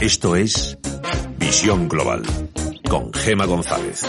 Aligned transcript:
Esto 0.00 0.34
es 0.34 0.78
Visión 1.36 1.86
Global 1.86 2.22
con 2.88 3.12
Gema 3.12 3.44
González. 3.44 4.02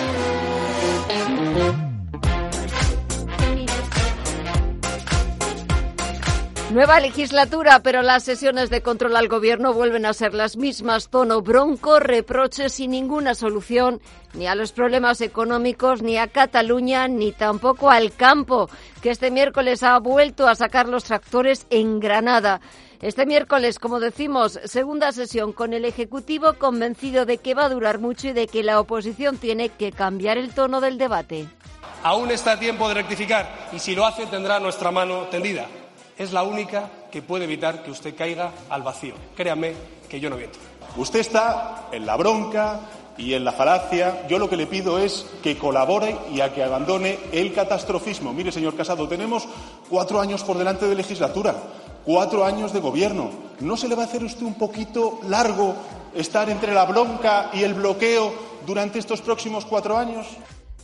Nueva 6.71 7.01
legislatura, 7.01 7.81
pero 7.83 8.03
las 8.03 8.23
sesiones 8.23 8.69
de 8.69 8.81
control 8.81 9.17
al 9.17 9.27
gobierno 9.27 9.73
vuelven 9.73 10.05
a 10.05 10.13
ser 10.13 10.33
las 10.33 10.55
mismas. 10.55 11.09
Tono 11.09 11.41
bronco, 11.41 11.99
reproches 11.99 12.71
sin 12.71 12.91
ninguna 12.91 13.35
solución 13.35 13.99
ni 14.33 14.47
a 14.47 14.55
los 14.55 14.71
problemas 14.71 15.19
económicos, 15.19 16.01
ni 16.01 16.17
a 16.17 16.27
Cataluña, 16.27 17.09
ni 17.09 17.33
tampoco 17.33 17.91
al 17.91 18.13
campo, 18.13 18.69
que 19.01 19.09
este 19.09 19.29
miércoles 19.29 19.83
ha 19.83 19.99
vuelto 19.99 20.47
a 20.47 20.55
sacar 20.55 20.87
los 20.87 21.03
tractores 21.03 21.67
en 21.69 21.99
Granada. 21.99 22.61
Este 23.01 23.25
miércoles, 23.25 23.79
como 23.79 23.99
decimos, 23.99 24.59
segunda 24.65 25.11
sesión 25.11 25.53
con 25.53 25.73
el 25.73 25.85
Ejecutivo 25.85 26.53
convencido 26.53 27.25
de 27.25 27.39
que 27.39 27.55
va 27.55 27.65
a 27.65 27.69
durar 27.69 27.99
mucho 27.99 28.27
y 28.27 28.33
de 28.33 28.47
que 28.47 28.61
la 28.61 28.79
oposición 28.79 29.37
tiene 29.37 29.69
que 29.69 29.91
cambiar 29.91 30.37
el 30.37 30.53
tono 30.53 30.81
del 30.81 30.99
debate. 30.99 31.47
Aún 32.03 32.29
está 32.29 32.59
tiempo 32.59 32.87
de 32.87 32.95
rectificar 32.95 33.69
y 33.73 33.79
si 33.79 33.95
lo 33.95 34.05
hace 34.05 34.27
tendrá 34.27 34.59
nuestra 34.59 34.91
mano 34.91 35.27
tendida 35.31 35.67
es 36.21 36.31
la 36.31 36.43
única 36.43 36.89
que 37.11 37.23
puede 37.23 37.45
evitar 37.45 37.81
que 37.81 37.89
usted 37.89 38.15
caiga 38.15 38.51
al 38.69 38.83
vacío. 38.83 39.15
Créame 39.35 39.73
que 40.07 40.19
yo 40.19 40.29
no 40.29 40.37
miento. 40.37 40.59
Usted 40.95 41.19
está 41.19 41.87
en 41.91 42.05
la 42.05 42.15
bronca 42.15 42.79
y 43.17 43.33
en 43.33 43.43
la 43.43 43.51
falacia. 43.51 44.27
Yo 44.27 44.37
lo 44.37 44.47
que 44.47 44.57
le 44.57 44.67
pido 44.67 44.99
es 44.99 45.25
que 45.41 45.57
colabore 45.57 46.15
y 46.31 46.41
a 46.41 46.53
que 46.53 46.63
abandone 46.63 47.17
el 47.31 47.53
catastrofismo. 47.53 48.33
Mire, 48.33 48.51
señor 48.51 48.75
Casado, 48.75 49.07
tenemos 49.07 49.47
cuatro 49.89 50.21
años 50.21 50.43
por 50.43 50.57
delante 50.57 50.85
de 50.85 50.95
legislatura, 50.95 51.55
cuatro 52.05 52.45
años 52.45 52.73
de 52.73 52.79
gobierno. 52.79 53.31
¿No 53.59 53.77
se 53.77 53.87
le 53.87 53.95
va 53.95 54.03
a 54.03 54.05
hacer 54.05 54.23
usted 54.23 54.43
un 54.43 54.55
poquito 54.55 55.19
largo 55.27 55.75
estar 56.15 56.49
entre 56.49 56.73
la 56.73 56.85
bronca 56.85 57.49
y 57.53 57.63
el 57.63 57.73
bloqueo 57.73 58.33
durante 58.65 58.99
estos 58.99 59.21
próximos 59.21 59.65
cuatro 59.65 59.97
años? 59.97 60.27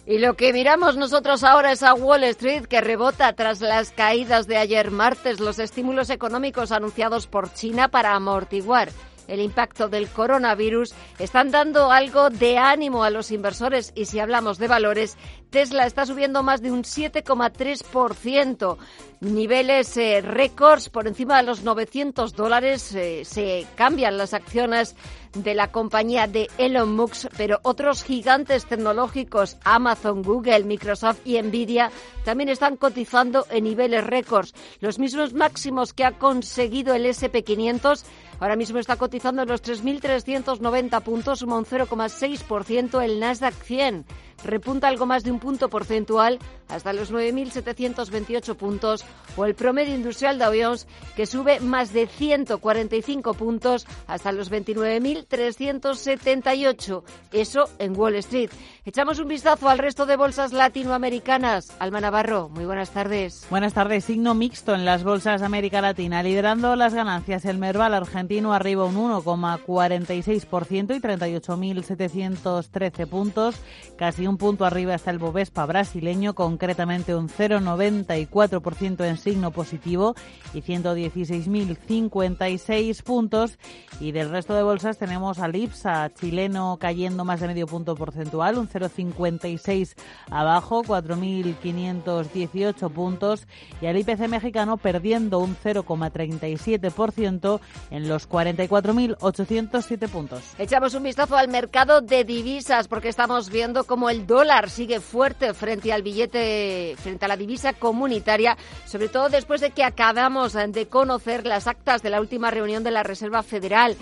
Y 0.05 0.19
lo 0.19 0.35
que 0.35 0.53
miramos 0.53 0.95
nosotros 0.95 1.43
ahora 1.43 1.73
es 1.73 1.83
a 1.83 1.93
Wall 1.93 2.23
Street 2.23 2.65
que 2.65 2.79
rebota 2.79 3.33
tras 3.33 3.59
las 3.59 3.91
caídas 3.91 4.47
de 4.47 4.55
ayer 4.55 4.89
martes, 4.89 5.41
los 5.41 5.59
estímulos 5.59 6.09
económicos 6.09 6.71
anunciados 6.71 7.27
por 7.27 7.53
China 7.53 7.89
para 7.89 8.15
amortiguar 8.15 8.89
el 9.27 9.39
impacto 9.39 9.89
del 9.89 10.07
coronavirus 10.09 10.93
están 11.19 11.51
dando 11.51 11.91
algo 11.91 12.29
de 12.29 12.57
ánimo 12.57 13.03
a 13.03 13.09
los 13.09 13.31
inversores 13.31 13.91
y 13.95 14.05
si 14.05 14.19
hablamos 14.19 14.57
de 14.57 14.67
valores, 14.67 15.17
Tesla 15.49 15.85
está 15.85 16.05
subiendo 16.05 16.43
más 16.43 16.61
de 16.61 16.71
un 16.71 16.83
7,3%. 16.83 18.77
Niveles 19.19 19.97
eh, 19.97 20.21
récords 20.21 20.89
por 20.89 21.07
encima 21.07 21.37
de 21.37 21.43
los 21.43 21.63
900 21.63 22.33
dólares. 22.33 22.93
Eh, 22.93 23.23
se 23.25 23.65
cambian 23.75 24.17
las 24.17 24.33
acciones 24.33 24.95
de 25.33 25.55
la 25.55 25.71
compañía 25.71 26.27
de 26.27 26.49
Elon 26.57 26.95
Musk, 26.95 27.29
pero 27.37 27.59
otros 27.63 28.03
gigantes 28.03 28.65
tecnológicos, 28.65 29.57
Amazon, 29.63 30.21
Google, 30.21 30.63
Microsoft 30.63 31.19
y 31.25 31.41
Nvidia, 31.41 31.91
también 32.23 32.49
están 32.49 32.77
cotizando 32.77 33.45
en 33.49 33.63
niveles 33.63 34.05
récords, 34.05 34.53
los 34.79 34.99
mismos 34.99 35.33
máximos 35.33 35.93
que 35.93 36.05
ha 36.05 36.17
conseguido 36.17 36.93
el 36.93 37.05
SP500 37.05 38.03
Ahora 38.39 38.55
mismo 38.55 38.77
está 38.77 38.97
cotizando 38.97 39.41
en 39.41 39.47
los 39.47 39.63
3.390 39.63 41.01
puntos, 41.01 41.39
suma 41.39 41.57
un 41.57 41.65
0,6% 41.65 43.03
el 43.03 43.19
Nasdaq 43.19 43.55
100 43.55 44.05
repunta 44.43 44.87
algo 44.87 45.05
más 45.05 45.23
de 45.23 45.31
un 45.31 45.39
punto 45.39 45.69
porcentual 45.69 46.39
hasta 46.69 46.93
los 46.93 47.11
9.728 47.11 48.55
puntos 48.55 49.03
o 49.35 49.43
el 49.45 49.55
promedio 49.55 49.95
industrial 49.95 50.37
Dow 50.39 50.53
Jones 50.59 50.87
que 51.15 51.25
sube 51.25 51.59
más 51.59 51.91
de 51.93 52.07
145 52.07 53.33
puntos 53.33 53.85
hasta 54.07 54.31
los 54.31 54.49
29.378. 54.51 57.03
Eso 57.31 57.69
en 57.79 57.97
Wall 57.97 58.13
Street. 58.15 58.51
Echamos 58.85 59.17
un 59.19 59.27
vistazo 59.27 59.67
al 59.69 59.77
resto 59.79 60.05
de 60.05 60.15
bolsas 60.15 60.53
latinoamericanas. 60.53 61.75
Alma 61.79 61.99
Navarro, 62.01 62.49
muy 62.49 62.65
buenas 62.65 62.89
tardes. 62.91 63.47
Buenas 63.49 63.73
tardes. 63.73 64.05
Signo 64.05 64.33
mixto 64.33 64.75
en 64.75 64.85
las 64.85 65.03
bolsas 65.03 65.41
de 65.41 65.45
América 65.45 65.81
Latina. 65.81 66.23
Liderando 66.23 66.75
las 66.75 66.93
ganancias, 66.93 67.43
el 67.45 67.57
Merval 67.57 67.93
argentino 67.93 68.53
arriba 68.53 68.85
un 68.85 68.95
1,46% 68.95 70.95
y 70.95 71.01
38.713 71.01 73.07
puntos. 73.07 73.55
Casi 73.97 74.26
un 74.27 74.37
punto 74.37 74.65
arriba 74.65 74.93
está 74.95 75.11
el 75.11 75.19
Bovespa 75.19 75.65
brasileño, 75.65 76.35
concretamente 76.35 77.15
un 77.15 77.29
0,94% 77.29 79.05
en 79.05 79.17
signo 79.17 79.51
positivo 79.51 80.15
y 80.53 80.61
116.056 80.61 83.03
puntos. 83.03 83.57
Y 83.99 84.11
del 84.11 84.29
resto 84.29 84.53
de 84.53 84.61
bolsas 84.63 84.97
tenemos 84.97 85.39
al 85.39 85.55
IPSA 85.55 86.11
chileno 86.13 86.77
cayendo 86.79 87.25
más 87.25 87.39
de 87.39 87.47
medio 87.47 87.65
punto 87.67 87.95
porcentual, 87.95 88.57
un 88.57 88.67
0,56 88.69 89.95
abajo, 90.29 90.83
4.518 90.83 92.91
puntos. 92.91 93.47
Y 93.81 93.87
al 93.87 93.97
IPC 93.97 94.27
mexicano 94.27 94.77
perdiendo 94.77 95.39
un 95.39 95.55
0,37% 95.55 97.59
en 97.91 98.07
los 98.07 98.29
44.807 98.29 100.09
puntos. 100.09 100.43
Echamos 100.57 100.93
un 100.93 101.03
vistazo 101.03 101.35
al 101.37 101.49
mercado 101.49 102.01
de 102.01 102.23
divisas 102.23 102.87
porque 102.87 103.09
estamos 103.09 103.49
viendo 103.49 103.83
cómo 103.83 104.09
el 104.09 104.16
dólar 104.25 104.69
sigue 104.69 104.99
fuerte 104.99 105.53
frente 105.53 105.93
al 105.93 106.01
billete, 106.01 106.95
frente 106.97 107.25
a 107.25 107.27
la 107.27 107.37
divisa 107.37 107.73
comunitaria, 107.73 108.57
sobre 108.85 109.09
todo 109.09 109.29
después 109.29 109.61
de 109.61 109.71
que 109.71 109.83
acabamos 109.83 110.53
de 110.53 110.87
conocer 110.87 111.45
las 111.45 111.67
actas 111.67 112.01
de 112.01 112.09
la 112.09 112.21
última 112.21 112.49
reunión 112.51 112.83
de 112.83 112.91
la 112.91 113.03
Reserva 113.03 113.43
Federal 113.43 113.95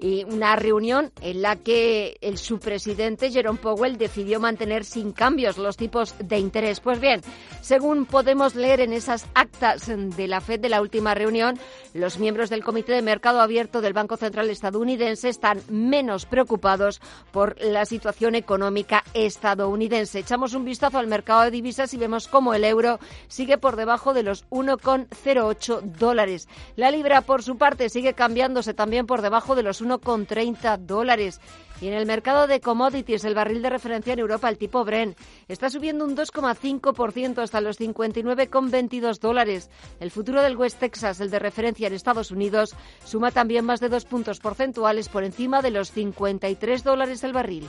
y 0.00 0.24
una 0.24 0.56
reunión 0.56 1.12
en 1.20 1.42
la 1.42 1.56
que 1.56 2.16
el 2.20 2.38
subpresidente 2.38 3.30
Jerome 3.30 3.58
Powell 3.58 3.98
decidió 3.98 4.40
mantener 4.40 4.84
sin 4.84 5.12
cambios 5.12 5.58
los 5.58 5.76
tipos 5.76 6.14
de 6.18 6.38
interés. 6.38 6.80
Pues 6.80 7.00
bien, 7.00 7.20
según 7.60 8.06
podemos 8.06 8.54
leer 8.54 8.80
en 8.80 8.92
esas 8.92 9.26
actas 9.34 9.86
de 9.86 10.28
la 10.28 10.40
Fed 10.40 10.60
de 10.60 10.68
la 10.68 10.80
última 10.80 11.14
reunión, 11.14 11.58
los 11.92 12.18
miembros 12.18 12.50
del 12.50 12.64
Comité 12.64 12.92
de 12.92 13.02
Mercado 13.02 13.40
Abierto 13.40 13.80
del 13.80 13.92
Banco 13.92 14.16
Central 14.16 14.48
estadounidense 14.48 15.28
están 15.28 15.60
menos 15.68 16.24
preocupados 16.24 17.00
por 17.30 17.60
la 17.60 17.84
situación 17.84 18.34
económica 18.34 19.04
estadounidense. 19.12 20.20
Echamos 20.20 20.54
un 20.54 20.64
vistazo 20.64 20.98
al 20.98 21.06
mercado 21.06 21.42
de 21.42 21.50
divisas 21.50 21.92
y 21.94 21.98
vemos 21.98 22.28
cómo 22.28 22.54
el 22.54 22.64
euro 22.64 22.98
sigue 23.28 23.58
por 23.58 23.76
debajo 23.76 24.14
de 24.14 24.22
los 24.22 24.48
1,08 24.48 25.82
dólares. 25.82 26.48
La 26.76 26.90
libra, 26.90 27.20
por 27.22 27.42
su 27.42 27.58
parte, 27.58 27.88
sigue 27.88 28.14
cambiándose 28.14 28.74
también 28.74 29.06
por 29.06 29.22
debajo 29.22 29.54
de 29.54 29.62
los 29.62 29.80
1,30 29.90 30.78
dólares. 30.78 31.40
Y 31.80 31.88
en 31.88 31.94
el 31.94 32.04
mercado 32.04 32.46
de 32.46 32.60
commodities, 32.60 33.24
el 33.24 33.34
barril 33.34 33.62
de 33.62 33.70
referencia 33.70 34.12
en 34.12 34.18
Europa, 34.18 34.48
el 34.48 34.58
tipo 34.58 34.84
Bren, 34.84 35.16
está 35.48 35.70
subiendo 35.70 36.04
un 36.04 36.14
2,5% 36.14 37.38
hasta 37.38 37.60
los 37.62 37.80
59,22 37.80 39.18
dólares. 39.18 39.70
El 39.98 40.10
futuro 40.10 40.42
del 40.42 40.56
West 40.56 40.78
Texas, 40.78 41.20
el 41.20 41.30
de 41.30 41.38
referencia 41.38 41.86
en 41.86 41.94
Estados 41.94 42.30
Unidos, 42.30 42.76
suma 43.04 43.30
también 43.30 43.64
más 43.64 43.80
de 43.80 43.88
dos 43.88 44.04
puntos 44.04 44.40
porcentuales 44.40 45.08
por 45.08 45.24
encima 45.24 45.62
de 45.62 45.70
los 45.70 45.90
53 45.90 46.84
dólares 46.84 47.24
el 47.24 47.32
barril. 47.32 47.68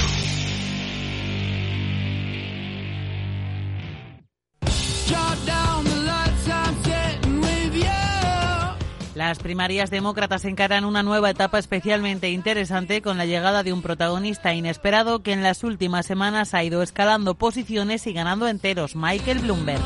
Las 9.31 9.39
primarias 9.39 9.89
demócratas 9.89 10.43
encaran 10.43 10.83
una 10.83 11.03
nueva 11.03 11.29
etapa 11.29 11.57
especialmente 11.57 12.31
interesante 12.31 13.01
con 13.01 13.17
la 13.17 13.25
llegada 13.25 13.63
de 13.63 13.71
un 13.71 13.81
protagonista 13.81 14.53
inesperado 14.53 15.23
que 15.23 15.31
en 15.31 15.41
las 15.41 15.63
últimas 15.63 16.05
semanas 16.05 16.53
ha 16.53 16.65
ido 16.65 16.83
escalando 16.83 17.35
posiciones 17.35 18.07
y 18.07 18.11
ganando 18.11 18.49
enteros, 18.49 18.93
Michael 18.97 19.39
Bloomberg. 19.39 19.79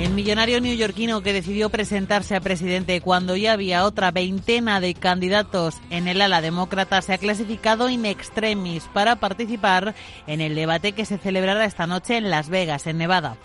El 0.00 0.14
millonario 0.14 0.62
neoyorquino 0.62 1.20
que 1.20 1.34
decidió 1.34 1.68
presentarse 1.68 2.34
a 2.34 2.40
presidente 2.40 3.02
cuando 3.02 3.36
ya 3.36 3.52
había 3.52 3.84
otra 3.84 4.10
veintena 4.10 4.80
de 4.80 4.94
candidatos 4.94 5.74
en 5.90 6.08
el 6.08 6.22
ala 6.22 6.40
demócrata 6.40 7.02
se 7.02 7.12
ha 7.12 7.18
clasificado 7.18 7.90
in 7.90 8.06
extremis 8.06 8.84
para 8.94 9.16
participar 9.16 9.94
en 10.26 10.40
el 10.40 10.54
debate 10.54 10.92
que 10.92 11.04
se 11.04 11.18
celebrará 11.18 11.66
esta 11.66 11.86
noche 11.86 12.16
en 12.16 12.30
Las 12.30 12.48
Vegas, 12.48 12.86
en 12.86 12.96
Nevada. 12.96 13.36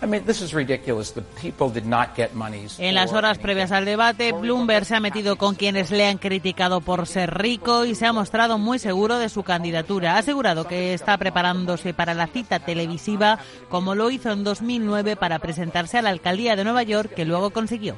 En 2.78 2.94
las 2.94 3.12
horas 3.12 3.36
previas 3.36 3.70
al 3.70 3.84
debate, 3.84 4.32
Bloomberg 4.32 4.86
se 4.86 4.96
ha 4.96 5.00
metido 5.00 5.36
con 5.36 5.56
quienes 5.56 5.90
le 5.90 6.06
han 6.06 6.16
criticado 6.16 6.80
por 6.80 7.06
ser 7.06 7.36
rico 7.36 7.84
y 7.84 7.94
se 7.94 8.06
ha 8.06 8.14
mostrado 8.14 8.56
muy 8.56 8.78
seguro 8.78 9.18
de 9.18 9.28
su 9.28 9.42
candidatura. 9.42 10.14
Ha 10.14 10.18
asegurado 10.20 10.66
que 10.66 10.94
está 10.94 11.18
preparándose 11.18 11.92
para 11.92 12.14
la 12.14 12.28
cita 12.28 12.60
televisiva 12.60 13.40
como 13.68 13.94
lo 13.94 14.10
hizo 14.10 14.30
en 14.30 14.42
2009 14.42 15.16
para 15.16 15.38
presentarse 15.38 15.98
a 15.98 16.02
la 16.02 16.08
alcaldía 16.08 16.45
de 16.54 16.64
Nueva 16.64 16.84
York 16.84 17.12
que 17.14 17.24
luego 17.24 17.50
consiguió. 17.50 17.96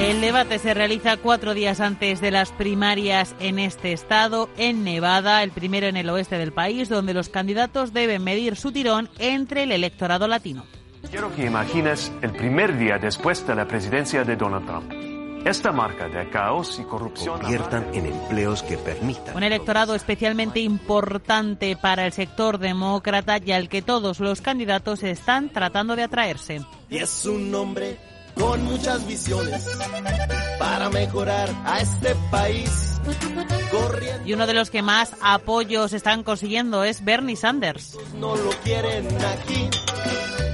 El 0.00 0.20
debate 0.20 0.58
se 0.58 0.74
realiza 0.74 1.16
cuatro 1.16 1.54
días 1.54 1.80
antes 1.80 2.20
de 2.20 2.30
las 2.30 2.52
primarias 2.52 3.34
en 3.40 3.58
este 3.58 3.92
estado, 3.92 4.50
en 4.58 4.84
Nevada, 4.84 5.42
el 5.42 5.50
primero 5.50 5.86
en 5.86 5.96
el 5.96 6.10
oeste 6.10 6.36
del 6.36 6.52
país, 6.52 6.90
donde 6.90 7.14
los 7.14 7.30
candidatos 7.30 7.94
deben 7.94 8.22
medir 8.22 8.56
su 8.56 8.72
tirón 8.72 9.08
entre 9.18 9.62
el 9.62 9.72
electorado 9.72 10.28
latino. 10.28 10.64
Quiero 11.10 11.34
que 11.34 11.46
imagines 11.46 12.12
el 12.20 12.32
primer 12.32 12.76
día 12.76 12.98
después 12.98 13.46
de 13.46 13.54
la 13.54 13.66
presidencia 13.66 14.22
de 14.22 14.36
Donald 14.36 14.66
Trump. 14.66 15.15
Esta 15.46 15.70
marca 15.70 16.08
de 16.08 16.28
caos 16.28 16.76
y 16.80 16.82
corrupción 16.82 17.38
conviertan 17.38 17.94
en 17.94 18.06
empleos 18.06 18.64
que 18.64 18.76
permitan. 18.76 19.36
Un 19.36 19.44
electorado 19.44 19.94
especialmente 19.94 20.58
importante 20.58 21.76
para 21.80 22.04
el 22.04 22.12
sector 22.12 22.58
demócrata 22.58 23.38
y 23.38 23.52
al 23.52 23.68
que 23.68 23.80
todos 23.80 24.18
los 24.18 24.40
candidatos 24.40 25.04
están 25.04 25.50
tratando 25.50 25.94
de 25.94 26.02
atraerse. 26.02 26.62
Y 26.90 26.96
es 26.96 27.24
un 27.26 27.54
hombre 27.54 27.96
con 28.34 28.64
muchas 28.64 29.06
visiones 29.06 29.68
para 30.58 30.90
mejorar 30.90 31.48
a 31.64 31.78
este 31.80 32.16
país. 32.28 32.95
Y 34.24 34.32
uno 34.32 34.46
de 34.46 34.54
los 34.54 34.70
que 34.70 34.82
más 34.82 35.12
apoyos 35.20 35.92
están 35.92 36.22
consiguiendo 36.22 36.82
es 36.84 37.04
Bernie 37.04 37.36
Sanders. 37.36 37.96
No 38.18 38.34
lo 38.36 38.50
quieren 38.64 39.06
aquí. 39.24 39.68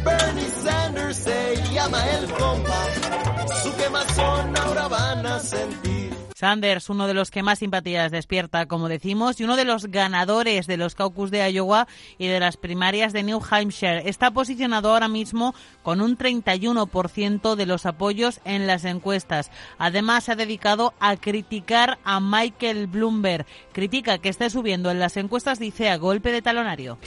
Bernie 0.05 0.51
Sanders 0.63 1.17
se 1.17 1.63
llama 1.73 2.05
el 2.11 2.31
compa. 2.33 2.85
Su 3.63 3.75
quemazón 3.77 4.57
ahora 4.57 4.89
van 4.89 5.27
a 5.27 5.39
sentir. 5.39 6.02
Sanders, 6.43 6.91
uno 6.91 7.07
de 7.07 7.15
los 7.15 7.31
que 7.31 7.45
más 7.45 7.61
simpatías 7.61 8.11
despierta, 8.11 8.67
como 8.67 8.89
decimos, 8.89 9.39
y 9.39 9.45
uno 9.45 9.55
de 9.55 9.65
los 9.65 9.87
ganadores 9.87 10.67
de 10.67 10.77
los 10.77 10.97
caucus 10.97 11.31
de 11.31 11.49
Iowa 11.53 11.87
y 12.19 12.27
de 12.27 12.41
las 12.41 12.57
primarias 12.57 13.13
de 13.13 13.23
New 13.23 13.41
Hampshire. 13.49 14.09
Está 14.09 14.33
posicionado 14.33 14.91
ahora 14.91 15.07
mismo 15.07 15.55
con 15.85 16.01
un 16.01 16.19
31% 16.19 17.55
de 17.55 17.67
los 17.67 17.87
apoyos 17.87 18.41
en 18.45 18.67
las 18.67 18.85
encuestas. 18.85 19.53
Además, 19.79 20.25
se 20.25 20.33
ha 20.33 20.35
dedicado 20.35 20.95
a 20.99 21.17
criticar 21.17 22.01
a 22.03 22.19
Michael 22.19 22.89
Bloomberg. 22.89 23.47
Critica 23.73 24.19
que 24.19 24.29
esté 24.29 24.51
subiendo 24.51 24.91
en 24.91 24.99
las 24.99 25.17
encuestas, 25.17 25.61
dice, 25.61 25.91
a 25.91 25.97
golpe 25.97 26.33
de 26.33 26.43
talonario. 26.43 26.99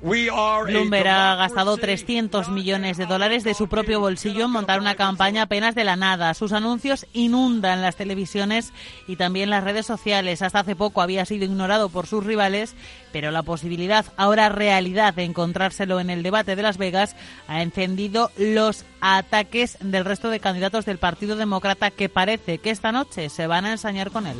Bloomberg 0.00 1.08
ha 1.08 1.34
gastado 1.34 1.76
300 1.76 2.48
millones 2.50 2.96
de 2.96 3.06
dólares 3.06 3.42
de 3.42 3.54
su 3.54 3.68
propio 3.68 3.98
bolsillo 3.98 4.44
en 4.44 4.50
montar 4.50 4.80
una 4.80 4.94
campaña 4.94 5.42
apenas 5.42 5.74
de 5.74 5.84
la 5.84 5.96
nada. 5.96 6.34
Sus 6.34 6.52
anuncios 6.52 7.06
inundan 7.12 7.82
las 7.82 7.96
televisiones 7.96 8.72
y 9.08 9.16
también 9.16 9.50
las 9.50 9.64
redes 9.64 9.86
sociales. 9.86 10.42
Hasta 10.42 10.60
hace 10.60 10.76
poco 10.76 11.02
había 11.02 11.24
sido 11.24 11.44
ignorado 11.44 11.88
por 11.88 12.06
sus 12.06 12.24
rivales, 12.24 12.76
pero 13.12 13.32
la 13.32 13.42
posibilidad, 13.42 14.06
ahora 14.16 14.48
realidad, 14.48 15.14
de 15.14 15.24
encontrárselo 15.24 15.98
en 15.98 16.10
el 16.10 16.22
debate 16.22 16.54
de 16.54 16.62
Las 16.62 16.78
Vegas 16.78 17.16
ha 17.48 17.62
encendido 17.62 18.30
los 18.36 18.84
ataques 19.00 19.78
del 19.80 20.04
resto 20.04 20.30
de 20.30 20.40
candidatos 20.40 20.84
del 20.84 20.98
Partido 20.98 21.34
Demócrata 21.34 21.90
que 21.90 22.08
parece 22.08 22.58
que 22.58 22.70
esta 22.70 22.92
noche 22.92 23.28
se 23.30 23.46
van 23.46 23.64
a 23.64 23.72
ensañar 23.72 24.10
con 24.10 24.26
él. 24.26 24.36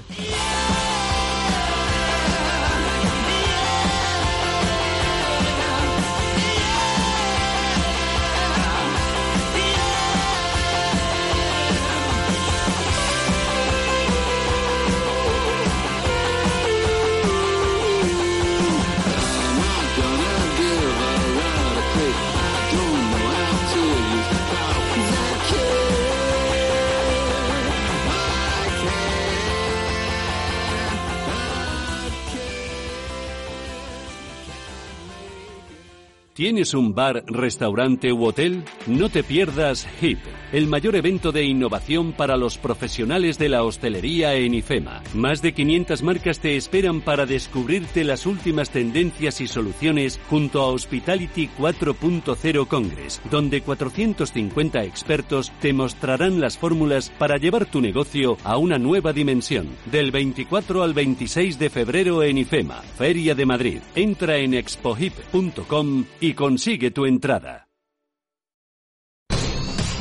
¿Tienes 36.48 36.72
un 36.72 36.94
bar, 36.94 37.24
restaurante 37.26 38.10
u 38.10 38.24
hotel? 38.24 38.64
No 38.86 39.10
te 39.10 39.22
pierdas 39.22 39.86
HIP, 40.00 40.18
el 40.52 40.66
mayor 40.66 40.96
evento 40.96 41.32
de 41.32 41.44
innovación 41.44 42.12
para 42.12 42.36
los 42.36 42.58
profesionales 42.58 43.38
de 43.38 43.48
la 43.48 43.62
hostelería 43.62 44.34
en 44.34 44.54
IFEMA. 44.54 45.02
Más 45.14 45.42
de 45.42 45.52
500 45.52 46.02
marcas 46.02 46.40
te 46.40 46.56
esperan 46.56 47.00
para 47.00 47.26
descubrirte 47.26 48.04
las 48.04 48.26
últimas 48.26 48.70
tendencias 48.70 49.40
y 49.40 49.46
soluciones 49.46 50.18
junto 50.28 50.60
a 50.60 50.66
Hospitality 50.66 51.48
4.0 51.58 52.66
Congress, 52.66 53.20
donde 53.30 53.60
450 53.60 54.84
expertos 54.84 55.52
te 55.60 55.72
mostrarán 55.72 56.40
las 56.40 56.58
fórmulas 56.58 57.10
para 57.18 57.36
llevar 57.36 57.66
tu 57.66 57.80
negocio 57.80 58.36
a 58.44 58.56
una 58.56 58.78
nueva 58.78 59.12
dimensión. 59.12 59.68
Del 59.86 60.10
24 60.10 60.82
al 60.82 60.94
26 60.94 61.58
de 61.58 61.70
febrero 61.70 62.22
en 62.22 62.38
IFEMA, 62.38 62.82
Feria 62.96 63.34
de 63.34 63.46
Madrid. 63.46 63.78
Entra 63.94 64.38
en 64.38 64.54
expohip.com 64.54 66.04
y 66.20 66.32
consigue 66.34 66.90
tu 66.90 67.06
entrada. 67.06 67.67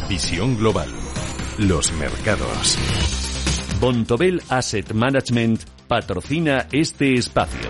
Visión 0.09 0.57
global. 0.57 0.87
Los 1.57 1.91
mercados. 1.91 2.77
Bontobel 3.81 4.41
Asset 4.47 4.93
Management 4.93 5.61
patrocina 5.89 6.65
este 6.71 7.15
espacio. 7.15 7.69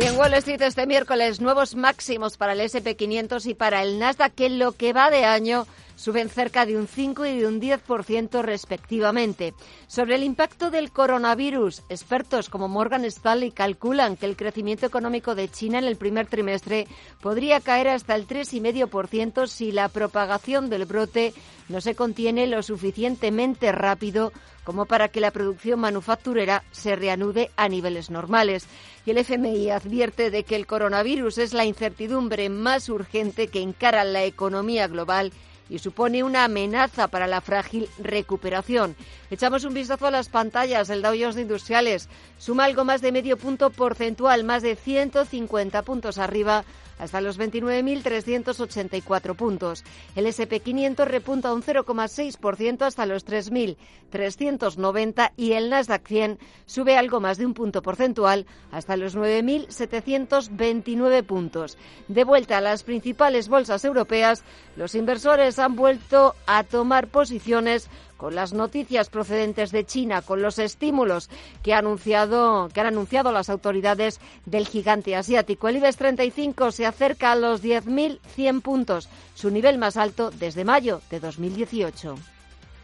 Y 0.00 0.06
en 0.06 0.16
Wall 0.16 0.34
Street 0.34 0.62
este 0.62 0.88
miércoles 0.88 1.40
nuevos 1.40 1.76
máximos 1.76 2.36
para 2.36 2.54
el 2.54 2.60
SP500 2.62 3.46
y 3.46 3.54
para 3.54 3.84
el 3.84 4.00
Nasdaq 4.00 4.34
que 4.34 4.48
lo 4.48 4.72
que 4.72 4.92
va 4.92 5.08
de 5.10 5.24
año 5.24 5.68
suben 6.02 6.28
cerca 6.28 6.66
de 6.66 6.76
un 6.76 6.88
5 6.88 7.26
y 7.26 7.38
de 7.38 7.46
un 7.46 7.60
10% 7.60 8.42
respectivamente. 8.42 9.54
Sobre 9.86 10.16
el 10.16 10.24
impacto 10.24 10.72
del 10.72 10.90
coronavirus, 10.90 11.84
expertos 11.88 12.48
como 12.48 12.66
Morgan 12.66 13.04
Stanley 13.04 13.52
calculan 13.52 14.16
que 14.16 14.26
el 14.26 14.36
crecimiento 14.36 14.84
económico 14.84 15.36
de 15.36 15.48
China 15.48 15.78
en 15.78 15.84
el 15.84 15.94
primer 15.94 16.26
trimestre 16.26 16.88
podría 17.20 17.60
caer 17.60 17.86
hasta 17.86 18.16
el 18.16 18.26
3,5% 18.26 19.46
si 19.46 19.70
la 19.70 19.88
propagación 19.88 20.68
del 20.70 20.86
brote 20.86 21.34
no 21.68 21.80
se 21.80 21.94
contiene 21.94 22.48
lo 22.48 22.64
suficientemente 22.64 23.70
rápido 23.70 24.32
como 24.64 24.86
para 24.86 25.06
que 25.06 25.20
la 25.20 25.30
producción 25.30 25.78
manufacturera 25.78 26.64
se 26.72 26.96
reanude 26.96 27.50
a 27.56 27.68
niveles 27.68 28.10
normales. 28.10 28.66
Y 29.06 29.12
el 29.12 29.18
FMI 29.18 29.70
advierte 29.70 30.32
de 30.32 30.42
que 30.42 30.56
el 30.56 30.66
coronavirus 30.66 31.38
es 31.38 31.52
la 31.52 31.64
incertidumbre 31.64 32.48
más 32.48 32.88
urgente 32.88 33.46
que 33.46 33.60
encara 33.60 34.02
la 34.02 34.24
economía 34.24 34.88
global 34.88 35.32
y 35.72 35.78
supone 35.78 36.22
una 36.22 36.44
amenaza 36.44 37.08
para 37.08 37.26
la 37.26 37.40
frágil 37.40 37.88
recuperación. 37.98 38.94
Echamos 39.30 39.64
un 39.64 39.72
vistazo 39.72 40.06
a 40.06 40.10
las 40.10 40.28
pantallas. 40.28 40.90
El 40.90 41.00
Dow 41.00 41.14
Jones 41.18 41.34
de 41.34 41.42
Industriales 41.42 42.10
suma 42.36 42.66
algo 42.66 42.84
más 42.84 43.00
de 43.00 43.10
medio 43.10 43.38
punto 43.38 43.70
porcentual, 43.70 44.44
más 44.44 44.62
de 44.62 44.76
150 44.76 45.80
puntos 45.82 46.18
arriba 46.18 46.64
hasta 46.98 47.20
los 47.20 47.38
29.384 47.38 49.36
puntos. 49.36 49.84
El 50.16 50.26
SP500 50.26 51.06
repunta 51.06 51.52
un 51.52 51.62
0,6% 51.62 52.82
hasta 52.82 53.06
los 53.06 53.24
3.390 53.26 55.32
y 55.36 55.52
el 55.52 55.70
Nasdaq 55.70 56.04
100 56.06 56.38
sube 56.66 56.96
algo 56.96 57.20
más 57.20 57.38
de 57.38 57.46
un 57.46 57.54
punto 57.54 57.82
porcentual 57.82 58.46
hasta 58.70 58.96
los 58.96 59.16
9.729 59.16 61.24
puntos. 61.24 61.78
De 62.08 62.24
vuelta 62.24 62.58
a 62.58 62.60
las 62.60 62.82
principales 62.82 63.48
bolsas 63.48 63.84
europeas, 63.84 64.42
los 64.76 64.94
inversores 64.94 65.58
han 65.58 65.76
vuelto 65.76 66.34
a 66.46 66.64
tomar 66.64 67.08
posiciones 67.08 67.88
con 68.22 68.36
las 68.36 68.52
noticias 68.52 69.10
procedentes 69.10 69.72
de 69.72 69.84
China, 69.84 70.22
con 70.22 70.42
los 70.42 70.60
estímulos 70.60 71.28
que, 71.64 71.74
ha 71.74 71.78
anunciado, 71.78 72.68
que 72.72 72.80
han 72.80 72.86
anunciado 72.86 73.32
las 73.32 73.50
autoridades 73.50 74.20
del 74.46 74.68
gigante 74.68 75.16
asiático. 75.16 75.68
El 75.68 75.78
IBEX 75.78 75.96
35 75.96 76.70
se 76.70 76.86
acerca 76.86 77.32
a 77.32 77.34
los 77.34 77.64
10.100 77.64 78.62
puntos, 78.62 79.08
su 79.34 79.50
nivel 79.50 79.76
más 79.76 79.96
alto 79.96 80.30
desde 80.30 80.64
mayo 80.64 81.00
de 81.10 81.18
2018. 81.18 82.14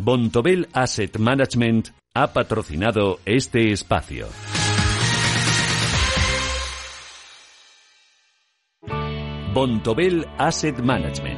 Bontobel 0.00 0.66
Asset 0.72 1.16
Management 1.18 1.90
ha 2.14 2.32
patrocinado 2.32 3.20
este 3.24 3.70
espacio. 3.70 4.26
Bontobel 9.54 10.26
Asset 10.36 10.80
Management 10.80 11.37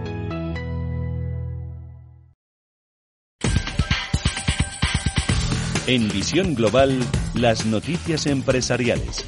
En 5.91 6.07
Visión 6.07 6.55
Global, 6.55 6.97
las 7.35 7.65
noticias 7.65 8.25
empresariales. 8.25 9.25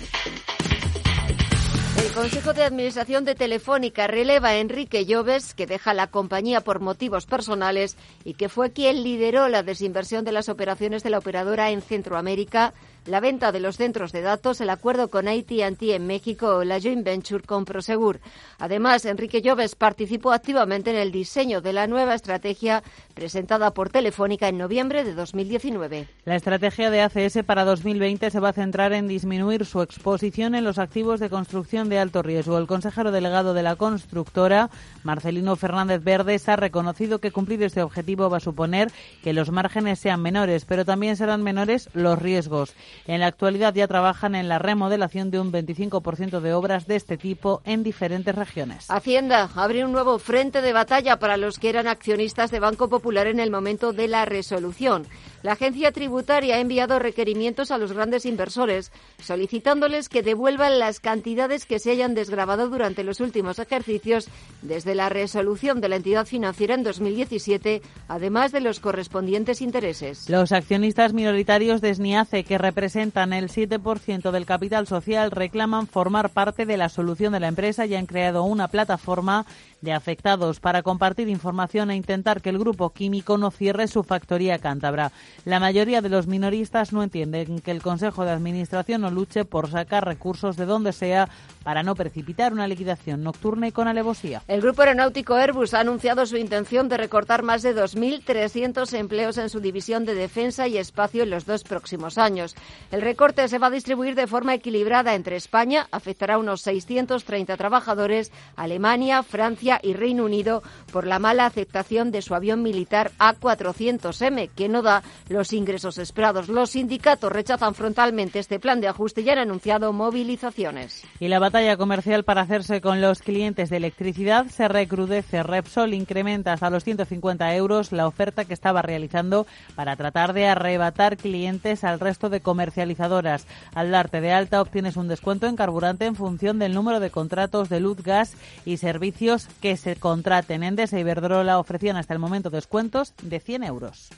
El 2.02 2.10
Consejo 2.14 2.54
de 2.54 2.64
Administración 2.64 3.26
de 3.26 3.36
Telefónica 3.36 4.08
releva 4.08 4.48
a 4.48 4.56
Enrique 4.56 5.06
Lloves, 5.06 5.54
que 5.56 5.66
deja 5.66 5.94
la 5.94 6.08
compañía 6.08 6.62
por 6.62 6.80
motivos 6.80 7.26
personales 7.26 7.98
y 8.24 8.36
que 8.36 8.48
fue 8.48 8.72
quien 8.72 9.04
lideró 9.04 9.50
la 9.50 9.62
desinversión 9.62 10.24
de 10.24 10.32
las 10.32 10.48
operaciones 10.48 11.04
de 11.04 11.10
la 11.10 11.18
operadora 11.18 11.70
en 11.70 11.82
Centroamérica 11.82 12.74
la 13.06 13.20
venta 13.20 13.52
de 13.52 13.60
los 13.60 13.78
centros 13.78 14.12
de 14.12 14.22
datos, 14.22 14.62
el 14.62 14.70
acuerdo 14.70 15.10
con 15.10 15.28
AT&T 15.28 15.94
en 15.94 16.08
México 16.08 16.58
o 16.58 16.64
la 16.64 16.80
joint 16.80 17.04
venture 17.04 17.44
con 17.44 17.66
Prosegur. 17.66 18.20
Además, 18.60 19.06
Enrique 19.06 19.42
Lloves 19.42 19.76
participó 19.76 20.32
activamente 20.32 20.92
en 20.92 20.98
el 20.98 21.12
diseño 21.12 21.62
de 21.62 21.74
la 21.74 21.88
nueva 21.88 22.16
estrategia 22.16 22.84
presentada 23.14 23.72
por 23.72 23.90
Telefónica 23.90 24.48
en 24.48 24.58
noviembre 24.58 25.04
de 25.04 25.14
2019. 25.14 26.08
La 26.26 26.36
estrategia 26.36 26.90
de 26.90 27.02
ACS 27.02 27.44
para 27.46 27.66
2020 27.66 28.32
se 28.32 28.40
va 28.40 28.50
a 28.50 28.54
centrar 28.54 28.94
en 28.94 29.08
disminuir 29.08 29.66
su 29.66 29.82
exposición 29.82 30.56
en 30.56 30.64
los 30.64 30.80
activos 30.80 31.20
de 31.20 31.30
construcción 31.30 31.90
de 31.90 32.00
alto 32.00 32.22
riesgo. 32.22 32.58
El 32.58 32.68
consejero 32.68 33.12
delegado 33.12 33.54
de 33.54 33.64
la 33.64 33.76
constructora, 33.76 34.70
Marcelino 35.04 35.56
Fernández 35.56 36.04
Verdes, 36.04 36.48
ha 36.50 36.56
reconocido 36.56 37.20
que 37.20 37.32
cumplir 37.32 37.62
este 37.64 37.82
objetivo 37.82 38.30
va 38.30 38.38
a 38.38 38.40
suponer 38.40 38.92
que 39.24 39.34
los 39.34 39.52
márgenes 39.52 40.00
sean 40.00 40.22
menores, 40.22 40.66
pero 40.66 40.86
también 40.86 41.18
serán 41.18 41.44
menores 41.44 41.90
los 41.94 42.20
riesgos. 42.20 42.74
En 43.08 43.20
la 43.20 43.28
actualidad 43.28 43.74
ya 43.74 43.88
trabajan 43.88 44.36
en 44.36 44.50
la 44.50 44.60
remodelación 44.60 45.32
de 45.32 45.40
un 45.40 45.52
25% 45.52 46.40
de 46.40 46.54
obras 46.54 46.88
de 46.88 46.96
este 46.96 47.18
tipo 47.18 47.62
en 47.66 47.84
diferentes 47.84 48.34
regiones. 48.36 48.90
Hacienda 48.90 49.50
abre 49.56 49.86
un 49.86 49.92
nuevo 49.92 50.20
frente 50.20 50.62
de 50.62 50.74
batalla 50.74 51.20
para 51.20 51.38
los 51.38 51.60
que 51.60 51.70
eran 51.70 51.88
accionistas 51.88 52.52
de 52.52 52.60
Banco 52.60 52.90
Popular 52.90 53.28
en 53.28 53.40
el 53.40 53.52
momento 53.52 53.94
de 53.94 54.08
la 54.08 54.26
resolución. 54.26 55.08
La 55.44 55.54
agencia 55.54 55.92
tributaria 55.92 56.56
ha 56.56 56.60
enviado 56.60 57.00
requerimientos 57.00 57.70
a 57.72 57.78
los 57.78 57.92
grandes 57.92 58.26
inversores 58.26 58.94
solicitándoles 59.22 60.08
que 60.08 60.24
devuelvan 60.24 60.80
las 60.80 61.02
cantidades 61.02 61.66
que 61.66 61.80
se 61.80 61.92
hayan 61.92 62.16
desgrabado 62.16 62.70
durante 62.70 63.04
los 63.04 63.20
últimos 63.20 63.60
ejercicios 63.60 64.30
desde 64.62 64.96
la 64.96 65.10
resolución 65.10 65.82
de 65.82 65.90
la 65.90 65.98
entidad 65.98 66.26
financiera 66.26 66.76
en 66.76 66.84
2017, 66.84 67.82
además 68.08 68.54
de 68.54 68.62
los 68.62 68.80
correspondientes 68.80 69.62
intereses. 69.62 70.30
Los 70.30 70.54
accionistas 70.54 71.12
minoritarios 71.12 71.82
de 71.82 71.94
SNIACE, 71.94 72.46
que 72.46 72.58
representan 72.58 73.34
el 73.34 73.50
7% 73.50 74.32
del 74.32 74.46
capital 74.46 74.88
social, 74.88 75.30
reclaman 75.30 75.88
formar 75.88 76.30
parte 76.30 76.66
de 76.66 76.78
la 76.78 76.88
solución 76.88 77.34
de 77.34 77.42
la 77.42 77.50
empresa 77.50 77.86
y 77.86 77.96
han 77.96 78.06
creado 78.06 78.44
una 78.44 78.70
plataforma 78.70 79.46
de 79.82 79.92
afectados 79.92 80.62
para 80.62 80.82
compartir 80.82 81.28
información 81.28 81.92
e 81.92 81.98
intentar 81.98 82.42
que 82.42 82.50
el 82.50 82.58
grupo 82.58 82.92
químico 82.92 83.38
no 83.38 83.52
cierre 83.52 83.90
su 83.90 84.04
factoría 84.04 84.60
cántabra. 84.60 85.12
La 85.46 85.60
mayoría 85.60 86.02
de 86.02 86.10
los 86.10 86.28
minoristas 86.28 86.94
no 86.94 87.04
entienden 87.04 87.60
que 87.60 87.72
el 87.72 87.82
Consejo 87.82 88.26
de 88.26 88.32
Administración 88.32 89.02
no 89.02 89.12
luche 89.12 89.46
por 89.46 89.70
sacar 89.70 90.06
recursos 90.06 90.56
de 90.56 90.66
donde 90.66 90.94
sea 90.94 91.30
para 91.64 91.84
no 91.84 91.96
precipitar 91.96 92.54
una 92.54 92.68
liquidación 92.68 93.24
nocturna 93.24 93.68
y 93.68 93.72
con 93.72 93.88
alevosía. 93.88 94.42
El 94.48 94.62
grupo 94.62 94.82
aeronáutico 94.82 95.36
Airbus 95.36 95.74
ha 95.74 95.80
anunciado 95.80 96.26
su 96.26 96.38
intención 96.38 96.90
de 96.90 96.98
recortar 96.98 97.44
más 97.44 97.62
de 97.62 97.76
2.300 97.76 98.94
empleos 98.98 99.38
en 99.38 99.50
su 99.50 99.60
división 99.60 100.06
de 100.06 100.16
defensa 100.16 100.68
y 100.68 100.78
espacio 100.78 101.24
en 101.24 101.30
los 101.30 101.46
dos 101.46 101.64
próximos 101.64 102.18
años. 102.18 102.56
El 102.92 103.02
recorte 103.02 103.48
se 103.48 103.60
va 103.60 103.68
a 103.68 103.72
distribuir 103.72 104.16
de 104.16 104.28
forma 104.28 104.54
equilibrada 104.54 105.16
entre 105.16 105.36
España, 105.36 105.88
afectará 105.92 106.36
a 106.36 106.38
unos 106.40 106.62
630 106.62 107.58
trabajadores, 107.58 108.32
Alemania, 108.56 109.24
Francia 109.24 109.80
y 109.82 109.94
Reino 109.94 110.26
Unido 110.26 110.64
por 110.92 111.06
la 111.06 111.20
mala 111.20 111.46
aceptación 111.46 112.12
de 112.12 112.22
su 112.22 112.36
avión 112.36 112.62
militar 112.62 113.12
A400M, 113.20 114.50
que 114.56 114.70
no 114.70 114.82
da 114.82 115.04
los 115.30 115.54
ingresos 115.54 115.98
esperados. 115.98 116.50
Los 116.50 116.72
sindicatos 116.72 117.32
rechazan 117.32 117.76
frontalmente 117.76 118.40
este 118.40 118.60
plan 118.60 118.82
de 118.82 118.88
ajuste 118.88 119.22
y 119.22 119.30
han 119.30 119.40
anunciado 119.40 119.94
movilizaciones. 119.94 121.04
Y 121.20 121.28
la 121.28 121.40
batalla 121.40 121.78
comercial 121.78 122.24
para 122.24 122.42
hacerse 122.42 122.82
con 122.82 123.02
los 123.02 123.20
clientes 123.20 123.70
de 123.70 123.78
electricidad 123.78 124.48
se 124.48 124.68
recrudece. 124.68 125.44
Repsol 125.44 125.94
incrementa 125.94 126.54
hasta 126.54 126.70
los 126.70 126.84
150 126.84 127.56
euros 127.56 127.92
la 127.92 128.08
oferta 128.08 128.46
que 128.46 128.54
estaba 128.54 128.82
realizando 128.82 129.46
para 129.76 129.96
tratar 129.96 130.34
de 130.34 130.48
arrebatar 130.48 131.18
clientes 131.18 131.84
al 131.84 132.00
resto 132.00 132.30
de 132.30 132.42
comercializadoras. 132.42 133.48
Al 133.74 133.92
darte 133.92 134.22
de 134.22 134.32
alta 134.32 134.62
obtienes 134.62 134.98
un 134.98 135.08
descuento 135.08 135.48
en 135.48 135.56
carburante 135.56 136.06
en 136.06 136.16
función 136.16 136.60
del 136.60 136.74
número 136.74 137.00
de 137.00 137.10
contratos 137.10 137.70
de 137.70 137.80
luz, 137.80 138.02
gas 138.04 138.34
y 138.66 138.78
servicios 138.78 139.48
que 139.62 139.78
se 139.78 139.96
contraten. 139.96 140.64
Endesa 140.64 140.98
y 140.98 141.02
Iberdrola 141.02 141.60
ofrecían 141.60 141.98
hasta 141.98 142.14
el 142.14 142.20
momento 142.20 142.50
descuentos 142.50 143.14
de 143.22 143.40
100 143.40 143.64
euros. 143.64 144.10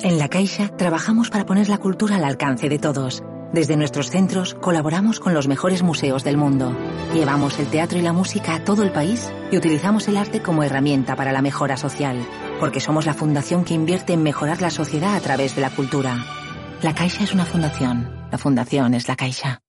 En 0.00 0.18
La 0.18 0.28
Caixa 0.28 0.68
trabajamos 0.68 1.30
para 1.30 1.46
poner 1.46 1.68
la 1.68 1.78
cultura 1.78 2.16
al 2.16 2.24
alcance 2.24 2.68
de 2.68 2.78
todos. 2.78 3.22
Desde 3.52 3.76
nuestros 3.76 4.10
centros 4.10 4.54
colaboramos 4.54 5.20
con 5.20 5.34
los 5.34 5.46
mejores 5.46 5.82
museos 5.82 6.24
del 6.24 6.36
mundo. 6.36 6.74
Llevamos 7.14 7.58
el 7.58 7.66
teatro 7.68 7.98
y 7.98 8.02
la 8.02 8.12
música 8.12 8.56
a 8.56 8.64
todo 8.64 8.82
el 8.82 8.90
país 8.90 9.30
y 9.50 9.58
utilizamos 9.58 10.08
el 10.08 10.16
arte 10.16 10.40
como 10.40 10.62
herramienta 10.62 11.14
para 11.14 11.32
la 11.32 11.42
mejora 11.42 11.76
social, 11.76 12.18
porque 12.58 12.80
somos 12.80 13.06
la 13.06 13.14
fundación 13.14 13.64
que 13.64 13.74
invierte 13.74 14.14
en 14.14 14.22
mejorar 14.22 14.60
la 14.62 14.70
sociedad 14.70 15.14
a 15.14 15.20
través 15.20 15.54
de 15.54 15.62
la 15.62 15.70
cultura. 15.70 16.24
La 16.80 16.94
Caixa 16.94 17.24
es 17.24 17.34
una 17.34 17.44
fundación. 17.44 18.10
La 18.32 18.38
fundación 18.38 18.94
es 18.94 19.06
la 19.06 19.16
Caixa. 19.16 19.60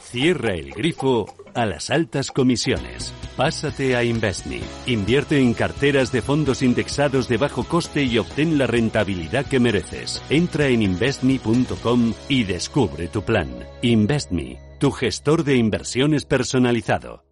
Cierra 0.00 0.54
el 0.54 0.72
grifo 0.72 1.26
a 1.54 1.66
las 1.66 1.90
altas 1.90 2.30
comisiones. 2.30 3.12
Pásate 3.36 3.96
a 3.96 4.04
InvestMe. 4.04 4.60
Invierte 4.86 5.40
en 5.40 5.54
carteras 5.54 6.12
de 6.12 6.22
fondos 6.22 6.62
indexados 6.62 7.28
de 7.28 7.36
bajo 7.36 7.64
coste 7.64 8.04
y 8.04 8.18
obtén 8.18 8.58
la 8.58 8.66
rentabilidad 8.66 9.46
que 9.46 9.60
mereces. 9.60 10.22
Entra 10.30 10.68
en 10.68 10.82
investme.com 10.82 12.14
y 12.28 12.44
descubre 12.44 13.08
tu 13.08 13.22
plan. 13.22 13.48
InvestMe, 13.82 14.58
tu 14.78 14.90
gestor 14.90 15.44
de 15.44 15.56
inversiones 15.56 16.24
personalizado. 16.24 17.24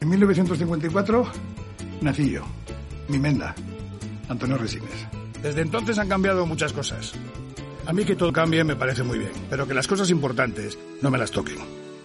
En 0.00 0.08
1954 0.08 1.26
nací 2.00 2.30
yo, 2.30 2.42
mi 3.08 3.18
menda, 3.18 3.54
Antonio 4.28 4.56
Resines. 4.56 5.06
Desde 5.42 5.62
entonces 5.62 5.98
han 5.98 6.08
cambiado 6.08 6.46
muchas 6.46 6.72
cosas. 6.72 7.12
A 7.86 7.92
mí 7.92 8.04
que 8.04 8.16
todo 8.16 8.32
cambie 8.32 8.64
me 8.64 8.76
parece 8.76 9.02
muy 9.02 9.18
bien, 9.18 9.32
pero 9.48 9.66
que 9.66 9.74
las 9.74 9.86
cosas 9.86 10.10
importantes 10.10 10.78
no 11.02 11.10
me 11.10 11.18
las 11.18 11.30
toquen. 11.30 11.58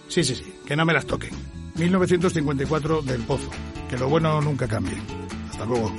Sí, 0.08 0.24
sí, 0.24 0.34
sí, 0.34 0.54
que 0.66 0.76
no 0.76 0.84
me 0.84 0.92
las 0.92 1.06
toquen. 1.06 1.30
1954 1.76 3.02
del 3.02 3.22
Pozo. 3.22 3.50
Que 3.88 3.98
lo 3.98 4.08
bueno 4.08 4.40
nunca 4.40 4.66
cambie. 4.66 4.96
Hasta 5.50 5.64
luego. 5.64 5.92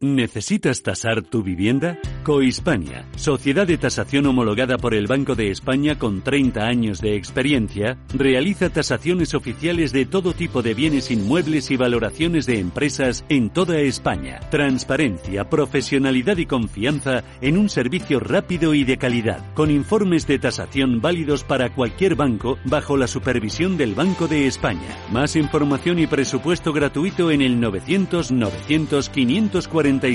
¿Necesitas 0.00 0.82
tasar 0.82 1.22
tu 1.22 1.42
vivienda? 1.42 1.98
Cohispania, 2.26 3.06
sociedad 3.14 3.68
de 3.68 3.78
tasación 3.78 4.26
homologada 4.26 4.78
por 4.78 4.94
el 4.94 5.06
Banco 5.06 5.36
de 5.36 5.52
España 5.52 5.96
con 5.96 6.22
30 6.22 6.66
años 6.66 7.00
de 7.00 7.14
experiencia, 7.14 7.98
realiza 8.12 8.68
tasaciones 8.68 9.32
oficiales 9.32 9.92
de 9.92 10.06
todo 10.06 10.32
tipo 10.32 10.60
de 10.60 10.74
bienes 10.74 11.12
inmuebles 11.12 11.70
y 11.70 11.76
valoraciones 11.76 12.44
de 12.46 12.58
empresas 12.58 13.24
en 13.28 13.50
toda 13.50 13.78
España. 13.78 14.40
Transparencia, 14.50 15.48
profesionalidad 15.48 16.36
y 16.38 16.46
confianza 16.46 17.22
en 17.40 17.56
un 17.56 17.68
servicio 17.68 18.18
rápido 18.18 18.74
y 18.74 18.82
de 18.82 18.98
calidad, 18.98 19.54
con 19.54 19.70
informes 19.70 20.26
de 20.26 20.40
tasación 20.40 21.00
válidos 21.00 21.44
para 21.44 21.72
cualquier 21.76 22.16
banco 22.16 22.58
bajo 22.64 22.96
la 22.96 23.06
supervisión 23.06 23.76
del 23.76 23.94
Banco 23.94 24.26
de 24.26 24.48
España. 24.48 24.98
Más 25.12 25.36
información 25.36 26.00
y 26.00 26.08
presupuesto 26.08 26.72
gratuito 26.72 27.30
en 27.30 27.40
el 27.40 27.60
900 27.60 28.32
900 28.32 29.10
540 29.10 30.08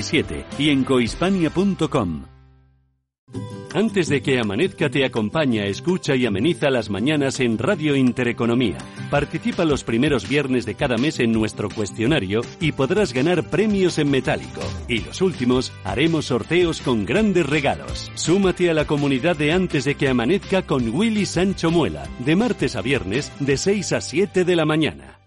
y 0.58 0.68
en 0.68 0.84
cohispania.com. 0.84 2.01
Antes 3.74 4.08
de 4.08 4.20
que 4.20 4.38
amanezca 4.38 4.90
te 4.90 5.02
acompaña, 5.04 5.64
escucha 5.64 6.14
y 6.14 6.26
ameniza 6.26 6.68
las 6.68 6.90
mañanas 6.90 7.40
en 7.40 7.56
Radio 7.56 7.96
Intereconomía. 7.96 8.76
Participa 9.10 9.64
los 9.64 9.82
primeros 9.82 10.28
viernes 10.28 10.66
de 10.66 10.74
cada 10.74 10.98
mes 10.98 11.20
en 11.20 11.32
nuestro 11.32 11.70
cuestionario 11.70 12.42
y 12.60 12.72
podrás 12.72 13.14
ganar 13.14 13.48
premios 13.48 13.98
en 13.98 14.10
metálico. 14.10 14.60
Y 14.88 14.98
los 15.00 15.22
últimos 15.22 15.72
haremos 15.84 16.26
sorteos 16.26 16.82
con 16.82 17.06
grandes 17.06 17.46
regalos. 17.46 18.10
Súmate 18.14 18.68
a 18.68 18.74
la 18.74 18.86
comunidad 18.86 19.36
de 19.36 19.52
Antes 19.52 19.84
de 19.84 19.94
que 19.94 20.08
amanezca 20.08 20.62
con 20.66 20.90
Willy 20.94 21.24
Sancho 21.24 21.70
Muela, 21.70 22.06
de 22.18 22.36
martes 22.36 22.76
a 22.76 22.82
viernes 22.82 23.32
de 23.40 23.56
6 23.56 23.92
a 23.92 24.00
7 24.02 24.44
de 24.44 24.56
la 24.56 24.66
mañana. 24.66 25.18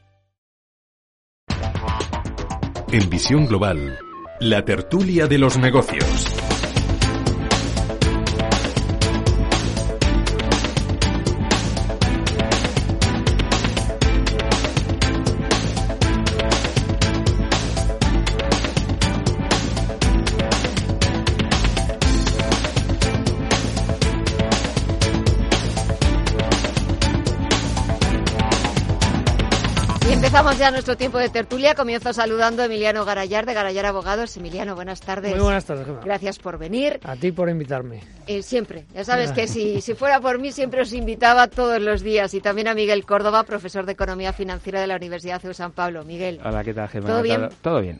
En 2.91 3.09
Visión 3.09 3.47
Global, 3.47 3.97
la 4.39 4.63
tertulia 4.63 5.25
de 5.25 5.39
los 5.39 5.57
negocios. 5.57 6.54
Empezamos 30.55 30.59
ya 30.59 30.71
nuestro 30.71 30.95
tiempo 30.95 31.17
de 31.17 31.27
tertulia. 31.27 31.75
Comienzo 31.75 32.13
saludando 32.13 32.61
a 32.61 32.65
Emiliano 32.65 33.03
Garayar 33.03 33.45
de 33.45 33.53
Garayar 33.53 33.85
Abogados. 33.87 34.37
Emiliano, 34.37 34.73
buenas 34.73 35.01
tardes. 35.01 35.31
Muy 35.35 35.43
buenas 35.43 35.65
tardes, 35.65 35.85
Gemma. 35.85 35.99
Gracias 36.01 36.39
por 36.39 36.57
venir. 36.57 37.01
A 37.03 37.17
ti 37.17 37.33
por 37.33 37.49
invitarme. 37.49 38.01
Eh, 38.25 38.41
siempre. 38.41 38.85
Ya 38.93 39.03
sabes 39.03 39.33
que 39.33 39.47
si, 39.49 39.81
si 39.81 39.95
fuera 39.95 40.21
por 40.21 40.39
mí 40.39 40.53
siempre 40.53 40.81
os 40.81 40.93
invitaba 40.93 41.47
todos 41.47 41.81
los 41.81 42.01
días. 42.03 42.33
Y 42.33 42.39
también 42.39 42.69
a 42.69 42.73
Miguel 42.73 43.05
Córdoba, 43.05 43.43
profesor 43.43 43.85
de 43.85 43.91
Economía 43.91 44.31
Financiera 44.31 44.79
de 44.79 44.87
la 44.87 44.95
Universidad 44.95 45.41
de 45.41 45.53
San 45.53 45.73
Pablo. 45.73 46.05
Miguel. 46.05 46.39
Hola, 46.41 46.63
¿qué 46.63 46.73
tal, 46.73 46.87
Gemma? 46.87 47.07
¿Todo 47.09 47.21
bien? 47.21 47.49
Todo 47.61 47.81
bien. 47.81 47.99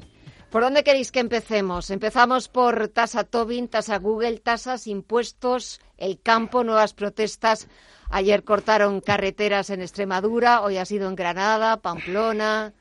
¿Por 0.56 0.64
dónde 0.64 0.86
queréis 0.86 1.12
que 1.12 1.20
empecemos? 1.20 1.90
Empezamos 1.90 2.48
por 2.48 2.88
tasa 2.88 3.26
Tobin, 3.26 3.68
tasa 3.68 4.00
Google, 4.00 4.40
tasas, 4.40 4.88
impuestos, 4.88 5.82
el 5.98 6.22
campo, 6.22 6.64
nuevas 6.64 6.94
protestas. 6.94 7.68
Ayer 8.10 8.46
cortaron 8.46 9.02
carreteras 9.02 9.70
en 9.70 9.82
Extremadura, 9.82 10.62
hoy 10.62 10.78
ha 10.78 10.86
sido 10.86 11.10
en 11.10 11.16
Granada, 11.16 11.76
Pamplona. 11.82 12.72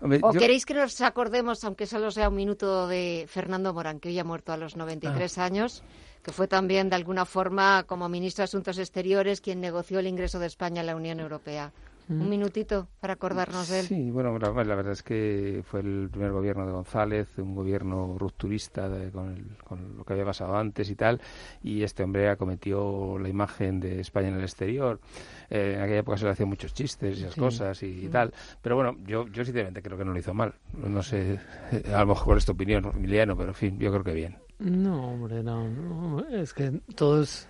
Hombre, 0.00 0.20
¿O 0.22 0.32
yo- 0.32 0.38
queréis 0.38 0.64
que 0.64 0.74
nos 0.74 1.00
acordemos, 1.00 1.64
aunque 1.64 1.88
solo 1.88 2.12
sea 2.12 2.28
un 2.28 2.36
minuto, 2.36 2.86
de 2.86 3.26
Fernando 3.28 3.74
Morán, 3.74 3.98
que 3.98 4.10
hoy 4.10 4.18
ha 4.20 4.24
muerto 4.24 4.52
a 4.52 4.56
los 4.56 4.76
93 4.76 5.38
Ah. 5.38 5.44
años, 5.46 5.82
que 6.22 6.30
fue 6.30 6.46
también, 6.46 6.88
de 6.88 6.94
alguna 6.94 7.24
forma, 7.24 7.82
como 7.82 8.08
ministro 8.08 8.42
de 8.42 8.44
Asuntos 8.44 8.78
Exteriores, 8.78 9.40
quien 9.40 9.60
negoció 9.60 9.98
el 9.98 10.06
ingreso 10.06 10.38
de 10.38 10.46
España 10.46 10.82
en 10.82 10.86
la 10.86 10.94
Unión 10.94 11.18
Europea? 11.18 11.72
Un 12.08 12.28
minutito 12.28 12.88
para 13.00 13.14
acordarnos 13.14 13.68
de 13.68 13.80
él. 13.80 13.86
Sí, 13.86 14.10
bueno, 14.10 14.38
la, 14.38 14.50
la 14.64 14.74
verdad 14.74 14.92
es 14.92 15.02
que 15.02 15.62
fue 15.64 15.80
el 15.80 16.08
primer 16.10 16.32
gobierno 16.32 16.66
de 16.66 16.72
González, 16.72 17.28
un 17.38 17.54
gobierno 17.54 18.16
rupturista 18.18 18.88
de- 18.88 19.10
con, 19.10 19.30
el- 19.34 19.56
con 19.64 19.96
lo 19.96 20.04
que 20.04 20.12
había 20.12 20.24
pasado 20.26 20.56
antes 20.56 20.90
y 20.90 20.94
tal, 20.94 21.20
y 21.62 21.82
este 21.82 22.02
hombre 22.02 22.28
acometió 22.28 23.18
la 23.18 23.28
imagen 23.28 23.80
de 23.80 24.00
España 24.00 24.28
en 24.28 24.34
el 24.34 24.42
exterior. 24.42 25.00
Eh, 25.48 25.74
en 25.76 25.82
aquella 25.82 26.00
época 26.00 26.18
se 26.18 26.24
le 26.24 26.32
hacían 26.32 26.48
muchos 26.48 26.74
chistes 26.74 27.18
y 27.18 27.22
esas 27.22 27.34
Sí. 27.34 27.40
cosas 27.40 27.82
y, 27.82 28.06
Mm. 28.08 28.10
tal, 28.10 28.34
pero 28.60 28.76
bueno, 28.76 28.96
yo, 29.06 29.26
yo 29.28 29.44
sinceramente 29.44 29.80
creo 29.82 29.96
que 29.96 30.04
no 30.04 30.12
lo 30.12 30.18
hizo 30.18 30.34
mal. 30.34 30.54
No 30.74 31.02
sé, 31.02 31.40
eh, 31.70 31.82
a 31.94 32.00
lo 32.00 32.06
mejor 32.08 32.36
es 32.36 32.44
tu 32.44 32.52
opinión, 32.52 32.84
Emiliano, 32.94 33.36
pero 33.36 33.50
en 33.50 33.54
fin, 33.54 33.78
yo 33.78 33.90
creo 33.90 34.04
que 34.04 34.12
bien. 34.14 34.36
No, 34.58 35.14
hombre, 35.14 35.42
no, 35.42 35.68
no, 35.68 36.20
Es 36.28 36.52
que 36.54 36.70
todo 36.94 37.22
es- 37.22 37.48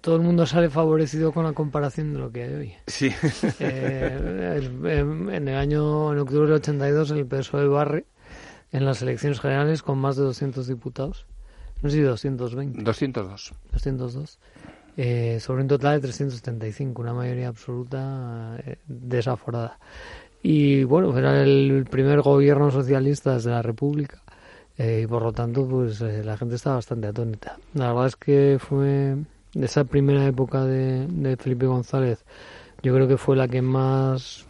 Todo 0.00 0.16
el 0.16 0.22
mundo 0.22 0.46
sale 0.46 0.70
favorecido 0.70 1.32
con 1.32 1.44
la 1.44 1.52
comparación 1.52 2.12
de 2.12 2.18
lo 2.20 2.30
que 2.30 2.42
hay 2.44 2.52
hoy. 2.54 2.72
Sí. 2.86 3.10
Eh, 3.58 4.54
el- 4.58 4.86
em, 4.90 5.30
en 5.30 5.48
el 5.48 5.56
año, 5.56 6.12
en 6.12 6.18
octubre 6.20 6.46
del 6.46 6.54
82, 6.56 7.10
el 7.10 7.26
PSOE 7.26 7.66
barre 7.68 8.04
en 8.72 8.84
las 8.84 9.02
elecciones 9.02 9.40
generales 9.40 9.82
con 9.82 9.98
más 9.98 10.16
de 10.16 10.22
200 10.24 10.66
diputados. 10.66 11.26
No 11.82 11.90
sé 11.90 11.96
si 11.96 12.02
220. 12.02 12.82
202. 12.82 13.52
202. 13.72 14.38
eh, 14.96 15.38
sobre 15.40 15.62
un 15.62 15.68
total 15.68 15.94
de 15.96 16.00
375, 16.08 17.00
una 17.00 17.14
mayoría 17.14 17.48
absoluta 17.48 18.56
eh, 18.66 18.76
desaforada. 18.86 19.78
Y 20.42 20.84
bueno, 20.84 21.16
era 21.16 21.42
el 21.42 21.86
primer 21.90 22.20
gobierno 22.22 22.70
socialista 22.70 23.38
de 23.38 23.50
la 23.50 23.62
República 23.62 24.22
eh, 24.78 25.02
y 25.04 25.06
por 25.06 25.22
lo 25.22 25.32
tanto 25.32 25.66
pues 25.66 26.00
eh, 26.00 26.22
la 26.24 26.36
gente 26.36 26.56
estaba 26.56 26.76
bastante 26.76 27.06
atónita. 27.06 27.56
La 27.74 27.88
verdad 27.92 28.06
es 28.08 28.16
que 28.16 28.58
fue 28.60 29.16
esa 29.54 29.84
primera 29.84 30.24
época 30.26 30.64
de, 30.64 31.06
de 31.06 31.36
Felipe 31.36 31.66
González, 31.66 32.24
yo 32.82 32.94
creo 32.94 33.08
que 33.08 33.16
fue 33.16 33.36
la 33.36 33.48
que 33.48 33.62
más 33.62 34.46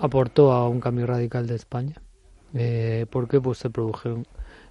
aportó 0.00 0.52
a 0.52 0.68
un 0.68 0.80
cambio 0.80 1.06
radical 1.06 1.46
de 1.46 1.54
España. 1.56 1.94
Eh, 2.54 3.06
porque 3.10 3.40
pues 3.40 3.58
se 3.58 3.68
produjeron 3.70 4.24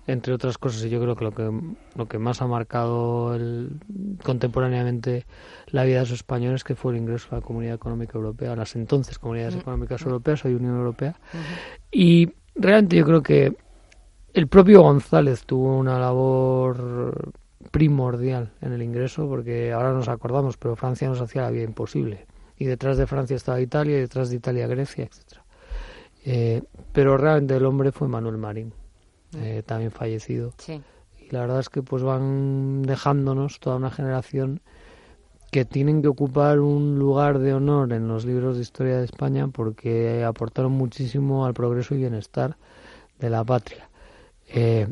entre 0.07 0.33
otras 0.33 0.57
cosas 0.57 0.83
y 0.85 0.89
yo 0.89 0.99
creo 1.01 1.15
que 1.15 1.23
lo 1.25 1.31
que 1.31 1.51
lo 1.95 2.07
que 2.07 2.17
más 2.19 2.41
ha 2.41 2.47
marcado 2.47 3.35
el- 3.35 3.79
contemporáneamente 4.23 5.25
la 5.67 5.83
vida 5.83 5.95
de 5.97 6.01
los 6.01 6.11
españoles 6.11 6.63
que 6.63 6.73
fue 6.75 6.93
el 6.93 6.99
ingreso 6.99 7.27
a 7.31 7.35
la 7.35 7.41
Comunidad 7.41 7.75
Económica 7.75 8.17
Europea, 8.17 8.53
a 8.53 8.55
las 8.55 8.75
entonces 8.75 9.19
Comunidades 9.19 9.55
Mm. 9.55 9.59
Económicas 9.59 10.01
Europeas, 10.03 10.45
hoy 10.45 10.53
Unión 10.55 10.75
Europea. 10.77 11.15
Y 11.91 12.31
realmente 12.55 12.95
yo 12.97 13.05
creo 13.05 13.21
que 13.21 13.55
el 14.33 14.47
propio 14.47 14.81
González 14.81 15.43
tuvo 15.45 15.77
una 15.77 15.99
labor 15.99 17.33
primordial 17.71 18.51
en 18.61 18.73
el 18.73 18.81
ingreso, 18.81 19.27
porque 19.27 19.71
ahora 19.71 19.93
nos 19.93 20.07
acordamos, 20.07 20.57
pero 20.57 20.75
Francia 20.75 21.07
nos 21.07 21.21
hacía 21.21 21.43
la 21.43 21.51
vida 21.51 21.63
imposible. 21.63 22.25
Y 22.57 22.65
detrás 22.65 22.97
de 22.97 23.07
Francia 23.07 23.35
estaba 23.35 23.59
Italia, 23.59 23.97
y 23.97 24.01
detrás 24.01 24.29
de 24.29 24.37
Italia 24.37 24.67
Grecia, 24.67 25.05
etcétera. 25.05 25.43
Eh, 26.25 26.63
pero 26.91 27.17
realmente 27.17 27.55
el 27.55 27.65
hombre 27.65 27.91
fue 27.91 28.07
Manuel 28.07 28.37
Marín, 28.37 28.73
eh, 29.37 29.61
también 29.65 29.91
fallecido. 29.91 30.53
Sí. 30.57 30.81
Y 31.19 31.31
la 31.31 31.41
verdad 31.41 31.59
es 31.59 31.69
que 31.69 31.83
pues 31.83 32.03
van 32.03 32.83
dejándonos 32.83 33.59
toda 33.59 33.75
una 33.75 33.91
generación 33.91 34.61
que 35.51 35.65
tienen 35.65 36.01
que 36.01 36.07
ocupar 36.07 36.59
un 36.59 36.99
lugar 36.99 37.39
de 37.39 37.53
honor 37.53 37.93
en 37.93 38.07
los 38.07 38.25
libros 38.25 38.57
de 38.57 38.63
historia 38.63 38.97
de 38.97 39.05
España 39.05 39.47
porque 39.47 40.23
aportaron 40.23 40.73
muchísimo 40.73 41.45
al 41.45 41.53
progreso 41.53 41.95
y 41.95 41.99
bienestar 41.99 42.57
de 43.19 43.29
la 43.29 43.43
patria. 43.43 43.89
Eh, 44.47 44.87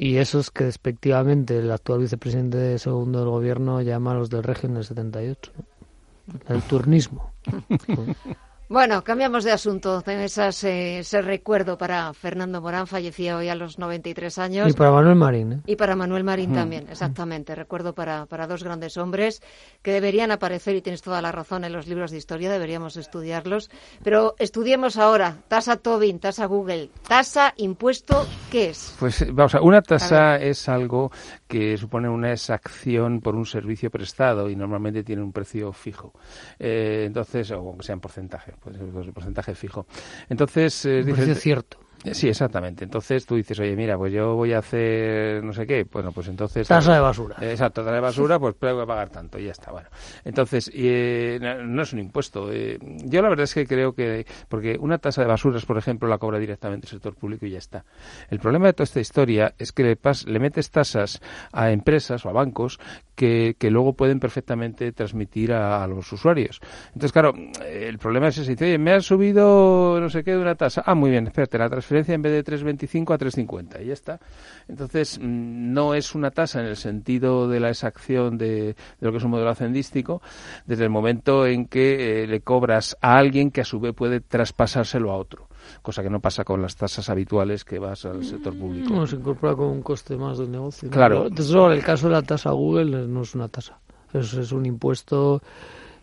y 0.00 0.18
esos 0.18 0.52
que 0.52 0.62
despectivamente 0.62 1.58
el 1.58 1.72
actual 1.72 1.98
vicepresidente 1.98 2.78
segundo 2.78 3.18
del 3.18 3.30
gobierno 3.30 3.82
llama 3.82 4.12
a 4.12 4.14
los 4.14 4.30
del 4.30 4.44
régimen 4.44 4.76
del 4.76 4.84
78, 4.84 5.52
¿no? 5.56 6.54
el 6.54 6.62
turnismo. 6.62 7.32
Bueno, 8.70 9.02
cambiamos 9.02 9.44
de 9.44 9.52
asunto. 9.52 10.02
Esas, 10.06 10.62
eh, 10.64 10.98
ese 10.98 11.22
recuerdo 11.22 11.78
para 11.78 12.12
Fernando 12.12 12.60
Morán, 12.60 12.86
falleció 12.86 13.38
hoy 13.38 13.48
a 13.48 13.54
los 13.54 13.78
93 13.78 14.38
años. 14.38 14.68
Y 14.68 14.74
para 14.74 14.90
Manuel 14.90 15.14
Marín. 15.16 15.52
¿eh? 15.54 15.60
Y 15.64 15.76
para 15.76 15.96
Manuel 15.96 16.22
Marín 16.22 16.50
Mm. 16.50 16.54
también, 16.54 16.86
exactamente. 16.90 17.54
Recuerdo 17.54 17.94
para, 17.94 18.26
para 18.26 18.46
dos 18.46 18.62
grandes 18.62 18.98
hombres 18.98 19.42
que 19.80 19.92
deberían 19.92 20.30
aparecer, 20.32 20.76
y 20.76 20.82
tienes 20.82 21.00
toda 21.00 21.22
la 21.22 21.32
razón, 21.32 21.64
en 21.64 21.72
los 21.72 21.86
libros 21.86 22.10
de 22.10 22.18
historia, 22.18 22.50
deberíamos 22.50 22.98
estudiarlos. 22.98 23.70
Pero 24.04 24.34
estudiemos 24.38 24.98
ahora. 24.98 25.38
Tasa 25.48 25.76
Tobin, 25.76 26.18
tasa 26.18 26.44
Google. 26.44 26.90
Tasa, 27.08 27.54
impuesto, 27.56 28.26
¿qué 28.50 28.68
es? 28.70 28.94
Pues 29.00 29.22
eh, 29.22 29.30
vamos 29.32 29.54
a 29.54 29.62
una 29.62 29.80
tasa 29.80 30.36
es 30.36 30.68
algo 30.68 31.10
que 31.46 31.78
supone 31.78 32.10
una 32.10 32.32
exacción 32.32 33.20
por 33.22 33.34
un 33.34 33.46
servicio 33.46 33.90
prestado 33.90 34.50
y 34.50 34.56
normalmente 34.56 35.02
tiene 35.04 35.22
un 35.22 35.32
precio 35.32 35.72
fijo. 35.72 36.12
Eh, 36.58 37.04
entonces, 37.06 37.50
o 37.52 37.56
aunque 37.56 37.84
sea 37.86 37.94
en 37.94 38.00
porcentaje, 38.00 38.52
pues, 38.62 38.76
el 39.06 39.12
porcentaje 39.12 39.54
fijo. 39.54 39.86
Entonces, 40.28 40.84
eh, 40.84 41.00
es 41.00 41.06
Un 41.06 41.12
precio 41.14 41.34
cierto. 41.34 41.78
Eh, 42.04 42.14
Sí, 42.14 42.28
exactamente. 42.28 42.84
Entonces 42.84 43.26
tú 43.26 43.34
dices, 43.36 43.58
oye, 43.58 43.74
mira, 43.74 43.98
pues 43.98 44.12
yo 44.12 44.34
voy 44.36 44.52
a 44.52 44.58
hacer 44.58 45.42
no 45.42 45.52
sé 45.52 45.66
qué. 45.66 45.84
Bueno, 45.90 46.12
pues 46.12 46.28
entonces. 46.28 46.66
Tasa 46.68 46.94
de 46.94 47.00
basura. 47.00 47.36
Eh, 47.40 47.50
Exacto, 47.50 47.82
tasa 47.82 47.94
de 47.94 48.00
basura, 48.00 48.38
pues 48.38 48.56
tengo 48.58 48.80
que 48.80 48.86
pagar 48.86 49.10
tanto 49.10 49.38
y 49.38 49.44
ya 49.46 49.50
está. 49.52 49.72
Bueno, 49.72 49.88
entonces, 50.24 50.70
eh, 50.74 51.38
no, 51.40 51.82
es 51.82 51.92
un 51.92 51.98
impuesto. 51.98 52.52
eh, 52.52 52.78
yo 53.04 53.20
la 53.20 53.28
verdad 53.28 53.44
es 53.44 53.54
que 53.54 53.66
creo 53.66 53.94
que. 53.94 54.26
Porque 54.48 54.76
una 54.78 54.98
tasa 54.98 55.22
de 55.22 55.28
basuras, 55.28 55.66
por 55.66 55.76
ejemplo, 55.76 56.08
la 56.08 56.18
cobra 56.18 56.38
directamente 56.38 56.86
el 56.86 56.90
sector 56.90 57.14
público 57.16 57.46
y 57.46 57.50
ya 57.50 57.58
está. 57.58 57.84
El 58.30 58.38
problema 58.38 58.66
de 58.66 58.74
toda 58.74 58.84
esta 58.84 59.00
historia 59.00 59.54
es 59.58 59.72
que 59.72 59.82
le, 59.82 59.98
pas- 60.00 60.24
le 60.26 60.38
metes 60.38 60.70
tasas 60.70 61.20
a 61.52 61.72
empresas 61.72 62.24
o 62.24 62.28
a 62.28 62.32
bancos 62.32 62.78
que, 63.16 63.56
que 63.58 63.70
luego 63.72 63.94
pueden 63.94 64.20
perfectamente 64.20 64.92
transmitir 64.92 65.52
a, 65.52 65.82
a 65.82 65.86
los 65.88 66.12
usuarios. 66.12 66.60
Entonces, 66.88 67.12
claro, 67.12 67.34
el 67.68 67.98
problema 67.98 68.28
es 68.28 68.38
ese. 68.38 68.52
Dice, 68.52 68.66
oye, 68.66 68.78
me 68.78 68.92
ha 68.92 69.00
subido 69.00 69.98
no 70.00 70.08
sé 70.08 70.22
qué 70.22 70.30
de 70.32 70.38
una 70.38 70.54
tasa. 70.54 70.84
Ah, 70.86 70.94
muy 70.94 71.10
bien, 71.10 71.26
espérate, 71.26 71.58
la 71.58 71.68
transferencia 71.68 71.87
en 71.90 72.22
vez 72.22 72.32
de 72.32 72.44
3,25 72.44 73.14
a 73.14 73.18
3,50 73.18 73.82
y 73.82 73.86
ya 73.86 73.92
está. 73.92 74.20
Entonces, 74.68 75.18
mm, 75.18 75.72
no 75.72 75.94
es 75.94 76.14
una 76.14 76.30
tasa 76.30 76.60
en 76.60 76.66
el 76.66 76.76
sentido 76.76 77.48
de 77.48 77.60
la 77.60 77.70
exacción 77.70 78.38
de, 78.38 78.74
de 78.74 78.76
lo 79.00 79.10
que 79.10 79.18
es 79.18 79.24
un 79.24 79.30
modelo 79.30 79.50
hacendístico, 79.50 80.22
desde 80.66 80.84
el 80.84 80.90
momento 80.90 81.46
en 81.46 81.66
que 81.66 82.22
eh, 82.22 82.26
le 82.26 82.40
cobras 82.40 82.96
a 83.00 83.16
alguien 83.16 83.50
que 83.50 83.62
a 83.62 83.64
su 83.64 83.80
vez 83.80 83.94
puede 83.94 84.20
traspasárselo 84.20 85.10
a 85.10 85.16
otro, 85.16 85.48
cosa 85.82 86.02
que 86.02 86.10
no 86.10 86.20
pasa 86.20 86.44
con 86.44 86.62
las 86.62 86.76
tasas 86.76 87.08
habituales 87.08 87.64
que 87.64 87.78
vas 87.78 88.04
al 88.04 88.24
sector 88.24 88.56
público. 88.56 88.92
No, 88.92 89.06
se 89.06 89.16
incorpora 89.16 89.54
como 89.54 89.72
un 89.72 89.82
coste 89.82 90.16
más 90.16 90.38
del 90.38 90.50
negocio. 90.50 90.88
¿no? 90.88 90.94
Claro. 90.94 91.28
Luego, 91.28 91.70
el 91.72 91.82
caso 91.82 92.08
de 92.08 92.14
la 92.14 92.22
tasa 92.22 92.50
Google 92.50 93.04
eh, 93.04 93.06
no 93.06 93.22
es 93.22 93.34
una 93.34 93.48
tasa. 93.48 93.78
Es, 94.12 94.32
es 94.34 94.52
un 94.52 94.64
impuesto 94.64 95.42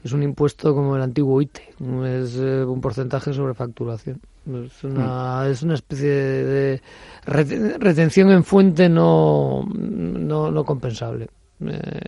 es 0.05 0.13
un 0.13 0.21
impuesto 0.21 0.75
como 0.75 0.95
el 0.95 1.01
antiguo 1.01 1.41
ITE. 1.41 1.73
Es 2.21 2.37
eh, 2.37 2.63
un 2.63 2.79
porcentaje 2.79 3.33
sobre 3.33 3.55
facturación. 3.55 4.21
Es 4.45 4.83
una, 4.83 5.47
es 5.49 5.63
una 5.63 5.73
especie 5.73 6.09
de, 6.09 6.43
de 6.45 6.81
reten- 7.25 7.77
retención 7.79 8.31
en 8.31 8.43
fuente 8.43 8.89
no, 8.89 9.65
no, 9.73 10.51
no 10.51 10.63
compensable. 10.63 11.29
Eh, 11.61 12.01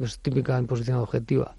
es 0.00 0.18
típica 0.20 0.58
imposición 0.58 0.98
objetiva. 0.98 1.56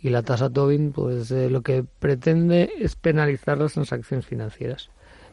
Y 0.00 0.10
la 0.10 0.22
tasa 0.22 0.48
Tobin, 0.48 0.92
pues 0.92 1.30
eh, 1.32 1.50
lo 1.50 1.62
que 1.62 1.84
pretende 1.98 2.70
es 2.78 2.94
penalizar 2.96 3.58
las 3.58 3.72
transacciones 3.74 4.24
financieras, 4.26 4.90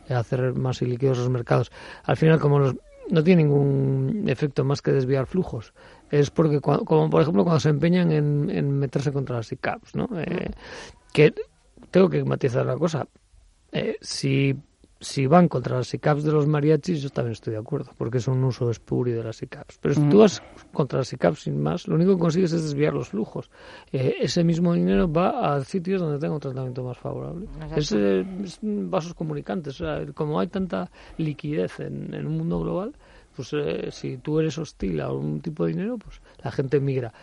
eh, 0.09 0.13
hacer 0.15 0.53
más 0.53 0.81
ilíquidos 0.81 1.19
los 1.19 1.29
mercados. 1.29 1.71
Al 2.03 2.17
final, 2.17 2.39
como 2.39 2.59
los, 2.59 2.75
no 3.09 3.23
tiene 3.23 3.43
ningún 3.43 4.25
efecto 4.27 4.63
más 4.65 4.81
que 4.81 4.91
desviar 4.91 5.27
flujos, 5.27 5.73
es 6.09 6.31
porque, 6.31 6.59
cua- 6.61 6.83
como 6.83 7.09
por 7.09 7.21
ejemplo, 7.21 7.43
cuando 7.43 7.59
se 7.59 7.69
empeñan 7.69 8.11
en, 8.11 8.49
en 8.49 8.71
meterse 8.79 9.11
contra 9.13 9.35
las 9.37 9.51
ICAPs, 9.51 9.95
¿no? 9.95 10.09
Eh, 10.17 10.49
que 11.13 11.33
tengo 11.91 12.09
que 12.09 12.23
matizar 12.25 12.65
la 12.65 12.75
cosa. 12.75 13.07
Eh, 13.75 13.97
si, 14.01 14.55
si 14.99 15.27
van 15.27 15.47
contra 15.47 15.77
las 15.77 15.93
ICAPs 15.93 16.23
de 16.23 16.31
los 16.31 16.47
mariachis, 16.47 17.01
yo 17.01 17.09
también 17.09 17.33
estoy 17.33 17.53
de 17.53 17.59
acuerdo, 17.59 17.91
porque 17.97 18.17
es 18.19 18.27
un 18.27 18.43
uso 18.43 18.71
espurio 18.71 19.17
de 19.17 19.23
las 19.23 19.41
ICAPs. 19.43 19.77
Pero 19.81 19.93
si 19.95 20.01
tú 20.09 20.15
Mm. 20.17 20.19
vas 20.19 20.41
contra 20.71 20.99
las 20.99 21.11
ICAPs 21.13 21.39
sin 21.41 21.61
más, 21.61 21.87
lo 21.87 21.95
único 21.95 22.15
que 22.15 22.21
consigues 22.21 22.53
es 22.53 22.63
desviar 22.63 22.93
los 22.93 23.09
flujos. 23.09 23.51
Eh, 23.91 24.15
ese 24.21 24.43
mismo 24.43 24.73
dinero 24.73 25.11
va 25.11 25.55
a 25.55 25.63
sitios 25.63 26.01
donde 26.01 26.17
tenga 26.19 26.33
un 26.35 26.39
tratamiento 26.39 26.83
más 26.83 26.97
favorable. 26.97 27.47
Eh, 27.75 28.25
es 28.43 28.59
vasos 28.61 29.13
comunicantes. 29.13 29.81
O 29.81 29.85
sea, 29.85 30.05
como 30.13 30.39
hay 30.39 30.47
tanta 30.47 30.89
liquidez 31.17 31.79
en, 31.81 32.13
en 32.13 32.25
un 32.25 32.37
mundo 32.37 32.59
global, 32.61 32.93
pues 33.35 33.51
eh, 33.53 33.89
si 33.91 34.17
tú 34.17 34.39
eres 34.39 34.57
hostil 34.57 35.01
a 35.01 35.11
un 35.11 35.41
tipo 35.41 35.65
de 35.65 35.73
dinero, 35.73 35.97
pues 35.97 36.21
la 36.41 36.51
gente 36.51 36.79
migra. 36.79 37.13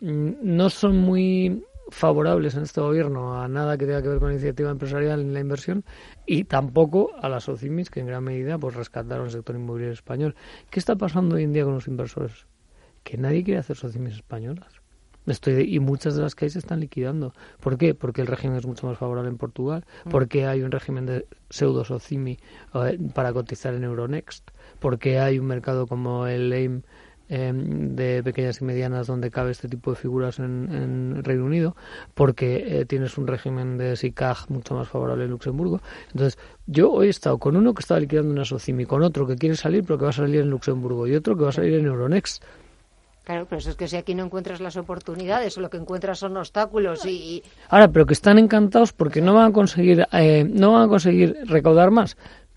Mm, 0.00 0.30
No 0.42 0.70
son 0.70 0.96
muy 0.98 1.64
favorables 1.88 2.54
en 2.56 2.62
este 2.64 2.80
gobierno 2.80 3.40
a 3.40 3.48
nada 3.48 3.76
que 3.78 3.86
tenga 3.86 4.02
que 4.02 4.08
ver 4.08 4.18
con 4.18 4.28
la 4.28 4.34
iniciativa 4.34 4.70
empresarial 4.70 5.20
en 5.20 5.32
la 5.32 5.40
inversión 5.40 5.84
y 6.26 6.44
tampoco 6.44 7.12
a 7.20 7.28
las 7.28 7.48
OCIMIS 7.48 7.90
que 7.90 8.00
en 8.00 8.06
gran 8.06 8.24
medida 8.24 8.58
pues 8.58 8.74
rescataron 8.74 9.26
el 9.26 9.30
sector 9.32 9.54
inmobiliario 9.56 9.92
español. 9.94 10.34
¿Qué 10.70 10.80
está 10.80 10.96
pasando 10.96 11.36
hoy 11.36 11.44
en 11.44 11.52
día 11.52 11.64
con 11.64 11.74
los 11.74 11.86
inversores? 11.88 12.46
Que 13.04 13.16
nadie 13.16 13.44
quiere 13.44 13.60
hacer 13.60 13.76
SOCIMIS 13.76 14.14
españolas. 14.16 14.66
Estoy 15.26 15.54
de- 15.54 15.64
y 15.64 15.80
muchas 15.80 16.14
de 16.14 16.22
las 16.22 16.36
que 16.36 16.44
hay 16.44 16.50
se 16.50 16.60
están 16.60 16.78
liquidando. 16.78 17.32
¿Por 17.60 17.78
qué? 17.78 17.94
Porque 17.94 18.20
el 18.20 18.28
régimen 18.28 18.58
es 18.58 18.66
mucho 18.66 18.86
más 18.86 18.96
favorable 18.96 19.28
en 19.28 19.38
Portugal, 19.38 19.84
Mm. 20.04 20.10
porque 20.10 20.46
hay 20.46 20.62
un 20.62 20.70
régimen 20.70 21.04
de 21.06 21.26
pseudo 21.50 21.84
socimi 21.84 22.38
eh, 22.74 22.98
para 23.12 23.32
cotizar 23.32 23.74
en 23.74 23.82
Euronext, 23.84 24.50
porque 24.78 25.18
hay 25.18 25.38
un 25.40 25.46
mercado 25.46 25.88
como 25.88 26.26
el 26.28 26.52
AIM 26.52 26.82
eh, 27.28 27.52
de 27.54 28.22
pequeñas 28.22 28.60
y 28.60 28.64
medianas 28.64 29.06
donde 29.06 29.30
cabe 29.30 29.50
este 29.52 29.68
tipo 29.68 29.90
de 29.90 29.96
figuras 29.96 30.38
en, 30.38 30.68
en 30.72 31.24
Reino 31.24 31.44
Unido, 31.44 31.76
porque 32.14 32.80
eh, 32.80 32.84
tienes 32.84 33.18
un 33.18 33.26
régimen 33.26 33.78
de 33.78 33.96
SICAG 33.96 34.50
mucho 34.50 34.74
más 34.74 34.88
favorable 34.88 35.24
en 35.24 35.30
Luxemburgo. 35.30 35.80
Entonces, 36.12 36.38
yo 36.66 36.90
hoy 36.92 37.06
he 37.08 37.10
estado 37.10 37.38
con 37.38 37.56
uno 37.56 37.74
que 37.74 37.80
estaba 37.80 38.00
liquidando 38.00 38.30
una 38.32 38.44
socimi, 38.44 38.84
con 38.86 39.02
otro 39.02 39.26
que 39.26 39.36
quiere 39.36 39.56
salir 39.56 39.84
pero 39.84 39.98
que 39.98 40.04
va 40.04 40.10
a 40.10 40.14
salir 40.14 40.40
en 40.40 40.50
Luxemburgo 40.50 41.06
y 41.06 41.14
otro 41.14 41.36
que 41.36 41.42
va 41.44 41.50
a 41.50 41.52
salir 41.52 41.74
en 41.74 41.86
Euronext. 41.86 42.42
Claro, 43.24 43.44
pero 43.50 43.58
eso 43.58 43.70
es 43.70 43.76
que 43.76 43.88
si 43.88 43.96
aquí 43.96 44.14
no 44.14 44.24
encuentras 44.24 44.60
las 44.60 44.76
oportunidades, 44.76 45.56
lo 45.56 45.68
que 45.68 45.78
encuentras 45.78 46.20
son 46.20 46.36
obstáculos 46.36 47.04
y... 47.06 47.10
y- 47.10 47.42
Ahora, 47.68 47.88
pero 47.88 48.06
que 48.06 48.12
están 48.14 48.38
encantados 48.38 48.92
porque 48.92 49.20
no 49.20 49.34
van 49.34 49.50
a 49.50 49.52
conseguir, 49.52 50.06
eh, 50.12 50.44
no 50.48 50.72
van 50.74 50.84
a 50.84 50.88
conseguir 50.88 51.36
recaudar 51.46 51.90
más, 51.90 52.16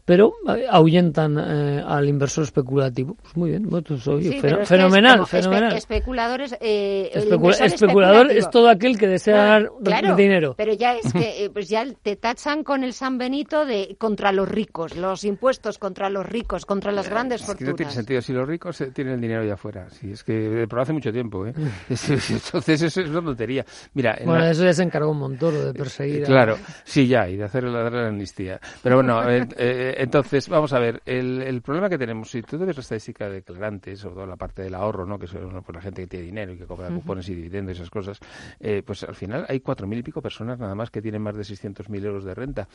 pero 0.10 0.34
eh, 0.56 0.66
ahuyentan 0.68 1.38
eh, 1.38 1.84
al 1.86 2.10
inversor 2.10 2.44
especulativo. 2.44 3.14
Pues 3.22 3.38
muy 3.38 3.52
bien, 3.52 3.70
bueno, 3.70 3.86
pues, 3.88 4.08
oye, 4.08 4.24
Sí, 4.32 4.40
feno- 4.40 4.42
pero 4.42 4.54
es 4.54 4.58
que 4.58 4.64
es 4.64 4.70
fenomenal, 4.82 5.20
espe- 5.20 5.28
fenomenal. 5.28 5.74
especuladores... 5.78 6.56
eh, 6.60 7.12
Especula- 7.14 7.64
especulador 7.64 8.32
es 8.32 8.50
todo 8.50 8.70
aquel 8.70 8.98
que 8.98 9.08
desea 9.08 9.36
Ah, 9.58 9.60
ganar 9.60 9.72
claro, 10.02 10.16
dinero. 10.16 10.56
Pero 10.58 10.74
ya 10.74 10.96
es 10.96 11.14
que 11.14 11.20
eh, 11.46 11.50
pues 11.52 11.70
ya 11.70 11.86
te 12.02 12.16
tachan 12.16 12.64
con 12.64 12.84
el 12.84 12.94
San 12.94 13.20
Benito 13.20 13.66
de 13.68 13.96
contra 14.00 14.32
los 14.32 14.50
ricos, 14.50 14.96
los 14.98 15.24
impuestos 15.26 15.78
contra 15.78 16.10
los 16.10 16.26
ricos, 16.26 16.66
contra 16.66 16.92
las 16.92 17.08
grandes 17.08 17.42
Es 17.42 17.46
que 17.48 17.52
no 17.52 17.58
tiene 17.58 17.72
fortunas. 17.72 17.94
sentido. 17.94 18.22
Si 18.24 18.34
los 18.34 18.48
ricos 18.48 18.82
eh, 18.82 18.90
tienen 18.92 19.14
el 19.14 19.22
dinero 19.22 19.44
ya 19.46 19.54
afuera. 19.54 19.90
Sí, 19.92 20.12
es 20.12 20.24
que, 20.24 20.66
pero 20.68 20.82
hace 20.82 20.94
mucho 20.94 21.12
tiempo, 21.12 21.46
¿eh? 21.46 21.54
Es- 21.90 22.10
es- 22.10 22.32
Entonces, 22.32 22.82
eso 22.82 23.02
es 23.02 23.10
una 23.10 23.22
tontería. 23.22 23.64
Mira, 23.94 24.16
en 24.18 24.26
Bueno, 24.26 24.42
la- 24.46 24.50
eso 24.52 24.64
ya 24.64 24.74
se 24.74 24.82
encargó 24.82 25.14
Montoro 25.14 25.66
de 25.66 25.74
perseguir. 25.74 26.24
a- 26.24 26.26
Claro, 26.26 26.58
sí, 26.84 27.08
ya, 27.08 27.30
y 27.30 27.38
de 27.38 27.44
hacer 27.44 27.66
la, 27.66 27.90
la 27.92 28.08
amnistía. 28.08 28.60
Pero 28.82 28.96
bueno, 28.96 29.22
eh, 29.30 29.48
eh, 29.58 29.96
entonces, 30.00 30.48
vamos 30.50 30.74
a 30.74 30.80
ver, 30.80 31.02
el, 31.06 31.42
el 31.42 31.62
problema 31.62 31.90
que 31.90 31.98
tenemos, 31.98 32.30
si 32.32 32.42
tú 32.42 32.58
ves 32.58 32.76
la 32.76 32.82
estadística 32.82 33.28
de 33.28 33.36
declarantes, 33.36 34.00
sobre 34.00 34.16
todo 34.16 34.26
la 34.26 34.36
parte 34.36 34.62
del 34.64 34.74
ahorro, 34.76 35.06
¿no? 35.06 35.20
que 35.20 35.28
son 35.28 35.62
pues, 35.64 35.76
la 35.76 35.82
gente 35.82 36.04
que 36.04 36.08
tiene 36.08 36.26
dinero 36.26 36.54
y 36.54 36.58
que 36.58 36.66
cobra 36.66 36.88
cupones 36.90 37.28
y 37.30 37.36
dividendos 37.36 37.76
y 37.76 37.80
esas 37.80 37.90
cosas, 37.90 38.20
eh, 38.60 38.82
pues 38.86 39.04
al 39.04 39.16
final 39.16 39.46
hay 39.50 39.60
cuatro 39.60 39.88
mil 39.88 40.00
y 40.00 40.04
pico 40.04 40.22
personas 40.22 40.60
nada 40.60 40.74
más 40.76 40.90
que 40.90 41.02
tienen 41.02 41.22
más 41.22 41.36
de 41.36 41.44
600.000 41.44 42.06
euros 42.06 42.24
de 42.24 42.34
renta. 42.34 42.68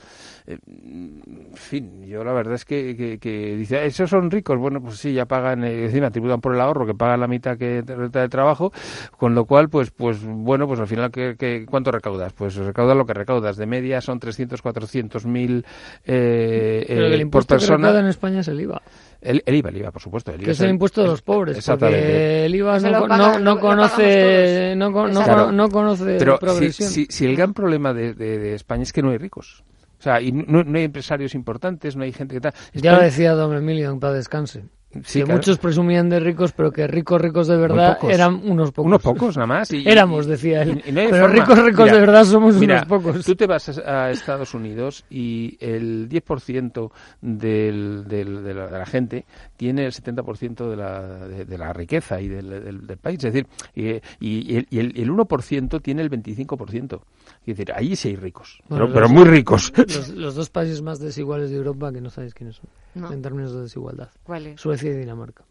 Eh, 0.47 0.59
en 0.67 1.53
fin, 1.55 2.05
yo 2.05 2.23
la 2.25 2.33
verdad 2.33 2.55
es 2.55 2.65
que, 2.65 2.97
que, 2.97 3.19
que 3.19 3.57
dice, 3.57 3.79
"Ah, 3.79 3.85
esos 3.85 4.11
son 4.11 4.31
ricos, 4.31 4.59
bueno, 4.59 4.83
pues 4.83 4.99
sí, 4.99 5.13
ya 5.13 5.27
pagan, 5.27 5.65
eh, 5.65 5.85
encima 5.87 6.11
tributan 6.11 6.41
por 6.41 6.55
el 6.55 6.61
ahorro, 6.61 6.87
que 6.87 6.95
pagan 6.95 7.21
la 7.21 7.27
mitad 7.27 7.57
que 7.57 7.83
renta 7.87 8.21
de 8.21 8.29
trabajo, 8.29 8.73
con 9.17 9.35
lo 9.35 9.45
cual, 9.45 9.69
pues, 9.69 9.91
pues 9.91 10.23
bueno, 10.25 10.67
pues 10.67 10.81
al 10.81 10.87
final, 10.87 11.11
¿qué, 11.11 11.37
qué, 11.39 11.65
cuánto 11.69 11.91
recaudas? 11.91 12.33
Pues 12.33 12.55
recaudas 12.57 12.97
lo 12.97 13.07
que 13.07 13.15
recaudas. 13.15 13.57
De 13.57 13.67
media 13.67 14.01
son 14.01 14.21
300, 14.21 14.61
400 14.61 15.27
mil 15.27 15.65
eh, 16.05 16.85
que 17.17 17.23
el 17.23 17.29
por 17.31 17.41
impuesto 17.41 17.55
que 17.55 17.59
persona. 17.61 17.77
recauda 17.89 18.01
en 18.01 18.07
España 18.07 18.41
es 18.41 18.49
el 18.49 18.61
IVA. 18.61 18.83
El, 19.21 19.43
el 19.47 19.55
IVA, 19.55 19.71
el 19.71 19.77
IVA, 19.79 19.91
por 19.91 20.03
supuesto. 20.03 20.31
El 20.33 20.37
IVA 20.41 20.45
Que 20.45 20.51
es 20.51 20.61
el 20.61 20.71
impuesto 20.71 21.01
de 21.03 21.09
los 21.09 21.23
pobres, 21.23 21.57
Exactamente. 21.57 22.01
porque 22.03 22.45
el 22.47 22.55
IVA 22.55 22.79
no, 22.81 23.07
pagan- 23.09 23.59
conoce, 23.59 24.75
no, 24.77 24.93
co- 24.93 25.09
no, 25.09 25.23
Claro. 25.23 25.45
cono- 25.47 25.53
no 25.53 25.69
conoce 25.71 26.17
Pero 26.19 26.35
si, 26.35 26.39
progresión. 26.41 26.91
si- 26.91 27.07
si 27.09 27.27
el 27.27 27.37
gran 27.37 27.55
problema 27.55 27.93
de, 27.95 28.15
de- 28.15 28.39
de 28.39 28.55
España 28.55 28.83
es 28.83 28.93
que 28.93 29.03
no 29.03 29.11
hay 29.11 29.19
ricos. 29.19 29.65
O 29.99 30.03
sea, 30.05 30.21
y 30.21 30.33
no, 30.33 30.63
no 30.65 30.77
hay 30.79 30.85
empresarios 30.85 31.35
importantes, 31.35 31.97
no 31.97 32.05
hay 32.05 32.13
gente 32.13 32.35
que 32.35 32.41
tal. 32.43 32.53
Ya 32.75 32.93
lo 32.97 33.03
decía 33.03 33.33
don 33.33 33.57
Emilio, 33.57 33.91
en 33.91 34.01
paz 34.01 34.13
descanse. 34.15 34.65
Sí, 35.05 35.19
que 35.21 35.25
claro. 35.25 35.39
muchos 35.39 35.59
presumían 35.59 36.09
de 36.09 36.21
ricos, 36.21 36.53
pero 36.53 36.71
que 36.71 36.87
ricos, 36.87 37.21
ricos 37.21 37.49
de 37.49 37.57
verdad 37.57 37.99
eran 38.09 38.41
unos 38.45 38.71
pocos. 38.73 38.87
Unos 38.89 39.03
pocos, 39.03 39.37
nada 39.37 39.47
más. 39.47 39.73
y- 39.73 39.89
Éramos, 39.89 40.27
decía 40.27 40.63
él. 40.63 40.83
y- 40.85 40.89
y 40.91 40.93
no 40.93 41.01
pero 41.11 41.27
forma. 41.27 41.35
ricos, 41.35 41.59
ricos 41.65 41.85
Mira, 41.85 41.95
de 41.95 42.01
verdad 42.01 42.25
somos 42.25 42.55
mira, 42.57 42.75
unos 42.77 42.87
pocos. 42.87 43.25
Tú 43.25 43.35
te 43.35 43.47
vas 43.47 43.69
a 43.79 44.05
a 44.07 44.11
Estados 44.11 44.55
Unidos 44.55 45.05
y 45.11 45.57
el 45.61 46.09
10% 46.09 46.91
del, 47.21 48.05
del- 48.07 48.43
de, 48.45 48.55
la, 48.55 48.67
de 48.67 48.79
la 48.79 48.87
gente 48.87 49.25
tiene 49.57 49.85
el 49.87 49.93
70% 49.93 50.69
de 50.71 50.77
la, 50.77 51.27
de, 51.27 51.45
de 51.45 51.59
la 51.59 51.73
riqueza 51.73 52.21
y 52.21 52.29
del, 52.29 52.49
del- 52.51 52.87
del 52.87 52.97
país. 52.99 53.23
Es 53.25 53.33
decir, 53.33 53.47
y, 53.75 54.01
y- 54.21 54.57
el, 54.57 54.67
y 54.71 54.79
el- 54.79 54.99
y 54.99 55.03
el 55.03 55.11
1% 55.11 55.81
tiene 55.81 56.03
el 56.03 56.11
25%. 56.11 57.01
Es 57.41 57.47
decir, 57.57 57.73
ahí 57.75 57.97
sí 57.97 58.09
hay 58.09 58.17
ricos, 58.17 58.61
Bueno, 58.69 58.85
pero, 58.87 58.95
pero 58.95 59.07
los- 59.07 59.13
muy 59.13 59.25
ricos. 59.25 59.73
Los, 59.77 60.09
los 60.11 60.35
dos 60.35 60.51
países 60.51 60.83
más 60.83 60.99
desiguales 60.99 61.51
de 61.51 61.57
Europa 61.57 61.93
que 61.93 62.01
no 62.01 62.11
sabéis 62.11 62.35
quiénes 62.35 62.57
son, 62.57 62.67
No. 62.95 63.13
en 63.13 63.23
términos 63.23 63.53
de 63.55 63.63
desigualdad. 63.63 64.11
¿Cuáles? 64.23 64.61
Suecia 64.61 64.91
y 64.91 64.95
Dinamarca. 64.95 65.45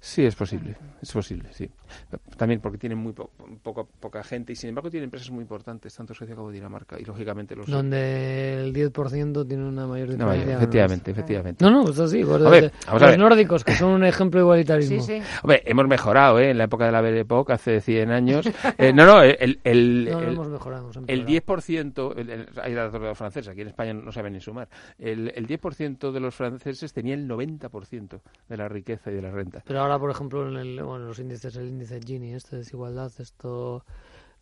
Sí, 0.00 0.24
es 0.24 0.34
posible, 0.34 0.76
es 1.02 1.12
posible, 1.12 1.52
sí. 1.52 1.70
También 2.36 2.60
porque 2.60 2.78
tienen 2.78 2.98
muy 2.98 3.12
po- 3.12 3.30
poco- 3.62 3.88
poca 4.00 4.22
gente 4.22 4.52
y 4.52 4.56
sin 4.56 4.68
embargo 4.70 4.90
tienen 4.90 5.04
empresas 5.04 5.30
muy 5.30 5.42
importantes, 5.42 5.94
tanto 5.94 6.14
Suecia 6.14 6.34
como 6.36 6.50
Dinamarca, 6.50 6.98
y 6.98 7.04
lógicamente 7.04 7.54
los... 7.56 7.66
Donde 7.66 8.62
el 8.64 8.74
10% 8.74 9.46
tiene 9.46 9.64
una 9.66 9.86
mayor 9.86 10.08
No, 10.10 10.14
diferencia. 10.30 10.56
efectivamente, 10.56 11.10
efectivamente. 11.10 11.64
No, 11.64 11.70
no, 11.70 11.90
es 11.90 11.98
así. 11.98 12.22
vamos 12.22 12.40
a 12.42 12.92
los 12.92 13.00
ver. 13.00 13.18
nórdicos, 13.18 13.64
que 13.64 13.74
son 13.74 13.90
un 13.90 14.04
ejemplo 14.04 14.40
de 14.40 14.44
igualitarismo. 14.44 15.02
Hombre, 15.42 15.62
hemos 15.66 15.86
mejorado, 15.88 16.38
¿eh? 16.38 16.50
En 16.50 16.58
la 16.58 16.64
época 16.64 16.86
de 16.86 16.92
la 16.92 17.00
Belle 17.00 17.20
Époque, 17.20 17.52
hace 17.52 17.80
100 17.80 18.10
años. 18.10 18.46
Eh, 18.78 18.92
no, 18.92 19.04
no, 19.06 19.22
el... 19.22 19.60
el, 19.64 20.04
No, 20.10 20.20
no 20.20 20.26
el- 20.26 20.32
hemos 20.34 20.48
mejorado, 20.48 20.82
hemos 20.84 20.96
el 20.96 21.20
empeorado. 21.20 21.60
10%, 21.60 22.14
el- 22.18 22.30
el- 22.30 22.48
hay 22.62 22.74
datos 22.74 22.92
de 23.00 23.06
los 23.08 23.18
franceses, 23.18 23.48
aquí 23.48 23.60
en 23.62 23.68
España 23.68 23.92
no 23.94 24.12
saben 24.12 24.32
ni 24.32 24.40
sumar, 24.40 24.68
el, 24.98 25.32
el 25.34 25.46
10% 25.46 26.10
de 26.12 26.20
los 26.20 26.34
franceses 26.34 26.92
tenía 26.92 27.14
el 27.14 27.28
90% 27.28 28.20
de 28.48 28.56
la 28.56 28.68
riqueza 28.68 29.10
y 29.10 29.14
de 29.14 29.22
la 29.22 29.30
renta. 29.30 29.62
Pero 29.66 29.80
ahora, 29.80 29.98
por 29.98 30.10
ejemplo, 30.10 30.48
en 30.48 30.56
el, 30.56 30.82
bueno, 30.82 31.06
los 31.06 31.18
índices, 31.18 31.54
el 31.56 31.68
índice 31.80 32.00
Gini, 32.04 32.34
este 32.34 32.56
de 32.56 32.62
desigualdad, 32.62 33.10
esto 33.18 33.84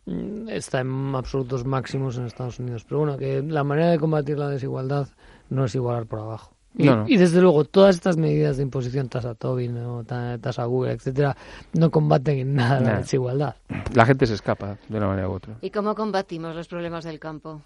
mm, 0.05 0.49
está 0.49 0.81
en 0.81 1.13
absolutos 1.15 1.65
máximos 1.65 2.17
en 2.17 2.25
Estados 2.25 2.59
Unidos. 2.59 2.83
Pero 2.83 2.99
bueno, 2.99 3.17
que 3.17 3.41
la 3.41 3.63
manera 3.63 3.91
de 3.91 3.99
combatir 3.99 4.37
la 4.37 4.49
desigualdad 4.49 5.07
no 5.49 5.65
es 5.65 5.73
igualar 5.75 6.05
por 6.05 6.19
abajo. 6.19 6.53
Y, 6.75 6.85
No, 6.85 6.97
no. 6.97 7.05
y 7.07 7.17
desde 7.17 7.41
luego, 7.41 7.63
todas 7.65 7.95
estas 7.95 8.17
medidas 8.17 8.57
de 8.57 8.63
imposición, 8.63 9.09
tasa 9.09 9.33
Tobin, 9.35 9.75
o 9.77 10.03
ta- 10.03 10.37
tasa 10.37 10.65
Google, 10.65 10.91
etcétera, 10.91 11.35
no 11.73 11.89
combaten 11.89 12.37
en 12.39 12.55
nada 12.55 12.79
la 12.81 12.97
desigualdad. 12.99 13.55
La 13.95 14.05
gente 14.05 14.27
se 14.27 14.35
escapa 14.35 14.77
de 14.87 14.97
una 14.97 15.07
manera 15.07 15.29
u 15.29 15.33
otra. 15.33 15.55
¿Y 15.61 15.71
cómo 15.71 15.95
combatimos 15.95 16.55
los 16.55 16.67
problemas 16.67 17.05
del 17.05 17.19
campo? 17.19 17.61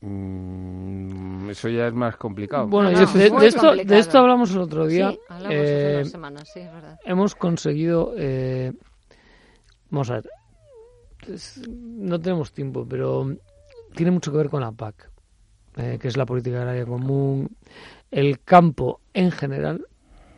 Mm, 0.00 1.50
eso 1.50 1.68
ya 1.70 1.86
es 1.88 1.94
más 1.94 2.16
complicado. 2.16 2.66
Bueno, 2.68 2.90
No, 2.90 3.00
no, 3.00 3.12
de, 3.12 3.24
esto, 3.26 3.30
complicado. 3.34 3.74
de 3.76 3.98
esto 3.98 4.18
hablamos 4.18 4.50
el 4.52 4.58
otro 4.58 4.86
día. 4.86 5.10
Sí, 5.12 5.18
hablamos 5.28 5.56
hace 5.58 5.90
Eh, 5.92 5.94
unas 5.96 6.10
semanas, 6.10 6.50
sí, 6.52 6.60
es 6.60 6.72
verdad. 6.72 6.98
Hemos 7.04 7.34
conseguido. 7.34 8.12
eh, 8.16 8.72
vamos 9.90 10.10
a 10.10 10.14
ver. 10.14 10.30
no 11.68 12.20
tenemos 12.20 12.52
tiempo, 12.52 12.86
pero 12.88 13.36
tiene 13.94 14.10
mucho 14.10 14.30
que 14.30 14.38
ver 14.38 14.50
con 14.50 14.60
la 14.60 14.72
PAC, 14.72 15.10
eh, 15.76 15.98
que 16.00 16.08
es 16.08 16.16
la 16.16 16.26
política 16.26 16.58
agraria 16.58 16.86
común. 16.86 17.56
El 18.10 18.40
campo 18.40 19.00
en 19.14 19.30
general 19.30 19.86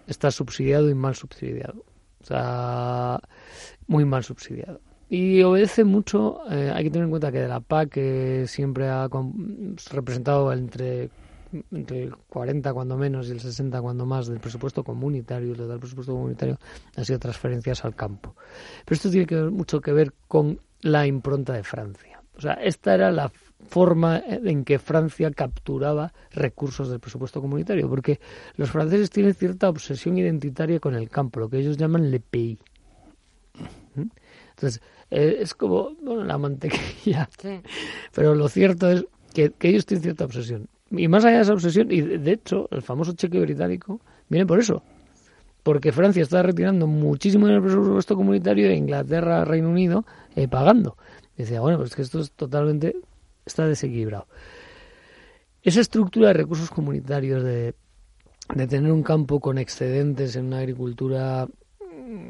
está 0.06 0.30
subsidiado 0.30 0.88
y 0.90 0.94
mal 0.94 1.14
subsidiado. 1.14 1.84
O 2.22 2.24
sea, 2.24 3.20
muy 3.86 4.04
mal 4.04 4.24
subsidiado. 4.24 4.80
Y 5.08 5.42
obedece 5.42 5.84
mucho, 5.84 6.40
eh, 6.50 6.70
hay 6.72 6.84
que 6.84 6.90
tener 6.90 7.04
en 7.04 7.10
cuenta 7.10 7.32
que 7.32 7.40
de 7.40 7.48
la 7.48 7.60
PAC 7.60 8.46
siempre 8.46 8.88
ha 8.88 9.08
representado 9.90 10.52
entre, 10.52 11.10
entre 11.70 12.04
el 12.04 12.16
40 12.16 12.72
cuando 12.72 12.96
menos 12.96 13.28
y 13.28 13.32
el 13.32 13.40
60 13.40 13.80
cuando 13.80 14.06
más 14.06 14.26
del 14.28 14.40
presupuesto 14.40 14.84
comunitario, 14.84 15.54
del 15.54 15.78
presupuesto 15.78 16.12
comunitario 16.12 16.58
han 16.96 17.04
sido 17.04 17.18
transferencias 17.18 17.84
al 17.84 17.94
campo. 17.94 18.34
Pero 18.84 18.94
esto 18.94 19.10
tiene 19.10 19.26
que 19.26 19.36
ver, 19.36 19.50
mucho 19.50 19.80
que 19.80 19.92
ver 19.92 20.12
con 20.28 20.60
la 20.80 21.06
impronta 21.06 21.52
de 21.52 21.62
Francia. 21.62 22.22
O 22.36 22.40
sea, 22.40 22.54
esta 22.54 22.94
era 22.94 23.10
la 23.10 23.30
forma 23.68 24.22
en 24.26 24.64
que 24.64 24.78
Francia 24.78 25.30
capturaba 25.30 26.12
recursos 26.30 26.88
del 26.88 27.00
presupuesto 27.00 27.40
comunitario, 27.40 27.88
porque 27.88 28.18
los 28.56 28.70
franceses 28.70 29.10
tienen 29.10 29.34
cierta 29.34 29.68
obsesión 29.68 30.16
identitaria 30.16 30.80
con 30.80 30.94
el 30.94 31.10
campo, 31.10 31.40
lo 31.40 31.50
que 31.50 31.58
ellos 31.58 31.76
llaman 31.76 32.10
le 32.10 32.20
pays. 32.20 32.58
¿Mm? 33.94 34.06
Entonces, 34.50 34.80
eh, 35.10 35.38
es 35.40 35.54
como 35.54 35.94
bueno, 36.00 36.24
la 36.24 36.38
mantequilla. 36.38 37.28
Sí. 37.38 37.60
Pero 38.14 38.34
lo 38.34 38.48
cierto 38.48 38.90
es 38.90 39.04
que, 39.34 39.50
que 39.50 39.68
ellos 39.68 39.86
tienen 39.86 40.02
cierta 40.02 40.24
obsesión. 40.24 40.68
Y 40.90 41.08
más 41.08 41.24
allá 41.24 41.36
de 41.36 41.42
esa 41.42 41.52
obsesión, 41.52 41.90
y 41.90 42.00
de, 42.00 42.18
de 42.18 42.32
hecho, 42.32 42.68
el 42.70 42.82
famoso 42.82 43.12
cheque 43.12 43.40
británico 43.40 44.00
viene 44.28 44.46
por 44.46 44.58
eso. 44.58 44.82
Porque 45.62 45.92
Francia 45.92 46.22
está 46.22 46.42
retirando 46.42 46.86
muchísimo 46.86 47.46
del 47.46 47.60
presupuesto 47.62 48.16
comunitario 48.16 48.68
e 48.68 48.74
Inglaterra, 48.74 49.44
Reino 49.44 49.68
Unido, 49.68 50.04
eh, 50.34 50.48
pagando. 50.48 50.96
Decía, 51.36 51.60
bueno, 51.60 51.78
pues 51.78 51.94
que 51.94 52.02
esto 52.02 52.20
es 52.20 52.32
totalmente, 52.32 52.96
está 53.44 53.66
desequilibrado. 53.66 54.26
Esa 55.62 55.80
estructura 55.80 56.28
de 56.28 56.34
recursos 56.34 56.70
comunitarios, 56.70 57.42
de, 57.44 57.74
de 58.54 58.66
tener 58.66 58.90
un 58.90 59.02
campo 59.02 59.40
con 59.40 59.58
excedentes 59.58 60.36
en 60.36 60.46
una 60.46 60.58
agricultura 60.58 61.46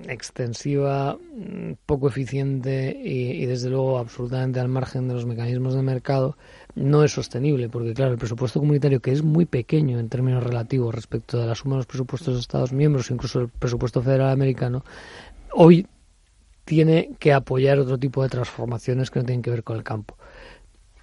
extensiva, 0.09 1.17
mm, 1.17 1.73
poco 1.87 2.09
eficiente 2.09 2.97
y, 3.03 3.45
desde 3.47 3.71
luego 3.71 3.99
absolutamente 3.99 4.61
al 4.61 4.69
margen 4.69 5.09
de 5.09 5.15
los 5.15 5.27
mecanismos 5.27 5.75
de 5.75 5.83
mercado, 5.83 6.37
no 6.75 7.05
es 7.05 7.13
sostenible, 7.13 7.69
porque 7.69 7.95
claro, 7.95 8.13
el 8.13 8.19
presupuesto 8.19 8.61
comunitario, 8.61 9.01
que 9.01 9.13
es 9.13 9.23
muy 9.23 9.47
pequeño 9.47 9.99
en 9.99 10.09
términos 10.09 10.43
relativos 10.43 10.95
respecto 10.95 11.39
de 11.39 11.47
la 11.47 11.55
suma 11.55 11.77
de 11.77 11.79
los 11.79 11.87
presupuestos 11.87 12.35
de 12.35 12.41
Estados 12.41 12.73
miembros, 12.73 13.11
incluso 13.11 13.41
el 13.41 13.49
presupuesto 13.49 14.03
federal 14.03 14.31
americano, 14.31 14.85
hoy 15.53 15.87
tiene 16.65 17.11
que 17.19 17.33
apoyar 17.33 17.79
otro 17.79 17.99
tipo 17.99 18.23
de 18.23 18.29
transformaciones 18.29 19.11
que 19.11 19.19
no 19.19 19.27
tienen 19.27 19.43
que 19.43 19.51
ver 19.51 19.65
con 19.65 19.77
el 19.77 19.83
campo. 19.83 20.17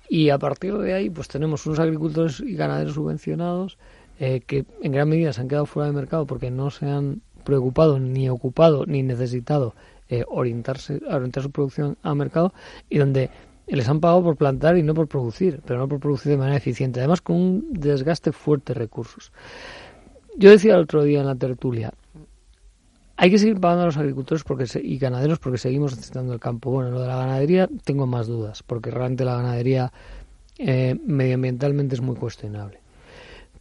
Y 0.09 0.29
a 0.29 0.37
partir 0.37 0.77
de 0.77 0.93
ahí, 0.93 1.09
pues 1.09 1.27
tenemos 1.27 1.65
unos 1.65 1.79
agricultores 1.79 2.39
y 2.39 2.55
ganaderos 2.55 2.93
subvencionados 2.93 3.77
eh, 4.19 4.41
que 4.45 4.65
en 4.81 4.91
gran 4.91 5.09
medida 5.09 5.31
se 5.33 5.41
han 5.41 5.47
quedado 5.47 5.65
fuera 5.65 5.87
de 5.87 5.93
mercado 5.93 6.25
porque 6.25 6.49
no 6.49 6.71
se 6.71 6.87
han 6.87 7.21
preocupado, 7.47 7.97
ni 7.97 8.27
ocupado, 8.27 8.85
ni 8.85 9.03
necesitado 9.03 9.73
eh, 10.09 10.25
orientarse, 10.27 11.01
orientar 11.09 11.43
su 11.43 11.49
producción 11.49 11.97
al 12.03 12.17
mercado 12.17 12.53
y 12.89 12.97
donde 12.97 13.29
les 13.67 13.87
han 13.87 14.01
pagado 14.01 14.21
por 14.21 14.35
plantar 14.35 14.77
y 14.77 14.83
no 14.83 14.93
por 14.93 15.07
producir, 15.07 15.61
pero 15.65 15.79
no 15.79 15.87
por 15.87 15.99
producir 16.01 16.29
de 16.29 16.37
manera 16.37 16.57
eficiente, 16.57 16.99
además 16.99 17.21
con 17.21 17.37
un 17.37 17.67
desgaste 17.71 18.33
fuerte 18.33 18.73
de 18.73 18.79
recursos. 18.79 19.31
Yo 20.35 20.49
decía 20.49 20.75
el 20.75 20.81
otro 20.81 21.03
día 21.03 21.21
en 21.21 21.27
la 21.27 21.35
tertulia, 21.35 21.93
hay 23.15 23.31
que 23.31 23.39
seguir 23.39 23.59
pagando 23.61 23.83
a 23.83 23.85
los 23.87 23.97
agricultores 23.97 24.43
porque 24.43 24.67
se, 24.67 24.81
y 24.81 24.97
ganaderos 24.97 25.39
porque 25.39 25.57
seguimos 25.57 25.95
necesitando 25.95 26.33
el 26.33 26.39
campo. 26.39 26.69
Bueno, 26.69 26.91
lo 26.91 27.01
de 27.01 27.07
la 27.07 27.15
ganadería 27.15 27.69
tengo 27.85 28.05
más 28.05 28.27
dudas, 28.27 28.61
porque 28.61 28.91
realmente 28.91 29.23
la 29.23 29.37
ganadería 29.37 29.91
eh, 30.59 30.95
medioambientalmente 31.05 31.95
es 31.95 32.01
muy 32.01 32.15
cuestionable. 32.15 32.79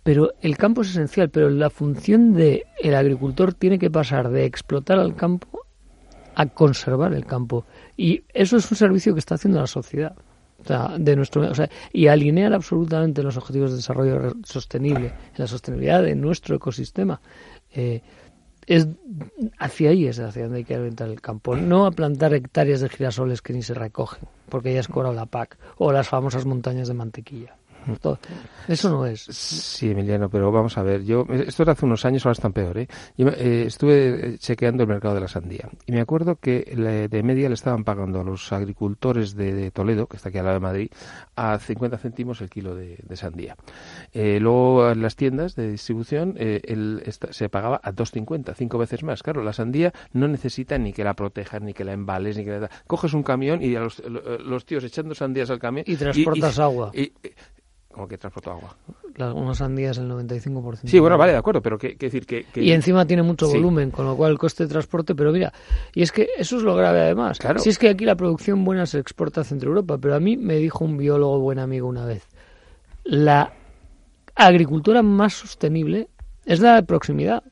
Pero 0.06 0.34
el 0.40 0.56
campo 0.56 0.82
es 0.82 0.90
esencial, 0.90 1.30
pero 1.30 1.50
la 1.50 1.68
función 1.68 2.32
del 2.32 2.62
el 2.80 2.94
agricultor 2.94 3.54
tiene 3.54 3.76
que 3.76 3.90
pasar 3.90 4.30
de 4.30 4.44
explotar 4.44 5.00
al 5.00 5.16
campo 5.16 5.66
a 6.36 6.46
conservar 6.46 7.12
el 7.12 7.26
campo. 7.26 7.66
Y 7.96 8.22
eso 8.32 8.56
es 8.56 8.70
un 8.70 8.76
servicio 8.76 9.14
que 9.14 9.18
está 9.18 9.34
haciendo 9.34 9.58
la 9.58 9.66
sociedad. 9.66 10.14
O 10.60 10.64
sea, 10.64 10.94
de 10.96 11.16
nuestro, 11.16 11.50
o 11.50 11.54
sea, 11.56 11.68
y 11.92 12.06
alinear 12.06 12.54
absolutamente 12.54 13.20
los 13.20 13.36
objetivos 13.36 13.70
de 13.72 13.78
desarrollo 13.78 14.36
sostenible, 14.44 15.06
en 15.06 15.38
la 15.38 15.48
sostenibilidad 15.48 16.04
de 16.04 16.14
nuestro 16.14 16.54
ecosistema. 16.54 17.20
Eh, 17.74 18.00
es 18.64 18.86
hacia 19.58 19.90
ahí 19.90 20.06
es 20.06 20.20
hacia 20.20 20.44
donde 20.44 20.58
hay 20.58 20.64
que 20.64 20.76
orientar 20.76 21.08
el 21.08 21.20
campo, 21.20 21.56
no 21.56 21.84
a 21.84 21.90
plantar 21.90 22.32
hectáreas 22.32 22.80
de 22.80 22.90
girasoles 22.90 23.42
que 23.42 23.52
ni 23.52 23.62
se 23.62 23.74
recogen, 23.74 24.28
porque 24.48 24.72
ya 24.72 24.78
has 24.78 24.88
cobrado 24.88 25.14
la 25.14 25.26
PAC, 25.26 25.58
o 25.78 25.90
las 25.90 26.06
famosas 26.06 26.46
montañas 26.46 26.86
de 26.86 26.94
mantequilla. 26.94 27.56
Todo. 28.00 28.18
Eso 28.68 28.90
no 28.90 29.06
es. 29.06 29.22
Sí, 29.22 29.90
Emiliano, 29.90 30.28
pero 30.28 30.50
vamos 30.50 30.76
a 30.78 30.82
ver. 30.82 31.04
Yo 31.04 31.26
esto 31.30 31.62
era 31.62 31.72
hace 31.72 31.86
unos 31.86 32.04
años, 32.04 32.24
ahora 32.26 32.32
están 32.32 32.52
peor. 32.52 32.78
¿eh? 32.78 32.88
Yo 33.16 33.28
eh, 33.28 33.64
estuve 33.66 34.38
chequeando 34.38 34.82
el 34.82 34.88
mercado 34.88 35.14
de 35.14 35.20
la 35.20 35.28
sandía 35.28 35.68
y 35.86 35.92
me 35.92 36.00
acuerdo 36.00 36.36
que 36.36 36.72
le, 36.76 37.08
de 37.08 37.22
media 37.22 37.48
le 37.48 37.54
estaban 37.54 37.84
pagando 37.84 38.20
a 38.20 38.24
los 38.24 38.52
agricultores 38.52 39.34
de, 39.34 39.52
de, 39.52 39.70
Toledo, 39.70 40.06
que 40.06 40.16
está 40.16 40.30
aquí 40.30 40.38
al 40.38 40.44
lado 40.44 40.54
de 40.54 40.60
Madrid, 40.60 40.90
a 41.36 41.58
50 41.58 41.98
céntimos 41.98 42.40
el 42.40 42.50
kilo 42.50 42.74
de, 42.74 42.98
de 43.02 43.16
sandía. 43.16 43.56
Eh, 44.12 44.38
luego 44.40 44.90
en 44.90 45.02
las 45.02 45.16
tiendas 45.16 45.54
de 45.54 45.70
distribución 45.70 46.34
eh, 46.38 46.60
el, 46.64 47.02
esta, 47.04 47.32
se 47.32 47.48
pagaba 47.48 47.80
a 47.82 47.92
2,50, 47.92 48.54
cinco 48.54 48.78
veces 48.78 49.02
más. 49.02 49.22
Claro, 49.22 49.42
la 49.42 49.52
sandía 49.52 49.92
no 50.12 50.28
necesita 50.28 50.78
ni 50.78 50.92
que 50.92 51.04
la 51.04 51.14
protejas, 51.14 51.62
ni 51.62 51.72
que 51.72 51.84
la 51.84 51.92
embales, 51.92 52.36
ni 52.36 52.44
que 52.44 52.58
la... 52.58 52.70
coges 52.86 53.14
un 53.14 53.22
camión 53.22 53.62
y 53.62 53.74
a 53.76 53.80
los, 53.80 54.02
los 54.04 54.64
tíos 54.64 54.84
echando 54.84 55.14
sandías 55.14 55.50
al 55.50 55.58
camión 55.58 55.84
y 55.86 55.96
transportas 55.96 56.56
y, 56.56 56.60
y, 56.60 56.62
agua. 56.62 56.90
Y, 56.94 57.12
como 57.96 58.06
que 58.06 58.18
transportó 58.18 58.50
agua. 58.50 58.76
Las, 59.16 59.56
sandías 59.56 59.96
el 59.96 60.10
95%. 60.10 60.80
Sí, 60.84 60.98
bueno, 60.98 61.16
vale, 61.16 61.32
de 61.32 61.38
acuerdo, 61.38 61.62
pero 61.62 61.78
que, 61.78 61.96
que 61.96 62.06
decir 62.06 62.26
que, 62.26 62.44
que, 62.44 62.62
Y 62.62 62.72
encima 62.72 63.06
tiene 63.06 63.22
mucho 63.22 63.46
sí. 63.46 63.56
volumen, 63.56 63.90
con 63.90 64.04
lo 64.04 64.14
cual 64.14 64.32
el 64.32 64.38
coste 64.38 64.64
de 64.64 64.68
transporte, 64.68 65.14
pero 65.14 65.32
mira, 65.32 65.50
y 65.94 66.02
es 66.02 66.12
que 66.12 66.28
eso 66.36 66.58
es 66.58 66.62
lo 66.62 66.76
grave 66.76 67.00
además. 67.00 67.38
Claro. 67.38 67.58
Si 67.58 67.70
es 67.70 67.78
que 67.78 67.88
aquí 67.88 68.04
la 68.04 68.14
producción 68.14 68.62
buena 68.66 68.84
se 68.84 68.98
exporta 68.98 69.40
a 69.40 69.44
Centro 69.44 69.70
Europa, 69.70 69.96
pero 69.96 70.14
a 70.14 70.20
mí 70.20 70.36
me 70.36 70.56
dijo 70.56 70.84
un 70.84 70.98
biólogo 70.98 71.40
buen 71.40 71.58
amigo 71.58 71.88
una 71.88 72.04
vez, 72.04 72.28
la 73.04 73.54
agricultura 74.34 75.02
más 75.02 75.32
sostenible 75.32 76.10
es 76.44 76.60
la 76.60 76.74
de 76.74 76.82
proximidad. 76.82 77.44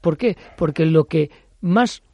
¿Por 0.00 0.16
qué? 0.16 0.36
Porque 0.56 0.86
lo 0.86 1.06
que 1.06 1.32
más 1.60 2.04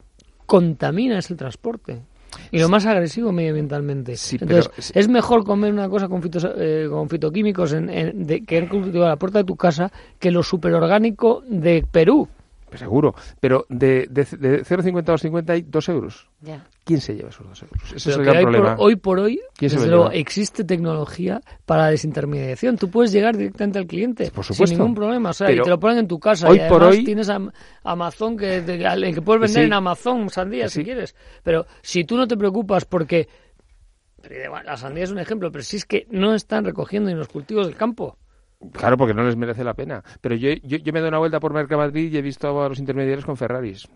contamina 0.47 1.19
es 1.19 1.29
el 1.29 1.37
transporte. 1.37 2.01
Y 2.51 2.59
lo 2.59 2.69
más 2.69 2.85
agresivo 2.85 3.31
medioambientalmente. 3.31 4.15
Entonces, 4.39 4.91
es 4.95 5.07
mejor 5.07 5.43
comer 5.43 5.71
una 5.71 5.89
cosa 5.89 6.07
con, 6.07 6.21
fitos, 6.21 6.47
eh, 6.57 6.87
con 6.89 7.09
fitoquímicos 7.09 7.73
en, 7.73 7.89
en, 7.89 8.25
de, 8.25 8.43
que 8.43 8.57
a 8.59 9.07
la 9.07 9.15
puerta 9.17 9.39
de 9.39 9.45
tu 9.45 9.55
casa 9.55 9.91
que 10.19 10.31
lo 10.31 10.43
superorgánico 10.43 11.43
de 11.47 11.85
Perú. 11.89 12.27
Pues 12.69 12.81
seguro, 12.81 13.15
pero 13.39 13.65
de, 13.67 14.07
de, 14.09 14.25
de 14.37 14.63
0,50 14.63 14.99
a 14.99 15.13
2,50 15.15 15.49
hay 15.49 15.61
2 15.63 15.89
euros. 15.89 16.29
¿Quién 16.83 17.01
se 17.01 17.15
lleva 17.15 17.29
esos 17.29 17.47
2 17.47 17.63
euros? 17.63 17.93
Ese 17.95 18.11
es 18.11 18.17
el 18.17 18.23
gran 18.23 18.43
problema. 18.43 18.75
Por, 18.75 18.85
hoy 18.85 18.95
por 18.95 19.19
hoy, 19.19 19.41
desde 19.59 19.87
luego, 19.87 20.11
existe 20.11 20.63
tecnología 20.63 21.41
para 21.65 21.83
la 21.83 21.89
desintermediación. 21.89 22.77
Tú 22.77 22.91
puedes 22.91 23.11
llegar 23.11 23.35
directamente 23.35 23.79
al 23.79 23.87
cliente 23.87 24.29
por 24.31 24.45
supuesto. 24.45 24.67
sin 24.67 24.77
ningún 24.77 24.93
problema. 24.93 25.31
O 25.31 25.33
sea, 25.33 25.51
y 25.51 25.59
te 25.59 25.69
lo 25.69 25.79
ponen 25.79 25.99
en 25.99 26.07
tu 26.07 26.19
casa. 26.19 26.47
Hoy 26.47 26.57
y 26.57 26.59
además 26.59 26.79
por 26.79 26.87
hoy 26.87 27.03
tienes 27.03 27.29
a, 27.29 27.39
Amazon 27.83 28.37
que, 28.37 28.61
de, 28.61 29.13
que 29.13 29.21
puedes 29.21 29.41
vender 29.41 29.63
sí. 29.63 29.67
en 29.67 29.73
Amazon 29.73 30.29
sandías 30.29 30.71
sí. 30.71 30.81
si 30.81 30.85
quieres. 30.85 31.15
Pero 31.43 31.65
si 31.81 32.03
tú 32.03 32.17
no 32.17 32.27
te 32.27 32.37
preocupas 32.37 32.85
porque... 32.85 33.27
La 34.63 34.75
sandía 34.75 35.05
es 35.05 35.11
un 35.11 35.19
ejemplo, 35.19 35.49
pero 35.49 35.63
si 35.63 35.77
es 35.77 35.85
que 35.85 36.05
no 36.11 36.35
están 36.35 36.65
recogiendo 36.65 37.09
en 37.09 37.17
los 37.17 37.29
cultivos 37.29 37.65
del 37.65 37.77
campo. 37.77 38.17
Claro, 38.73 38.97
porque 38.97 39.13
no 39.13 39.23
les 39.23 39.37
merece 39.37 39.63
la 39.63 39.73
pena. 39.73 40.03
Pero 40.21 40.35
yo, 40.35 40.49
yo, 40.63 40.77
yo 40.77 40.93
me 40.93 40.99
doy 40.99 41.09
una 41.09 41.19
vuelta 41.19 41.39
por 41.39 41.53
Mercamadrid 41.53 42.11
y 42.11 42.17
he 42.17 42.21
visto 42.21 42.61
a 42.61 42.69
los 42.69 42.79
intermediarios 42.79 43.25
con 43.25 43.37
Ferraris. 43.37 43.87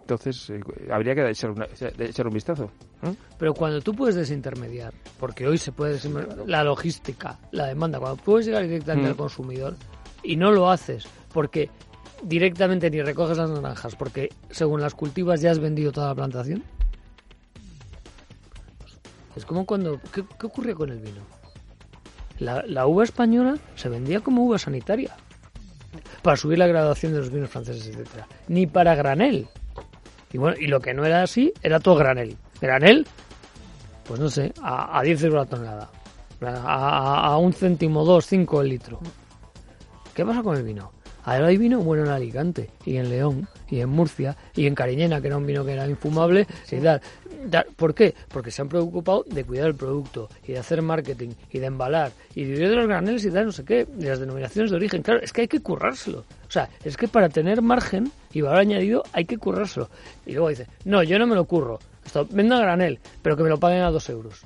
Entonces, 0.00 0.50
eh, 0.50 0.60
habría 0.92 1.14
que 1.14 1.28
echar, 1.30 1.50
una, 1.50 1.66
echar 1.98 2.26
un 2.26 2.34
vistazo. 2.34 2.70
¿eh? 3.02 3.14
Pero 3.38 3.54
cuando 3.54 3.80
tú 3.80 3.94
puedes 3.94 4.14
desintermediar, 4.14 4.92
porque 5.18 5.48
hoy 5.48 5.58
se 5.58 5.72
puede 5.72 5.94
desintermediar, 5.94 6.46
la 6.46 6.62
logística, 6.62 7.38
la 7.52 7.66
demanda, 7.66 7.98
cuando 7.98 8.22
puedes 8.22 8.46
llegar 8.46 8.62
directamente 8.64 9.08
mm. 9.08 9.12
al 9.12 9.16
consumidor 9.16 9.76
y 10.22 10.36
no 10.36 10.52
lo 10.52 10.70
haces 10.70 11.08
porque 11.32 11.68
directamente 12.22 12.90
ni 12.90 13.02
recoges 13.02 13.36
las 13.36 13.50
naranjas, 13.50 13.96
porque 13.96 14.30
según 14.50 14.80
las 14.80 14.94
cultivas 14.94 15.40
ya 15.40 15.50
has 15.50 15.58
vendido 15.58 15.90
toda 15.90 16.08
la 16.08 16.14
plantación. 16.14 16.62
Es 19.34 19.44
como 19.44 19.66
cuando... 19.66 20.00
¿Qué, 20.12 20.24
qué 20.38 20.46
ocurre 20.46 20.74
con 20.74 20.90
el 20.90 21.00
vino? 21.00 21.33
La, 22.38 22.64
la, 22.66 22.86
uva 22.86 23.04
española 23.04 23.56
se 23.76 23.88
vendía 23.88 24.20
como 24.20 24.44
uva 24.44 24.58
sanitaria 24.58 25.16
para 26.22 26.36
subir 26.36 26.58
la 26.58 26.66
graduación 26.66 27.12
de 27.12 27.18
los 27.18 27.30
vinos 27.30 27.50
franceses, 27.50 27.86
etcétera. 27.86 28.26
Ni 28.48 28.66
para 28.66 28.94
granel. 28.94 29.46
Y 30.32 30.38
bueno, 30.38 30.56
y 30.58 30.66
lo 30.66 30.80
que 30.80 30.94
no 30.94 31.04
era 31.04 31.22
así 31.22 31.52
era 31.62 31.78
todo 31.78 31.94
granel. 31.94 32.36
Granel, 32.60 33.06
pues 34.04 34.18
no 34.18 34.28
sé, 34.28 34.52
a, 34.62 34.98
a 34.98 35.02
10 35.02 35.24
euros 35.24 35.44
la 35.44 35.56
tonelada. 35.56 35.90
A, 36.42 37.26
a, 37.26 37.38
un 37.38 37.52
céntimo, 37.52 38.04
dos, 38.04 38.26
cinco 38.26 38.60
el 38.60 38.68
litro. 38.68 38.98
¿Qué 40.14 40.24
pasa 40.24 40.42
con 40.42 40.56
el 40.56 40.62
vino? 40.62 40.92
Ahora 41.24 41.46
hay 41.46 41.56
vino 41.56 41.80
bueno 41.80 42.04
en 42.04 42.10
Alicante 42.10 42.70
y 42.84 42.96
en 42.96 43.08
León 43.08 43.48
y 43.68 43.80
en 43.80 43.88
Murcia 43.88 44.36
y 44.54 44.66
en 44.66 44.74
Cariñena, 44.74 45.20
que 45.20 45.28
era 45.28 45.36
un 45.36 45.46
vino 45.46 45.64
que 45.64 45.72
era 45.72 45.86
infumable 45.88 46.46
y 46.70 46.76
tal. 46.80 47.00
¿Por 47.76 47.94
qué? 47.94 48.14
Porque 48.28 48.50
se 48.50 48.62
han 48.62 48.68
preocupado 48.68 49.24
de 49.26 49.44
cuidar 49.44 49.68
el 49.68 49.74
producto 49.74 50.28
y 50.46 50.52
de 50.52 50.58
hacer 50.58 50.82
marketing 50.82 51.30
y 51.50 51.58
de 51.58 51.66
embalar 51.66 52.12
y 52.34 52.44
de 52.44 52.52
vivir 52.52 52.68
de 52.70 52.76
los 52.76 52.86
graneles 52.86 53.24
y 53.24 53.30
tal, 53.30 53.46
no 53.46 53.52
sé 53.52 53.64
qué, 53.64 53.84
de 53.84 54.08
las 54.08 54.20
denominaciones 54.20 54.70
de 54.70 54.76
origen. 54.76 55.02
Claro, 55.02 55.20
es 55.20 55.32
que 55.32 55.42
hay 55.42 55.48
que 55.48 55.60
currárselo. 55.60 56.20
O 56.20 56.50
sea, 56.50 56.68
es 56.84 56.96
que 56.96 57.08
para 57.08 57.28
tener 57.28 57.62
margen 57.62 58.10
y 58.32 58.40
valor 58.40 58.58
añadido 58.58 59.02
hay 59.12 59.24
que 59.24 59.38
currárselo. 59.38 59.88
Y 60.26 60.32
luego 60.32 60.48
dice, 60.48 60.66
no, 60.84 61.02
yo 61.02 61.18
no 61.18 61.26
me 61.26 61.34
lo 61.34 61.44
curro. 61.44 61.78
Esto, 62.04 62.26
vendo 62.30 62.54
a 62.54 62.60
granel, 62.60 62.98
pero 63.22 63.36
que 63.36 63.42
me 63.42 63.48
lo 63.48 63.58
paguen 63.58 63.82
a 63.82 63.90
dos 63.90 64.08
euros. 64.08 64.42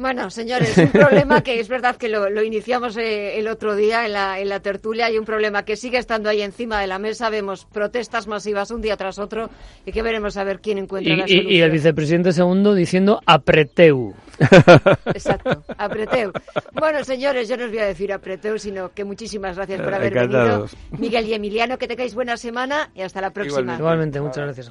Bueno, 0.00 0.30
señores, 0.30 0.78
un 0.78 0.88
problema 0.88 1.42
que 1.42 1.60
es 1.60 1.68
verdad 1.68 1.96
que 1.96 2.08
lo, 2.08 2.30
lo 2.30 2.42
iniciamos 2.42 2.96
eh, 2.96 3.38
el 3.38 3.46
otro 3.48 3.76
día 3.76 4.06
en 4.06 4.14
la, 4.14 4.40
en 4.40 4.48
la 4.48 4.60
tertulia 4.60 5.10
y 5.10 5.18
un 5.18 5.26
problema 5.26 5.66
que 5.66 5.76
sigue 5.76 5.98
estando 5.98 6.30
ahí 6.30 6.40
encima 6.40 6.80
de 6.80 6.86
la 6.86 6.98
mesa. 6.98 7.28
Vemos 7.28 7.66
protestas 7.66 8.26
masivas 8.26 8.70
un 8.70 8.80
día 8.80 8.96
tras 8.96 9.18
otro 9.18 9.50
y 9.84 9.92
que 9.92 10.00
veremos 10.00 10.38
a 10.38 10.44
ver 10.44 10.60
quién 10.60 10.78
encuentra 10.78 11.12
y, 11.12 11.16
la 11.18 11.28
solución. 11.28 11.52
Y 11.52 11.60
el 11.60 11.70
vicepresidente 11.70 12.32
segundo 12.32 12.74
diciendo 12.74 13.20
apreteu. 13.26 14.14
Exacto, 15.04 15.64
apreteu. 15.76 16.32
Bueno, 16.72 17.04
señores, 17.04 17.46
yo 17.46 17.58
no 17.58 17.64
os 17.64 17.70
voy 17.70 17.80
a 17.80 17.84
decir 17.84 18.10
apreteu, 18.10 18.58
sino 18.58 18.94
que 18.94 19.04
muchísimas 19.04 19.54
gracias 19.56 19.82
por 19.82 19.92
haber 19.92 20.16
Encantados. 20.16 20.72
venido. 20.72 20.98
Miguel 20.98 21.28
y 21.28 21.34
Emiliano, 21.34 21.76
que 21.76 21.86
tengáis 21.86 22.14
buena 22.14 22.38
semana 22.38 22.88
y 22.94 23.02
hasta 23.02 23.20
la 23.20 23.32
próxima. 23.32 23.60
Igualmente, 23.60 23.82
Igualmente 23.82 24.20
muchas 24.22 24.44
gracias. 24.44 24.70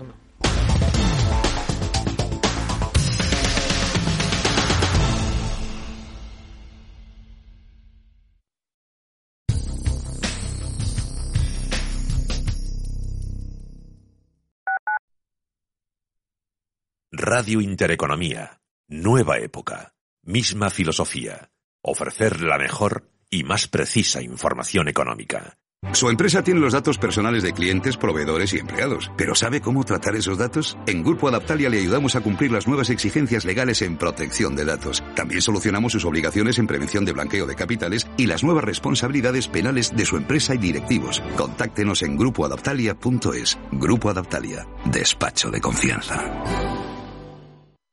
Radio 17.21 17.59
Intereconomía. 17.59 18.61
Nueva 18.87 19.39
época. 19.39 19.93
Misma 20.23 20.69
filosofía. 20.69 21.51
Ofrecer 21.83 22.39
la 22.39 22.57
mejor 22.57 23.11
y 23.29 23.43
más 23.43 23.67
precisa 23.67 24.21
información 24.21 24.87
económica. 24.87 25.57
Su 25.91 26.09
empresa 26.09 26.43
tiene 26.43 26.61
los 26.61 26.71
datos 26.71 26.97
personales 26.97 27.43
de 27.43 27.51
clientes, 27.51 27.97
proveedores 27.97 28.53
y 28.53 28.59
empleados, 28.59 29.11
pero 29.17 29.35
¿sabe 29.35 29.59
cómo 29.59 29.83
tratar 29.83 30.15
esos 30.15 30.37
datos? 30.37 30.77
En 30.87 31.03
Grupo 31.03 31.27
Adaptalia 31.27 31.69
le 31.69 31.79
ayudamos 31.79 32.15
a 32.15 32.21
cumplir 32.21 32.53
las 32.53 32.67
nuevas 32.67 32.89
exigencias 32.89 33.43
legales 33.43 33.81
en 33.81 33.97
protección 33.97 34.55
de 34.55 34.63
datos. 34.63 35.03
También 35.13 35.41
solucionamos 35.41 35.91
sus 35.91 36.05
obligaciones 36.05 36.57
en 36.57 36.67
prevención 36.67 37.03
de 37.03 37.11
blanqueo 37.11 37.45
de 37.47 37.55
capitales 37.55 38.07
y 38.15 38.27
las 38.27 38.45
nuevas 38.45 38.63
responsabilidades 38.63 39.49
penales 39.49 39.93
de 39.93 40.05
su 40.05 40.15
empresa 40.15 40.55
y 40.55 40.57
directivos. 40.57 41.21
Contáctenos 41.35 42.01
en 42.01 42.15
grupoadaptalia.es. 42.15 43.59
Grupo 43.73 44.09
Adaptalia. 44.09 44.65
Despacho 44.85 45.51
de 45.51 45.59
confianza. 45.59 46.88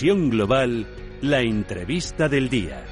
Global, 0.00 0.86
la 1.20 1.42
entrevista 1.42 2.26
del 2.26 2.48
día. 2.48 2.82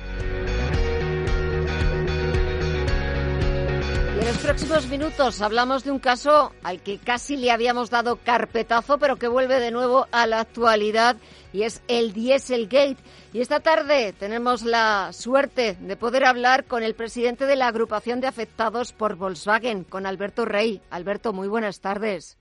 Y 4.17 4.21
en 4.21 4.27
los 4.27 4.37
próximos 4.37 4.87
minutos 4.87 5.41
hablamos 5.41 5.83
de 5.85 5.93
un 5.93 5.99
caso 5.99 6.53
al 6.63 6.83
que 6.83 6.99
casi 6.99 7.39
le 7.39 7.51
habíamos 7.51 7.89
dado 7.89 8.17
carpetazo, 8.17 8.99
pero 8.99 9.17
que 9.17 9.29
vuelve 9.29 9.61
de 9.61 9.71
nuevo 9.71 10.09
a 10.13 10.27
la 10.27 10.41
actualidad 10.41 11.17
y 11.55 11.63
es 11.63 11.83
el 11.89 12.13
Dieselgate. 12.13 12.99
Y 13.33 13.41
esta 13.41 13.61
tarde 13.61 14.13
tenemos 14.13 14.63
la 14.63 15.11
suerte 15.15 15.79
de 15.81 15.97
poder 15.97 16.27
hablar 16.27 16.65
con 16.65 16.83
el 16.83 16.95
presidente 16.95 17.47
de 17.47 17.57
la 17.57 17.69
agrupación 17.69 18.21
de 18.21 18.27
afectados 18.27 18.93
por 18.93 19.17
Volkswagen, 19.17 19.85
con 19.85 20.05
Alberto 20.05 20.45
Rey. 20.45 20.83
Alberto, 20.90 21.33
muy 21.33 21.48
buenas 21.48 21.81
tardes. 21.81 22.40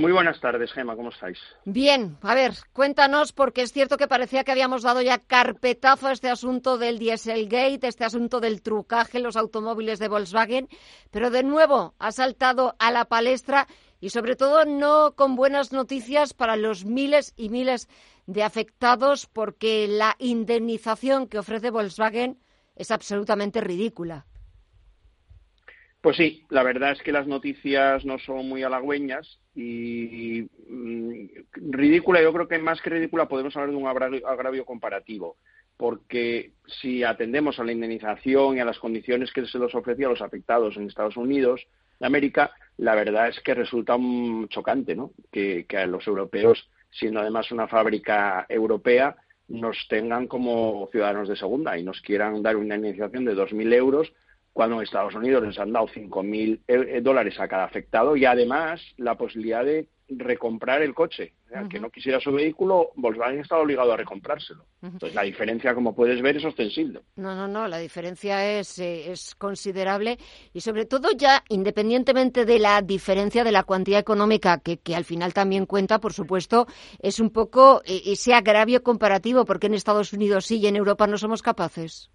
Muy 0.00 0.12
buenas 0.12 0.40
tardes, 0.40 0.72
Gema, 0.72 0.96
¿cómo 0.96 1.10
estáis? 1.10 1.38
Bien, 1.66 2.16
a 2.22 2.34
ver, 2.34 2.54
cuéntanos, 2.72 3.32
porque 3.32 3.60
es 3.60 3.70
cierto 3.70 3.98
que 3.98 4.08
parecía 4.08 4.44
que 4.44 4.52
habíamos 4.52 4.82
dado 4.82 5.02
ya 5.02 5.18
carpetazo 5.18 6.06
a 6.06 6.12
este 6.12 6.30
asunto 6.30 6.78
del 6.78 6.98
Dieselgate, 6.98 7.86
este 7.86 8.06
asunto 8.06 8.40
del 8.40 8.62
trucaje 8.62 9.18
en 9.18 9.24
los 9.24 9.36
automóviles 9.36 9.98
de 9.98 10.08
Volkswagen, 10.08 10.68
pero 11.10 11.30
de 11.30 11.42
nuevo 11.42 11.94
ha 11.98 12.12
saltado 12.12 12.76
a 12.78 12.90
la 12.90 13.04
palestra 13.04 13.68
y 14.00 14.08
sobre 14.08 14.36
todo 14.36 14.64
no 14.64 15.12
con 15.16 15.36
buenas 15.36 15.70
noticias 15.70 16.32
para 16.32 16.56
los 16.56 16.86
miles 16.86 17.34
y 17.36 17.50
miles 17.50 17.86
de 18.24 18.42
afectados 18.42 19.26
porque 19.26 19.86
la 19.86 20.16
indemnización 20.18 21.26
que 21.26 21.38
ofrece 21.38 21.70
Volkswagen 21.70 22.38
es 22.74 22.90
absolutamente 22.90 23.60
ridícula. 23.60 24.24
Pues 26.00 26.16
sí, 26.16 26.46
la 26.48 26.62
verdad 26.62 26.92
es 26.92 27.02
que 27.02 27.12
las 27.12 27.26
noticias 27.26 28.06
no 28.06 28.18
son 28.18 28.48
muy 28.48 28.62
halagüeñas 28.62 29.38
y 29.54 30.48
mm, 30.68 31.26
ridícula, 31.70 32.22
yo 32.22 32.32
creo 32.32 32.48
que 32.48 32.58
más 32.58 32.80
que 32.80 32.90
ridícula 32.90 33.28
podemos 33.28 33.54
hablar 33.54 33.70
de 33.70 33.76
un 33.76 33.86
agravio, 33.86 34.64
comparativo, 34.64 35.36
porque 35.76 36.52
si 36.80 37.04
atendemos 37.04 37.58
a 37.58 37.64
la 37.64 37.72
indemnización 37.72 38.56
y 38.56 38.60
a 38.60 38.64
las 38.64 38.78
condiciones 38.78 39.30
que 39.30 39.44
se 39.44 39.58
les 39.58 39.74
ofrecía 39.74 40.06
a 40.06 40.10
los 40.10 40.22
afectados 40.22 40.76
en 40.76 40.86
Estados 40.86 41.18
Unidos 41.18 41.66
de 41.98 42.06
América, 42.06 42.50
la 42.78 42.94
verdad 42.94 43.28
es 43.28 43.38
que 43.40 43.52
resulta 43.52 43.98
chocante, 44.48 44.96
¿no? 44.96 45.12
Que, 45.30 45.66
que 45.68 45.76
a 45.76 45.86
los 45.86 46.06
europeos, 46.06 46.66
siendo 46.90 47.20
además 47.20 47.52
una 47.52 47.68
fábrica 47.68 48.46
europea, 48.48 49.16
nos 49.48 49.76
tengan 49.88 50.28
como 50.28 50.88
ciudadanos 50.92 51.28
de 51.28 51.36
segunda 51.36 51.76
y 51.76 51.82
nos 51.82 52.00
quieran 52.00 52.42
dar 52.42 52.56
una 52.56 52.76
indemnización 52.76 53.26
de 53.26 53.34
2.000 53.34 53.74
euros 53.74 54.12
cuando 54.52 54.76
en 54.76 54.82
Estados 54.82 55.14
Unidos 55.14 55.46
les 55.46 55.58
han 55.58 55.72
dado 55.72 55.86
5.000 55.86 56.60
eh, 56.66 57.00
dólares 57.00 57.38
a 57.38 57.48
cada 57.48 57.64
afectado 57.64 58.16
y 58.16 58.24
además 58.24 58.80
la 58.96 59.16
posibilidad 59.16 59.64
de 59.64 59.88
recomprar 60.10 60.82
el 60.82 60.94
coche. 60.94 61.34
El 61.50 61.68
que 61.68 61.80
no 61.80 61.90
quisiera 61.90 62.20
su 62.20 62.30
vehículo, 62.30 62.90
Volkswagen 62.94 63.40
está 63.40 63.58
obligado 63.58 63.92
a 63.92 63.96
recomprárselo. 63.96 64.66
Entonces, 64.82 65.14
la 65.16 65.22
diferencia, 65.22 65.74
como 65.74 65.96
puedes 65.96 66.22
ver, 66.22 66.36
es 66.36 66.44
ostensible. 66.44 67.00
No, 67.16 67.34
no, 67.34 67.48
no, 67.48 67.66
la 67.66 67.78
diferencia 67.78 68.58
es, 68.58 68.78
eh, 68.78 69.10
es 69.10 69.34
considerable 69.34 70.16
y, 70.52 70.60
sobre 70.60 70.86
todo, 70.86 71.08
ya 71.16 71.42
independientemente 71.48 72.44
de 72.44 72.60
la 72.60 72.82
diferencia 72.82 73.42
de 73.42 73.50
la 73.50 73.64
cuantía 73.64 73.98
económica, 73.98 74.58
que, 74.58 74.78
que 74.78 74.94
al 74.94 75.04
final 75.04 75.34
también 75.34 75.66
cuenta, 75.66 75.98
por 75.98 76.12
supuesto, 76.12 76.68
es 77.00 77.18
un 77.18 77.30
poco 77.30 77.82
eh, 77.84 78.00
ese 78.06 78.32
agravio 78.32 78.84
comparativo, 78.84 79.44
porque 79.44 79.66
en 79.66 79.74
Estados 79.74 80.12
Unidos 80.12 80.46
sí 80.46 80.58
y 80.58 80.68
en 80.68 80.76
Europa 80.76 81.08
no 81.08 81.18
somos 81.18 81.42
capaces. 81.42 82.12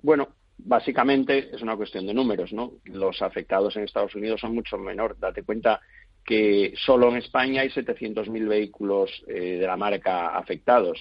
Bueno, 0.00 0.28
básicamente 0.58 1.54
es 1.54 1.62
una 1.62 1.76
cuestión 1.76 2.06
de 2.06 2.14
números, 2.14 2.52
¿no? 2.52 2.72
Los 2.84 3.22
afectados 3.22 3.76
en 3.76 3.84
Estados 3.84 4.14
Unidos 4.14 4.40
son 4.40 4.54
mucho 4.54 4.76
menor. 4.76 5.16
Date 5.18 5.42
cuenta 5.42 5.80
que 6.28 6.74
solo 6.76 7.08
en 7.08 7.16
España 7.16 7.62
hay 7.62 7.70
700.000 7.70 8.48
vehículos 8.48 9.10
eh, 9.28 9.56
de 9.58 9.66
la 9.66 9.78
marca 9.78 10.36
afectados. 10.36 10.98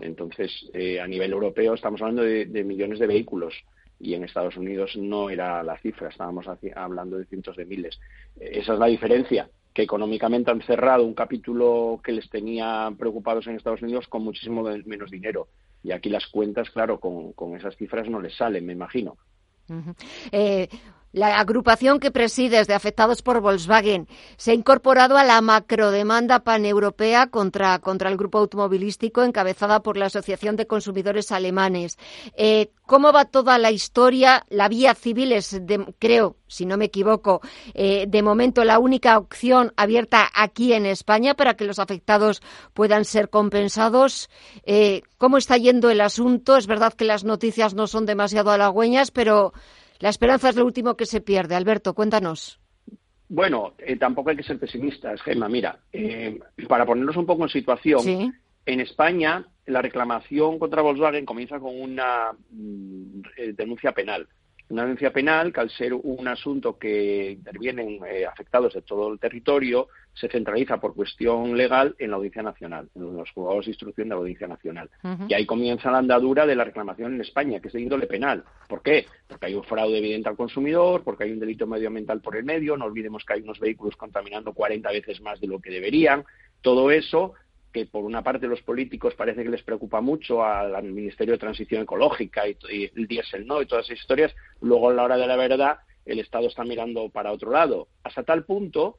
Entonces, 0.00 0.70
eh, 0.72 0.98
a 0.98 1.06
nivel 1.06 1.32
europeo 1.32 1.74
estamos 1.74 2.00
hablando 2.00 2.22
de, 2.22 2.64
millones 2.64 2.98
de 2.98 3.06
vehículos 3.06 3.52
y 3.98 4.14
en 4.14 4.24
Estados 4.24 4.56
Unidos 4.56 4.96
no 4.96 5.28
era 5.28 5.62
la 5.62 5.76
cifra, 5.80 6.08
estábamos 6.08 6.46
hablando 6.74 7.18
de 7.18 7.26
cientos 7.26 7.56
de 7.56 7.66
miles. 7.66 8.00
Eh, 8.40 8.52
esa 8.54 8.72
es 8.72 8.78
la 8.78 8.86
diferencia, 8.86 9.50
que 9.74 9.82
económicamente 9.82 10.50
han 10.50 10.62
cerrado 10.62 11.04
un 11.04 11.12
capítulo 11.12 12.00
que 12.02 12.12
les 12.12 12.30
tenía 12.30 12.90
preocupados 12.98 13.46
en 13.48 13.56
Estados 13.56 13.82
Unidos 13.82 14.08
con 14.08 14.24
muchísimo 14.24 14.62
menos 14.86 15.10
dinero. 15.10 15.48
Y 15.82 15.92
aquí 15.92 16.08
las 16.10 16.26
cuentas, 16.26 16.70
claro, 16.70 17.00
con, 17.00 17.32
con 17.32 17.56
esas 17.56 17.76
cifras 17.76 18.08
no 18.08 18.20
les 18.20 18.36
salen, 18.36 18.66
me 18.66 18.72
imagino. 18.72 19.16
La 21.12 21.38
agrupación 21.40 21.98
que 21.98 22.10
presides 22.10 22.66
de 22.66 22.74
afectados 22.74 23.22
por 23.22 23.40
Volkswagen 23.40 24.08
se 24.36 24.52
ha 24.52 24.54
incorporado 24.54 25.16
a 25.16 25.24
la 25.24 25.40
macrodemanda 25.40 26.40
paneuropea 26.40 27.28
contra, 27.28 27.78
contra 27.80 28.10
el 28.10 28.16
grupo 28.16 28.38
automovilístico 28.38 29.22
encabezada 29.22 29.80
por 29.82 29.96
la 29.96 30.06
Asociación 30.06 30.56
de 30.56 30.66
Consumidores 30.66 31.32
Alemanes. 31.32 31.98
Eh, 32.36 32.70
¿Cómo 32.86 33.12
va 33.12 33.24
toda 33.24 33.58
la 33.58 33.70
historia? 33.70 34.44
La 34.48 34.68
vía 34.68 34.94
civil 34.94 35.32
es, 35.32 35.60
creo, 35.98 36.36
si 36.46 36.66
no 36.66 36.76
me 36.76 36.86
equivoco, 36.86 37.40
eh, 37.74 38.06
de 38.08 38.22
momento 38.22 38.64
la 38.64 38.78
única 38.78 39.18
opción 39.18 39.72
abierta 39.76 40.28
aquí 40.34 40.72
en 40.72 40.86
España 40.86 41.34
para 41.34 41.54
que 41.54 41.64
los 41.64 41.78
afectados 41.78 42.42
puedan 42.74 43.04
ser 43.04 43.30
compensados. 43.30 44.28
Eh, 44.64 45.02
¿Cómo 45.18 45.38
está 45.38 45.56
yendo 45.56 45.90
el 45.90 46.00
asunto? 46.00 46.56
Es 46.56 46.66
verdad 46.66 46.92
que 46.92 47.04
las 47.04 47.24
noticias 47.24 47.74
no 47.74 47.86
son 47.86 48.06
demasiado 48.06 48.50
halagüeñas, 48.50 49.10
pero 49.10 49.52
la 50.00 50.08
esperanza 50.08 50.48
es 50.48 50.56
lo 50.56 50.64
último 50.64 50.96
que 50.96 51.06
se 51.06 51.20
pierde. 51.20 51.54
Alberto, 51.54 51.94
cuéntanos. 51.94 52.58
Bueno, 53.28 53.74
eh, 53.78 53.96
tampoco 53.96 54.30
hay 54.30 54.36
que 54.36 54.42
ser 54.42 54.58
pesimistas, 54.58 55.22
Gemma. 55.22 55.48
Mira, 55.48 55.78
eh, 55.92 56.40
para 56.68 56.84
ponernos 56.84 57.16
un 57.16 57.26
poco 57.26 57.44
en 57.44 57.50
situación, 57.50 58.34
en 58.66 58.80
España 58.80 59.46
la 59.66 59.80
reclamación 59.80 60.58
contra 60.58 60.82
Volkswagen 60.82 61.24
comienza 61.24 61.60
con 61.60 61.80
una 61.80 62.32
mm, 62.50 63.20
eh, 63.36 63.52
denuncia 63.56 63.92
penal 63.92 64.26
una 64.70 64.82
denuncia 64.82 65.12
penal 65.12 65.52
que 65.52 65.60
al 65.60 65.70
ser 65.70 65.92
un 65.94 66.28
asunto 66.28 66.78
que 66.78 67.32
intervienen 67.32 68.00
eh, 68.06 68.24
afectados 68.24 68.74
de 68.74 68.82
todo 68.82 69.12
el 69.12 69.18
territorio, 69.18 69.88
se 70.14 70.28
centraliza 70.28 70.78
por 70.78 70.94
cuestión 70.94 71.56
legal 71.56 71.94
en 71.98 72.10
la 72.10 72.16
Audiencia 72.16 72.42
Nacional, 72.42 72.88
en 72.94 73.16
los 73.16 73.30
juzgados 73.32 73.66
de 73.66 73.72
instrucción 73.72 74.08
de 74.08 74.14
la 74.14 74.20
Audiencia 74.20 74.46
Nacional. 74.46 74.90
Y 75.28 75.34
ahí 75.34 75.46
comienza 75.46 75.90
la 75.90 75.98
andadura 75.98 76.46
de 76.46 76.56
la 76.56 76.64
reclamación 76.64 77.14
en 77.14 77.20
España, 77.20 77.60
que 77.60 77.68
es 77.68 77.74
de 77.74 77.80
índole 77.80 78.06
penal. 78.06 78.44
¿Por 78.68 78.82
qué? 78.82 79.06
Porque 79.28 79.46
hay 79.46 79.54
un 79.54 79.64
fraude 79.64 79.98
evidente 79.98 80.28
al 80.28 80.36
consumidor, 80.36 81.02
porque 81.02 81.24
hay 81.24 81.32
un 81.32 81.40
delito 81.40 81.66
medioambiental 81.66 82.20
por 82.20 82.36
el 82.36 82.44
medio, 82.44 82.76
no 82.76 82.84
olvidemos 82.84 83.24
que 83.24 83.34
hay 83.34 83.42
unos 83.42 83.58
vehículos 83.58 83.96
contaminando 83.96 84.52
40 84.52 84.90
veces 84.90 85.20
más 85.20 85.40
de 85.40 85.48
lo 85.48 85.60
que 85.60 85.70
deberían. 85.70 86.24
Todo 86.60 86.90
eso 86.90 87.34
que 87.72 87.86
por 87.86 88.04
una 88.04 88.22
parte 88.22 88.46
los 88.46 88.62
políticos 88.62 89.14
parece 89.14 89.42
que 89.42 89.50
les 89.50 89.62
preocupa 89.62 90.00
mucho 90.00 90.44
al 90.44 90.82
Ministerio 90.84 91.32
de 91.32 91.38
Transición 91.38 91.82
Ecológica 91.82 92.48
y, 92.48 92.56
el 92.94 93.06
diésel 93.06 93.46
no 93.46 93.62
y 93.62 93.66
todas 93.66 93.86
esas 93.86 94.00
historias, 94.00 94.34
luego 94.60 94.90
a 94.90 94.94
la 94.94 95.04
hora 95.04 95.16
de 95.16 95.26
la 95.26 95.36
verdad 95.36 95.78
el 96.04 96.18
Estado 96.18 96.48
está 96.48 96.64
mirando 96.64 97.08
para 97.10 97.32
otro 97.32 97.50
lado, 97.50 97.88
hasta 98.02 98.22
tal 98.22 98.44
punto 98.44 98.98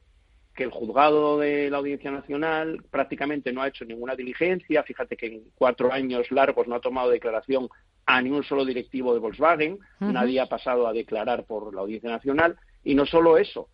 que 0.56 0.64
el 0.64 0.72
juzgado 0.72 1.40
de 1.40 1.70
la 1.70 1.78
Audiencia 1.78 2.12
Nacional 2.12 2.84
prácticamente 2.90 3.54
no 3.54 3.62
ha 3.62 3.68
hecho 3.68 3.86
ninguna 3.86 4.16
diligencia, 4.16 4.84
fíjate 4.84 5.16
que 5.18 5.28
en 5.28 5.44
cuatro 5.56 5.92
años 5.92 6.30
largos 6.32 6.68
no 6.68 6.76
ha 6.76 6.82
tomado 6.82 7.10
declaración 7.10 7.70
a 8.06 8.22
ningún 8.22 8.44
solo 8.44 8.66
directivo 8.66 9.14
de 9.14 9.20
Volkswagen, 9.20 9.80
nadie 10.00 10.40
ha 10.40 10.48
pasado 10.48 10.88
a 10.88 10.94
declarar 10.94 11.46
por 11.46 11.74
la 11.74 11.82
Audiencia 11.82 12.10
Nacional, 12.10 12.58
y 12.84 12.96
no 12.96 13.06
solo 13.06 13.38
eso, 13.38 13.70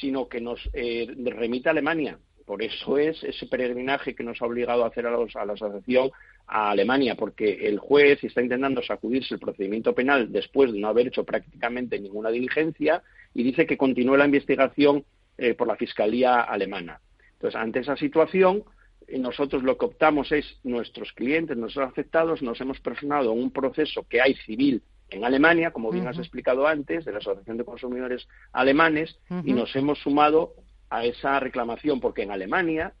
sino 0.00 0.28
que 0.28 0.40
nos 0.40 0.68
eh, 0.72 1.06
remite 1.24 1.68
a 1.68 1.72
Alemania 1.72 2.18
por 2.48 2.62
eso 2.62 2.96
es 2.96 3.22
ese 3.24 3.46
peregrinaje 3.46 4.14
que 4.14 4.24
nos 4.24 4.40
ha 4.40 4.46
obligado 4.46 4.82
a 4.82 4.88
hacer 4.88 5.06
a, 5.06 5.10
a 5.10 5.44
la 5.44 5.52
asociación 5.52 6.10
a 6.46 6.70
Alemania, 6.70 7.14
porque 7.14 7.68
el 7.68 7.78
juez 7.78 8.24
está 8.24 8.40
intentando 8.40 8.82
sacudirse 8.82 9.34
el 9.34 9.40
procedimiento 9.40 9.94
penal 9.94 10.32
después 10.32 10.72
de 10.72 10.78
no 10.80 10.88
haber 10.88 11.08
hecho 11.08 11.24
prácticamente 11.24 12.00
ninguna 12.00 12.30
diligencia 12.30 13.02
y 13.34 13.42
dice 13.42 13.66
que 13.66 13.76
continúe 13.76 14.16
la 14.16 14.24
investigación 14.24 15.04
eh, 15.36 15.52
por 15.52 15.68
la 15.68 15.76
Fiscalía 15.76 16.40
alemana. 16.40 17.02
Entonces, 17.34 17.60
ante 17.60 17.80
esa 17.80 17.96
situación, 17.96 18.64
eh, 19.06 19.18
nosotros 19.18 19.62
lo 19.62 19.76
que 19.76 19.84
optamos 19.84 20.32
es, 20.32 20.58
nuestros 20.64 21.12
clientes, 21.12 21.54
nuestros 21.54 21.86
afectados, 21.86 22.40
nos 22.40 22.58
hemos 22.62 22.80
personado 22.80 23.30
en 23.30 23.40
un 23.40 23.50
proceso 23.50 24.06
que 24.08 24.22
hay 24.22 24.34
civil 24.46 24.82
en 25.10 25.26
Alemania, 25.26 25.70
como 25.70 25.90
bien 25.90 26.08
has 26.08 26.18
explicado 26.18 26.66
antes, 26.66 27.04
de 27.04 27.12
la 27.12 27.18
Asociación 27.18 27.58
de 27.58 27.64
Consumidores 27.66 28.26
Alemanes, 28.52 29.18
y 29.44 29.52
nos 29.52 29.76
hemos 29.76 29.98
sumado 29.98 30.54
a 30.90 31.04
esa 31.04 31.38
reclamación, 31.40 32.00
porque 32.00 32.22
en 32.22 32.30
Alemania 32.30 32.92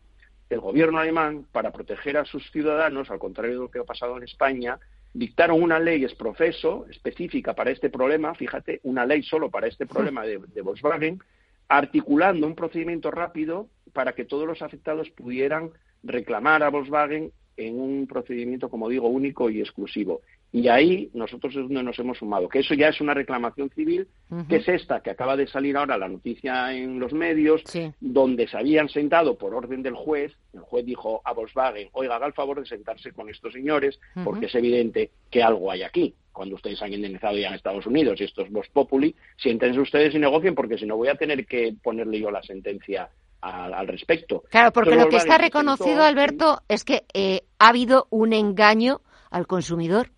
el 0.50 0.60
gobierno 0.60 0.98
alemán, 0.98 1.46
para 1.52 1.72
proteger 1.72 2.16
a 2.16 2.24
sus 2.24 2.50
ciudadanos, 2.50 3.10
al 3.10 3.18
contrario 3.18 3.52
de 3.52 3.60
lo 3.60 3.70
que 3.70 3.80
ha 3.80 3.84
pasado 3.84 4.16
en 4.16 4.22
España, 4.22 4.78
dictaron 5.12 5.62
una 5.62 5.78
ley 5.78 6.04
es 6.04 6.14
profeso 6.14 6.86
específica 6.90 7.54
para 7.54 7.70
este 7.70 7.90
problema, 7.90 8.34
fíjate, 8.34 8.80
una 8.84 9.04
ley 9.04 9.22
solo 9.22 9.50
para 9.50 9.66
este 9.66 9.86
problema 9.86 10.24
de, 10.24 10.38
de 10.38 10.62
Volkswagen, 10.62 11.20
articulando 11.68 12.46
un 12.46 12.54
procedimiento 12.54 13.10
rápido 13.10 13.68
para 13.92 14.14
que 14.14 14.24
todos 14.24 14.46
los 14.46 14.62
afectados 14.62 15.10
pudieran 15.10 15.70
reclamar 16.02 16.62
a 16.62 16.70
Volkswagen 16.70 17.32
en 17.56 17.78
un 17.78 18.06
procedimiento, 18.06 18.70
como 18.70 18.88
digo, 18.88 19.08
único 19.08 19.50
y 19.50 19.60
exclusivo. 19.60 20.22
Y 20.50 20.68
ahí 20.68 21.10
nosotros 21.12 21.54
es 21.54 21.62
donde 21.62 21.82
nos 21.82 21.98
hemos 21.98 22.16
sumado, 22.16 22.48
que 22.48 22.60
eso 22.60 22.74
ya 22.74 22.88
es 22.88 23.00
una 23.02 23.12
reclamación 23.12 23.68
civil, 23.70 24.08
que 24.48 24.56
es 24.56 24.68
esta, 24.68 25.00
que 25.00 25.10
acaba 25.10 25.36
de 25.36 25.46
salir 25.46 25.76
ahora 25.76 25.98
la 25.98 26.08
noticia 26.08 26.72
en 26.72 26.98
los 26.98 27.12
medios, 27.12 27.62
donde 28.00 28.48
se 28.48 28.56
habían 28.56 28.88
sentado 28.88 29.36
por 29.36 29.54
orden 29.54 29.82
del 29.82 29.94
juez, 29.94 30.32
el 30.54 30.60
juez 30.60 30.86
dijo 30.86 31.20
a 31.24 31.34
Volkswagen, 31.34 31.88
oiga, 31.92 32.16
haga 32.16 32.26
el 32.26 32.32
favor 32.32 32.60
de 32.60 32.66
sentarse 32.66 33.12
con 33.12 33.28
estos 33.28 33.52
señores, 33.52 34.00
porque 34.24 34.46
es 34.46 34.54
evidente 34.54 35.10
que 35.30 35.42
algo 35.42 35.70
hay 35.70 35.82
aquí. 35.82 36.14
Cuando 36.32 36.54
ustedes 36.54 36.80
han 36.82 36.92
indemnizado 36.92 37.36
ya 37.36 37.48
en 37.48 37.54
Estados 37.54 37.84
Unidos 37.86 38.20
y 38.20 38.24
esto 38.24 38.42
es 38.42 38.50
Vox 38.50 38.68
Populi, 38.68 39.14
siéntense 39.36 39.80
ustedes 39.80 40.14
y 40.14 40.18
negocien 40.18 40.54
porque 40.54 40.78
si 40.78 40.86
no 40.86 40.96
voy 40.96 41.08
a 41.08 41.16
tener 41.16 41.44
que 41.46 41.74
ponerle 41.82 42.20
yo 42.20 42.30
la 42.30 42.42
sentencia 42.42 43.10
al, 43.40 43.86
respecto. 43.86 44.44
Claro, 44.50 44.72
porque 44.72 44.96
lo 44.96 45.08
que 45.08 45.16
está 45.16 45.38
reconocido, 45.38 46.02
Alberto, 46.02 46.62
es 46.68 46.84
que 46.84 47.04
eh, 47.12 47.42
ha 47.58 47.68
habido 47.68 48.06
un 48.10 48.32
engaño 48.32 49.00
al 49.30 49.46
consumidor. 49.46 50.10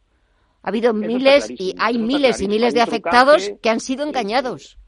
Ha 0.62 0.68
habido 0.68 0.92
miles 0.92 1.50
y 1.50 1.74
hay 1.78 1.98
miles 1.98 2.40
y 2.40 2.48
miles 2.48 2.74
de 2.74 2.82
afectados 2.82 3.52
que 3.62 3.70
han 3.70 3.80
sido 3.80 4.06
engañados. 4.06 4.78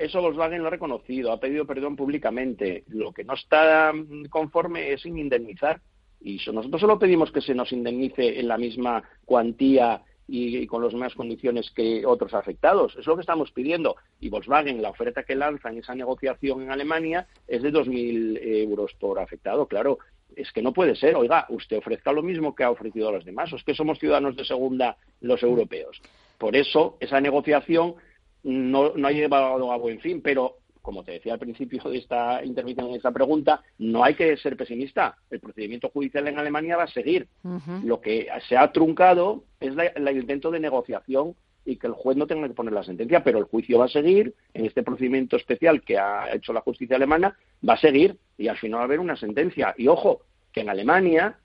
Eso 0.00 0.22
Volkswagen 0.22 0.62
lo 0.62 0.68
ha 0.68 0.70
reconocido, 0.70 1.30
ha 1.30 1.40
pedido 1.40 1.66
perdón 1.66 1.94
públicamente. 1.94 2.84
Lo 2.88 3.12
que 3.12 3.22
no 3.22 3.34
está 3.34 3.92
mm, 3.92 4.24
conforme 4.30 4.92
es 4.92 5.02
sin 5.02 5.18
indemnizar. 5.18 5.80
Y 6.22 6.40
nosotros 6.52 6.80
solo 6.80 6.98
pedimos 6.98 7.30
que 7.30 7.42
se 7.42 7.54
nos 7.54 7.72
indemnice 7.72 8.40
en 8.40 8.48
la 8.48 8.56
misma 8.56 9.02
cuantía 9.24 10.02
y, 10.26 10.66
con 10.66 10.82
las 10.82 10.92
mismas 10.92 11.14
condiciones 11.14 11.70
que 11.72 12.06
otros 12.06 12.32
afectados. 12.32 12.96
Es 12.96 13.06
lo 13.06 13.16
que 13.16 13.22
estamos 13.22 13.50
pidiendo. 13.52 13.96
Y 14.20 14.30
Volkswagen, 14.30 14.80
la 14.80 14.90
oferta 14.90 15.24
que 15.24 15.34
lanza 15.34 15.68
en 15.68 15.78
esa 15.78 15.94
negociación 15.94 16.62
en 16.62 16.70
Alemania 16.70 17.26
es 17.46 17.62
de 17.62 17.72
2.000 17.72 18.38
euros 18.42 18.94
por 18.98 19.18
afectado. 19.18 19.66
Claro, 19.66 19.98
es 20.36 20.52
que 20.52 20.62
no 20.62 20.72
puede 20.72 20.96
ser. 20.96 21.16
Oiga, 21.16 21.46
usted 21.48 21.78
ofrezca 21.78 22.12
lo 22.12 22.22
mismo 22.22 22.54
que 22.54 22.64
ha 22.64 22.70
ofrecido 22.70 23.08
a 23.08 23.12
los 23.12 23.24
demás. 23.24 23.52
O 23.52 23.56
es 23.56 23.64
que 23.64 23.74
somos 23.74 23.98
ciudadanos 23.98 24.36
de 24.36 24.44
segunda 24.44 24.96
los 25.20 25.42
europeos. 25.42 26.00
Por 26.38 26.56
eso, 26.56 26.96
esa 27.00 27.20
negociación 27.20 27.94
no, 28.42 28.92
no 28.94 29.08
ha 29.08 29.12
llevado 29.12 29.72
a 29.72 29.76
buen 29.76 30.00
fin. 30.00 30.22
Pero 30.22 30.56
como 30.82 31.04
te 31.04 31.12
decía 31.12 31.34
al 31.34 31.38
principio 31.38 31.82
de 31.90 31.98
esta 31.98 32.44
intervención, 32.44 32.88
en 32.88 32.96
esta 32.96 33.12
pregunta, 33.12 33.62
no 33.78 34.02
hay 34.02 34.14
que 34.14 34.36
ser 34.36 34.56
pesimista. 34.56 35.16
El 35.30 35.40
procedimiento 35.40 35.90
judicial 35.90 36.26
en 36.28 36.38
Alemania 36.38 36.76
va 36.76 36.84
a 36.84 36.88
seguir. 36.88 37.28
Lo 37.84 38.00
que 38.00 38.28
se 38.48 38.56
ha 38.56 38.72
truncado 38.72 39.44
es 39.60 39.74
el 39.94 40.16
intento 40.16 40.50
de 40.50 40.60
negociación 40.60 41.34
y 41.64 41.76
que 41.76 41.86
el 41.86 41.92
juez 41.92 42.16
no 42.16 42.26
tenga 42.26 42.48
que 42.48 42.54
poner 42.54 42.72
la 42.72 42.82
sentencia, 42.82 43.22
pero 43.22 43.38
el 43.38 43.44
juicio 43.44 43.78
va 43.78 43.84
a 43.86 43.88
seguir 43.88 44.34
en 44.54 44.66
este 44.66 44.82
procedimiento 44.82 45.36
especial 45.36 45.82
que 45.82 45.98
ha 45.98 46.34
hecho 46.34 46.52
la 46.52 46.60
justicia 46.60 46.96
alemana, 46.96 47.36
va 47.66 47.74
a 47.74 47.80
seguir 47.80 48.16
y 48.38 48.48
al 48.48 48.56
final 48.56 48.78
va 48.78 48.82
a 48.82 48.86
haber 48.86 49.00
una 49.00 49.16
sentencia. 49.16 49.74
Y 49.76 49.88
ojo, 49.88 50.22
que 50.52 50.60
en 50.60 50.70
Alemania 50.70 51.38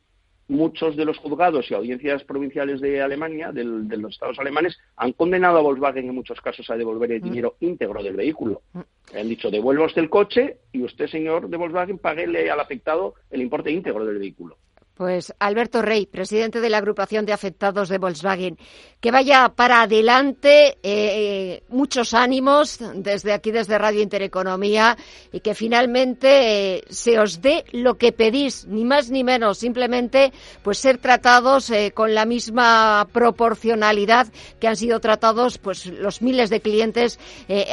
muchos 0.47 0.95
de 0.95 1.05
los 1.05 1.17
juzgados 1.17 1.69
y 1.69 1.73
audiencias 1.73 2.23
provinciales 2.23 2.81
de 2.81 3.01
Alemania, 3.01 3.51
de 3.51 3.63
los 3.63 4.13
estados 4.13 4.39
alemanes, 4.39 4.77
han 4.95 5.13
condenado 5.13 5.57
a 5.57 5.61
Volkswagen 5.61 6.07
en 6.07 6.15
muchos 6.15 6.39
casos 6.41 6.69
a 6.69 6.77
devolver 6.77 7.11
el 7.11 7.21
mm. 7.21 7.23
dinero 7.23 7.55
íntegro 7.59 8.03
del 8.03 8.15
vehículo. 8.15 8.61
Mm. 8.73 8.81
Han 9.17 9.29
dicho, 9.29 9.49
devuelva 9.49 9.85
usted 9.85 10.03
el 10.03 10.09
coche 10.09 10.57
y 10.71 10.83
usted, 10.83 11.07
señor 11.07 11.49
de 11.49 11.57
Volkswagen, 11.57 11.97
paguele 11.97 12.49
al 12.49 12.59
afectado 12.59 13.15
el 13.31 13.41
importe 13.41 13.71
íntegro 13.71 14.05
del 14.05 14.19
vehículo. 14.19 14.57
Pues 14.95 15.33
Alberto 15.39 15.81
Rey, 15.81 16.05
presidente 16.05 16.61
de 16.61 16.69
la 16.69 16.77
agrupación 16.77 17.25
de 17.25 17.33
afectados 17.33 17.89
de 17.89 17.97
Volkswagen. 17.97 18.57
Que 19.01 19.11
vaya 19.11 19.49
para 19.49 19.81
adelante, 19.81 20.77
eh, 20.83 21.63
muchos 21.67 22.13
ánimos 22.13 22.79
desde 22.95 23.33
aquí, 23.33 23.51
desde 23.51 23.77
Radio 23.77 24.01
Intereconomía, 24.01 24.97
y 25.33 25.41
que 25.41 25.53
finalmente 25.53 26.77
eh, 26.77 26.83
se 26.89 27.19
os 27.19 27.41
dé 27.41 27.65
lo 27.73 27.97
que 27.97 28.13
pedís, 28.13 28.67
ni 28.67 28.85
más 28.85 29.11
ni 29.11 29.25
menos, 29.25 29.57
simplemente 29.57 30.31
pues 30.63 30.77
ser 30.77 30.97
tratados 30.97 31.69
eh, 31.71 31.91
con 31.93 32.15
la 32.15 32.25
misma 32.25 33.05
proporcionalidad 33.11 34.27
que 34.61 34.69
han 34.69 34.77
sido 34.77 35.01
tratados 35.01 35.57
pues 35.57 35.87
los 35.87 36.21
miles 36.21 36.49
de 36.49 36.61
clientes 36.61 37.19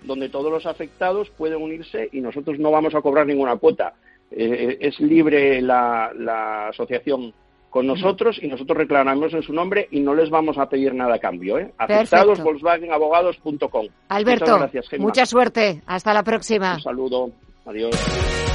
donde 0.04 0.30
todos 0.30 0.52
los 0.52 0.66
afectados 0.66 1.30
pueden 1.30 1.62
unirse 1.62 2.10
y 2.12 2.20
nosotros 2.20 2.60
no 2.60 2.72
vamos 2.72 2.94
a 2.94 3.02
cobrar 3.02 3.26
ninguna 3.26 3.56
cuota. 3.56 3.94
Eh, 4.32 4.78
es 4.82 5.00
libre 5.00 5.62
la, 5.62 6.68
asociación 6.70 7.34
con 7.70 7.88
nosotros 7.88 8.40
y 8.42 8.48
nosotros 8.48 8.78
reclamamos 8.78 9.34
en 9.34 9.44
su 9.44 9.52
nombre 9.52 9.88
y 9.92 10.00
no 10.00 10.16
les 10.16 10.30
vamos 10.30 10.58
a 10.58 10.70
pedir 10.70 10.94
nada 10.94 11.16
a 11.16 11.20
cambio. 11.20 11.60
¿eh? 11.60 11.74
Afectados, 11.78 12.42
Volkswagenabogados.com. 12.42 13.88
Alberto, 14.10 14.70
mucha 14.98 15.26
suerte. 15.26 15.82
Hasta 15.86 16.14
la 16.14 16.24
próxima. 16.24 16.76
Un 16.76 16.82
saludo. 16.82 17.32
Adiós. 17.66 18.55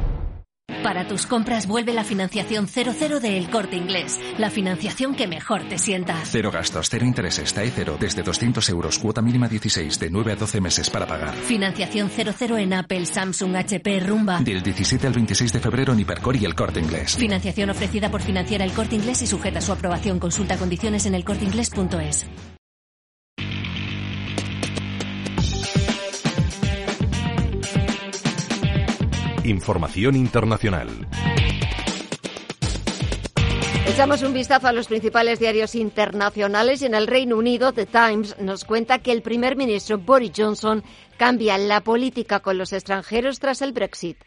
Para 0.83 1.07
tus 1.07 1.27
compras 1.27 1.67
vuelve 1.67 1.93
la 1.93 2.03
financiación 2.03 2.67
00 2.67 3.19
de 3.19 3.37
El 3.37 3.49
Corte 3.49 3.75
Inglés, 3.75 4.19
la 4.39 4.49
financiación 4.49 5.13
que 5.13 5.27
mejor 5.27 5.67
te 5.69 5.77
sientas. 5.77 6.29
Cero 6.31 6.49
gastos, 6.51 6.89
cero 6.89 7.05
intereses, 7.05 7.53
TAE 7.53 7.71
cero, 7.73 7.97
desde 7.99 8.23
200 8.23 8.67
euros, 8.69 8.97
cuota 8.97 9.21
mínima 9.21 9.47
16, 9.47 9.99
de 9.99 10.09
9 10.09 10.31
a 10.31 10.35
12 10.35 10.59
meses 10.59 10.89
para 10.89 11.05
pagar. 11.05 11.35
Financiación 11.35 12.09
00 12.09 12.57
en 12.57 12.73
Apple, 12.73 13.05
Samsung, 13.05 13.55
HP, 13.57 13.99
Rumba. 13.99 14.39
Del 14.41 14.63
17 14.63 15.05
al 15.05 15.13
26 15.13 15.53
de 15.53 15.59
febrero 15.59 15.93
en 15.93 15.99
Hipercor 15.99 16.35
y 16.35 16.45
El 16.45 16.55
Corte 16.55 16.79
Inglés. 16.79 17.15
Financiación 17.15 17.69
ofrecida 17.69 18.09
por 18.09 18.21
Financiera 18.21 18.65
El 18.65 18.71
Corte 18.71 18.95
Inglés 18.95 19.21
y 19.21 19.27
sujeta 19.27 19.59
a 19.59 19.61
su 19.61 19.71
aprobación. 19.71 20.19
Consulta 20.19 20.57
condiciones 20.57 21.05
en 21.05 21.13
elcorteinglés.es. 21.13 22.27
Información 29.43 30.15
internacional. 30.15 30.87
Echamos 33.87 34.21
un 34.21 34.33
vistazo 34.33 34.67
a 34.67 34.71
los 34.71 34.87
principales 34.87 35.39
diarios 35.39 35.73
internacionales 35.73 36.83
y 36.83 36.85
en 36.85 36.93
el 36.93 37.07
Reino 37.07 37.37
Unido 37.37 37.73
The 37.73 37.87
Times 37.87 38.37
nos 38.39 38.65
cuenta 38.65 38.99
que 38.99 39.11
el 39.11 39.23
primer 39.23 39.55
ministro 39.55 39.97
Boris 39.97 40.33
Johnson 40.37 40.83
cambia 41.17 41.57
la 41.57 41.81
política 41.81 42.41
con 42.41 42.59
los 42.59 42.71
extranjeros 42.71 43.39
tras 43.39 43.63
el 43.63 43.73
Brexit. 43.73 44.17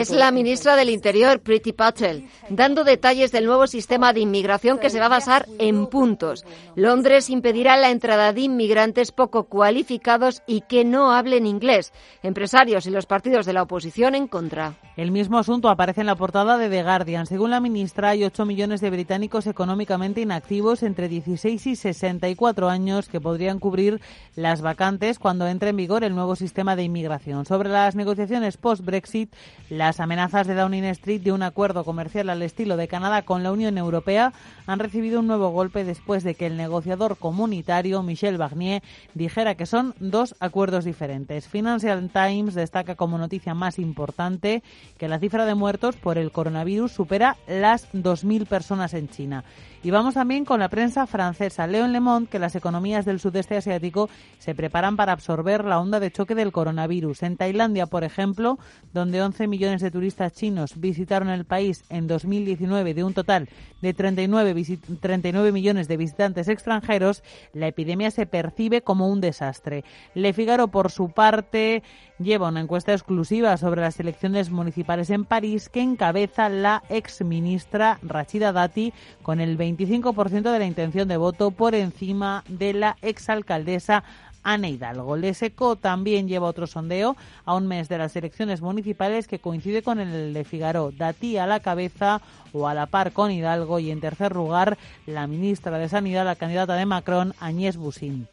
Es 0.00 0.10
la 0.10 0.32
ministra 0.32 0.74
del 0.74 0.90
Interior, 0.90 1.40
Priti 1.40 1.72
Patel, 1.72 2.28
dando 2.48 2.82
detalles 2.82 3.30
del 3.30 3.46
nuevo 3.46 3.68
sistema 3.68 4.12
de 4.12 4.18
inmigración 4.18 4.80
que 4.80 4.90
se 4.90 4.98
va 4.98 5.06
a 5.06 5.10
basar 5.10 5.46
en 5.60 5.86
puntos. 5.86 6.44
Londres 6.74 7.30
impedirá 7.30 7.76
la 7.76 7.90
entrada 7.90 8.32
de 8.32 8.40
inmigrantes 8.40 9.12
poco 9.12 9.44
cualificados 9.44 10.42
y 10.44 10.62
que 10.62 10.84
no 10.84 11.12
hablen 11.12 11.46
inglés. 11.46 11.92
Empresarios 12.24 12.84
y 12.86 12.90
los 12.90 13.06
partidos 13.06 13.46
de 13.46 13.52
la 13.52 13.62
oposición 13.62 14.16
en 14.16 14.26
contra. 14.26 14.74
El 14.96 15.12
mismo 15.12 15.38
asunto 15.38 15.68
aparece 15.68 16.00
en 16.00 16.08
la 16.08 16.16
portada 16.16 16.58
de 16.58 16.68
The 16.68 16.82
Guardian. 16.82 17.26
Según 17.26 17.50
la 17.50 17.60
ministra, 17.60 18.10
hay 18.10 18.24
8 18.24 18.44
millones 18.44 18.80
de 18.80 18.90
británicos 18.90 19.46
económicamente 19.46 20.20
inactivos 20.20 20.82
entre 20.82 21.08
16 21.08 21.64
y 21.64 21.76
64 21.76 22.68
años 22.68 23.08
que 23.08 23.20
podrían 23.20 23.60
cubrir 23.60 24.00
las 24.34 24.62
vacantes 24.62 25.20
cuando 25.20 25.46
entre 25.46 25.70
en 25.70 25.76
vigor 25.76 26.02
el 26.02 26.14
nuevo 26.14 26.34
sistema 26.34 26.71
de 26.76 26.84
inmigración. 26.84 27.44
Sobre 27.44 27.68
las 27.68 27.94
negociaciones 27.94 28.56
post-Brexit, 28.56 29.32
las 29.70 30.00
amenazas 30.00 30.46
de 30.46 30.54
Downing 30.54 30.84
Street 30.84 31.20
de 31.20 31.32
un 31.32 31.42
acuerdo 31.42 31.84
comercial 31.84 32.30
al 32.30 32.42
estilo 32.42 32.76
de 32.76 32.88
Canadá 32.88 33.22
con 33.22 33.42
la 33.42 33.52
Unión 33.52 33.78
Europea 33.78 34.32
han 34.66 34.78
recibido 34.78 35.20
un 35.20 35.26
nuevo 35.26 35.50
golpe 35.50 35.84
después 35.84 36.24
de 36.24 36.34
que 36.34 36.46
el 36.46 36.56
negociador 36.56 37.16
comunitario 37.16 38.02
Michel 38.02 38.38
Barnier 38.38 38.82
dijera 39.14 39.54
que 39.54 39.66
son 39.66 39.94
dos 40.00 40.34
acuerdos 40.40 40.84
diferentes. 40.84 41.48
Financial 41.48 42.10
Times 42.12 42.54
destaca 42.54 42.94
como 42.94 43.18
noticia 43.18 43.54
más 43.54 43.78
importante 43.78 44.62
que 44.98 45.08
la 45.08 45.18
cifra 45.18 45.44
de 45.46 45.54
muertos 45.54 45.96
por 45.96 46.18
el 46.18 46.32
coronavirus 46.32 46.92
supera 46.92 47.36
las 47.46 47.92
2.000 47.92 48.46
personas 48.46 48.94
en 48.94 49.08
China. 49.08 49.44
Y 49.84 49.90
vamos 49.90 50.14
también 50.14 50.44
con 50.44 50.60
la 50.60 50.68
prensa 50.68 51.08
francesa. 51.08 51.66
Leo 51.66 51.84
en 51.84 51.92
Le 51.92 51.98
Monde 51.98 52.28
que 52.28 52.38
las 52.38 52.54
economías 52.54 53.04
del 53.04 53.18
sudeste 53.18 53.56
asiático 53.56 54.08
se 54.38 54.54
preparan 54.54 54.96
para 54.96 55.10
absorber 55.10 55.64
la 55.64 55.80
onda 55.80 55.98
de 55.98 56.12
choque 56.12 56.36
del 56.36 56.52
coronavirus. 56.52 57.24
En 57.24 57.36
Tailandia, 57.36 57.86
por 57.86 58.04
ejemplo, 58.04 58.60
donde 58.92 59.20
11 59.20 59.48
millones 59.48 59.80
de 59.80 59.90
turistas 59.90 60.34
chinos 60.34 60.78
visitaron 60.78 61.30
el 61.30 61.44
país 61.44 61.82
en 61.88 62.06
2019 62.06 62.94
de 62.94 63.02
un 63.02 63.12
total 63.12 63.48
de 63.80 63.92
39, 63.92 64.54
39 65.00 65.50
millones 65.50 65.88
de 65.88 65.96
visitantes 65.96 66.46
extranjeros, 66.46 67.24
la 67.52 67.66
epidemia 67.66 68.12
se 68.12 68.26
percibe 68.26 68.82
como 68.82 69.08
un 69.08 69.20
desastre. 69.20 69.82
Le 70.14 70.32
Figaro, 70.32 70.68
por 70.68 70.92
su 70.92 71.10
parte, 71.10 71.82
lleva 72.20 72.48
una 72.48 72.60
encuesta 72.60 72.92
exclusiva 72.92 73.56
sobre 73.56 73.80
las 73.80 73.98
elecciones 73.98 74.50
municipales 74.50 75.10
en 75.10 75.24
París 75.24 75.68
que 75.68 75.82
encabeza 75.82 76.48
la 76.48 76.84
exministra 76.88 77.98
Rachida 78.02 78.52
Dati 78.52 78.92
con 79.22 79.40
el 79.40 79.56
25% 79.76 80.52
de 80.52 80.58
la 80.58 80.66
intención 80.66 81.08
de 81.08 81.16
voto 81.16 81.50
por 81.50 81.74
encima 81.74 82.44
de 82.48 82.72
la 82.72 82.96
exalcaldesa 83.02 84.04
Ana 84.42 84.68
Hidalgo. 84.68 85.16
Leseco 85.16 85.76
también 85.76 86.28
lleva 86.28 86.48
otro 86.48 86.66
sondeo 86.66 87.16
a 87.44 87.54
un 87.54 87.66
mes 87.66 87.88
de 87.88 87.98
las 87.98 88.16
elecciones 88.16 88.60
municipales 88.60 89.28
que 89.28 89.38
coincide 89.38 89.82
con 89.82 90.00
el 90.00 90.34
de 90.34 90.44
Figaro. 90.44 90.90
Dati 90.90 91.36
a 91.36 91.46
la 91.46 91.60
cabeza 91.60 92.20
o 92.52 92.68
a 92.68 92.74
la 92.74 92.86
par 92.86 93.12
con 93.12 93.30
Hidalgo 93.30 93.78
y 93.78 93.90
en 93.90 94.00
tercer 94.00 94.34
lugar 94.34 94.78
la 95.06 95.26
ministra 95.26 95.78
de 95.78 95.88
Sanidad, 95.88 96.24
la 96.24 96.36
candidata 96.36 96.74
de 96.74 96.86
Macron, 96.86 97.34
Agnès 97.40 97.76
Buzyn. 97.76 98.26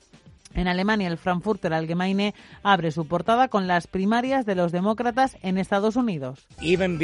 En 0.53 0.67
Alemania, 0.67 1.07
el 1.07 1.17
Frankfurter 1.17 1.73
Allgemeine 1.73 2.33
abre 2.63 2.91
su 2.91 3.07
portada 3.07 3.47
con 3.47 3.67
las 3.67 3.87
primarias 3.87 4.45
de 4.45 4.55
los 4.55 4.71
demócratas 4.71 5.37
en 5.41 5.57
Estados 5.57 5.95
Unidos. 5.95 6.47
Even 6.61 6.97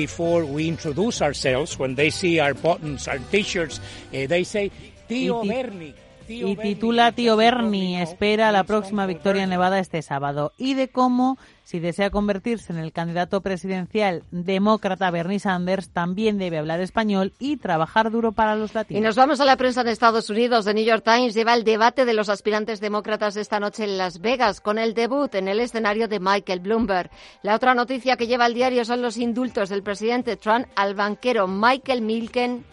y 6.28 6.56
titula 6.56 7.12
Tío 7.12 7.36
Bernie 7.36 8.02
espera 8.02 8.52
la 8.52 8.64
próxima 8.64 9.06
victoria 9.06 9.44
en 9.44 9.50
Nevada 9.50 9.80
este 9.80 10.02
sábado 10.02 10.54
y 10.58 10.74
de 10.74 10.88
cómo 10.88 11.38
si 11.64 11.80
desea 11.80 12.10
convertirse 12.10 12.72
en 12.72 12.80
el 12.80 12.92
candidato 12.92 13.42
presidencial 13.42 14.24
demócrata 14.32 15.10
Bernie 15.12 15.40
Sanders 15.40 15.90
también 15.90 16.38
debe 16.38 16.58
hablar 16.58 16.80
español 16.80 17.34
y 17.40 17.58
trabajar 17.58 18.12
duro 18.12 18.32
para 18.32 18.56
los 18.56 18.74
latinos. 18.74 19.02
Y 19.02 19.04
nos 19.04 19.16
vamos 19.16 19.40
a 19.40 19.46
la 19.46 19.58
prensa 19.58 19.84
de 19.84 19.92
Estados 19.92 20.30
Unidos. 20.30 20.66
The 20.66 20.74
New 20.74 20.86
York 20.86 21.04
Times 21.04 21.34
lleva 21.34 21.56
el 21.56 21.64
debate 21.64 22.06
de 22.06 22.14
los 22.14 22.30
aspirantes 22.30 22.80
demócratas 22.80 23.36
esta 23.36 23.60
noche 23.60 23.84
en 23.84 23.98
Las 23.98 24.22
Vegas 24.22 24.62
con 24.62 24.78
el 24.78 24.94
debut 24.94 25.34
en 25.36 25.48
el 25.48 25.60
escenario 25.60 26.08
de 26.08 26.20
Michael 26.20 26.60
Bloomberg. 26.60 27.10
La 27.42 27.56
otra 27.56 27.74
noticia 27.74 28.16
que 28.16 28.28
lleva 28.28 28.46
el 28.46 28.54
diario 28.54 28.86
son 28.86 29.02
los 29.02 29.18
indultos 29.18 29.70
del 29.70 29.84
presidente 29.84 30.38
Trump 30.38 30.68
al 30.76 30.94
banquero 30.94 31.48
Michael 31.48 32.02
Milken. 32.02 32.64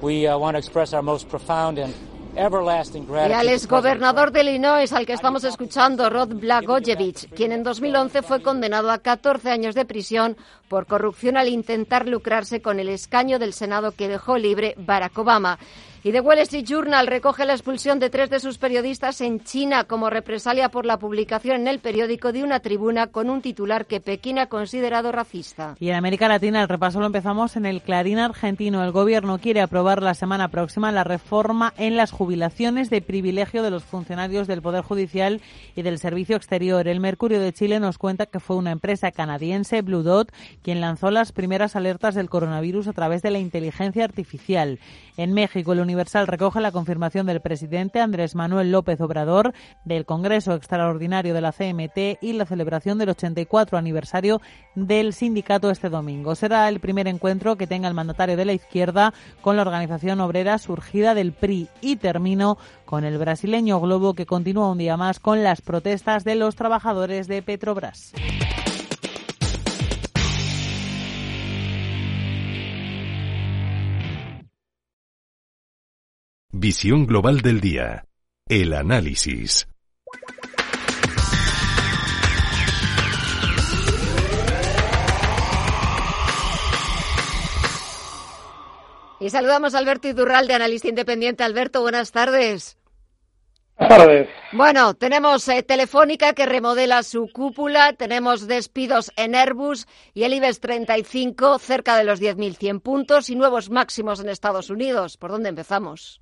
We 0.00 0.26
uh, 0.26 0.38
want 0.38 0.54
to 0.54 0.58
express 0.58 0.94
our 0.94 1.02
most 1.02 1.28
profound 1.28 1.78
and 1.78 1.94
y 2.34 3.32
al 3.32 3.48
exgobernador 3.48 4.32
de 4.32 4.40
Illinois, 4.40 4.90
al 4.92 5.04
que 5.04 5.12
estamos 5.12 5.44
escuchando, 5.44 6.08
Rod 6.08 6.34
Blagojevich, 6.34 7.28
quien 7.34 7.52
en 7.52 7.62
2011 7.62 8.22
fue 8.22 8.42
condenado 8.42 8.90
a 8.90 8.98
14 8.98 9.50
años 9.50 9.74
de 9.74 9.84
prisión 9.84 10.36
por 10.68 10.86
corrupción 10.86 11.36
al 11.36 11.48
intentar 11.48 12.08
lucrarse 12.08 12.62
con 12.62 12.80
el 12.80 12.88
escaño 12.88 13.38
del 13.38 13.52
Senado 13.52 13.92
que 13.92 14.08
dejó 14.08 14.38
libre 14.38 14.74
Barack 14.78 15.18
Obama. 15.18 15.58
Y 16.04 16.10
The 16.10 16.20
Wall 16.20 16.40
Street 16.40 16.64
Journal 16.64 17.06
recoge 17.06 17.46
la 17.46 17.52
expulsión 17.52 18.00
de 18.00 18.10
tres 18.10 18.28
de 18.28 18.40
sus 18.40 18.58
periodistas 18.58 19.20
en 19.20 19.38
China 19.44 19.84
como 19.84 20.10
represalia 20.10 20.68
por 20.68 20.84
la 20.84 20.98
publicación 20.98 21.60
en 21.60 21.68
el 21.68 21.78
periódico 21.78 22.32
de 22.32 22.42
una 22.42 22.58
tribuna 22.58 23.06
con 23.06 23.30
un 23.30 23.40
titular 23.40 23.86
que 23.86 24.00
Pekín 24.00 24.40
ha 24.40 24.46
considerado 24.46 25.12
racista. 25.12 25.76
Y 25.78 25.90
en 25.90 25.94
América 25.94 26.26
Latina 26.26 26.60
el 26.60 26.68
repaso 26.68 26.98
lo 26.98 27.06
empezamos 27.06 27.54
en 27.54 27.66
el 27.66 27.82
Clarín 27.82 28.18
argentino. 28.18 28.82
El 28.82 28.90
gobierno 28.90 29.38
quiere 29.38 29.60
aprobar 29.60 30.02
la 30.02 30.14
semana 30.14 30.48
próxima 30.48 30.90
la 30.90 31.04
reforma 31.04 31.72
en 31.76 31.96
las 31.96 32.10
jubilaciones 32.10 32.90
de 32.90 33.00
privilegio 33.00 33.62
de 33.62 33.70
los 33.70 33.84
funcionarios 33.84 34.48
del 34.48 34.60
Poder 34.60 34.82
Judicial 34.82 35.40
y 35.76 35.82
del 35.82 36.00
Servicio 36.00 36.34
Exterior. 36.34 36.88
El 36.88 36.98
Mercurio 36.98 37.38
de 37.38 37.52
Chile 37.52 37.78
nos 37.78 37.98
cuenta 37.98 38.26
que 38.26 38.40
fue 38.40 38.56
una 38.56 38.72
empresa 38.72 39.12
canadiense, 39.12 39.82
Blue 39.82 40.02
Dot, 40.02 40.32
quien 40.64 40.80
lanzó 40.80 41.12
las 41.12 41.30
primeras 41.30 41.76
alertas 41.76 42.16
del 42.16 42.28
coronavirus 42.28 42.88
a 42.88 42.92
través 42.92 43.22
de 43.22 43.30
la 43.30 43.38
inteligencia 43.38 44.02
artificial. 44.02 44.80
En 45.16 45.32
México, 45.32 45.72
el 45.72 45.78
Universal 45.92 46.26
recoge 46.26 46.62
la 46.62 46.72
confirmación 46.72 47.26
del 47.26 47.42
presidente 47.42 48.00
Andrés 48.00 48.34
Manuel 48.34 48.72
López 48.72 48.98
Obrador 49.02 49.52
del 49.84 50.06
Congreso 50.06 50.54
Extraordinario 50.54 51.34
de 51.34 51.42
la 51.42 51.52
CMT 51.52 52.22
y 52.22 52.32
la 52.32 52.46
celebración 52.46 52.96
del 52.96 53.10
84 53.10 53.76
aniversario 53.76 54.40
del 54.74 55.12
sindicato 55.12 55.70
este 55.70 55.90
domingo. 55.90 56.34
Será 56.34 56.70
el 56.70 56.80
primer 56.80 57.08
encuentro 57.08 57.56
que 57.56 57.66
tenga 57.66 57.88
el 57.88 57.94
mandatario 57.94 58.38
de 58.38 58.46
la 58.46 58.54
izquierda 58.54 59.12
con 59.42 59.56
la 59.56 59.62
organización 59.62 60.22
obrera 60.22 60.56
surgida 60.56 61.14
del 61.14 61.32
PRI. 61.32 61.68
Y 61.82 61.96
termino 61.96 62.56
con 62.86 63.04
el 63.04 63.18
brasileño 63.18 63.78
Globo 63.78 64.14
que 64.14 64.24
continúa 64.24 64.70
un 64.70 64.78
día 64.78 64.96
más 64.96 65.20
con 65.20 65.42
las 65.42 65.60
protestas 65.60 66.24
de 66.24 66.36
los 66.36 66.56
trabajadores 66.56 67.28
de 67.28 67.42
Petrobras. 67.42 68.14
Visión 76.62 77.06
global 77.06 77.40
del 77.40 77.60
día. 77.60 78.04
El 78.48 78.72
análisis. 78.72 79.66
Y 89.18 89.30
saludamos 89.30 89.74
a 89.74 89.78
Alberto 89.78 90.06
Iturralde, 90.06 90.54
analista 90.54 90.86
independiente. 90.86 91.42
Alberto, 91.42 91.80
buenas 91.80 92.12
tardes. 92.12 92.78
Buenas 93.76 93.98
tardes. 93.98 94.28
Bueno, 94.52 94.94
tenemos 94.94 95.48
eh, 95.48 95.64
Telefónica 95.64 96.32
que 96.32 96.46
remodela 96.46 97.02
su 97.02 97.28
cúpula, 97.32 97.94
tenemos 97.94 98.46
despidos 98.46 99.10
en 99.16 99.34
Airbus 99.34 99.88
y 100.14 100.22
el 100.22 100.34
IBEX 100.34 100.60
35 100.60 101.58
cerca 101.58 101.96
de 101.96 102.04
los 102.04 102.22
10.100 102.22 102.80
puntos 102.82 103.30
y 103.30 103.34
nuevos 103.34 103.68
máximos 103.68 104.20
en 104.20 104.28
Estados 104.28 104.70
Unidos. 104.70 105.16
¿Por 105.16 105.32
dónde 105.32 105.48
empezamos? 105.48 106.21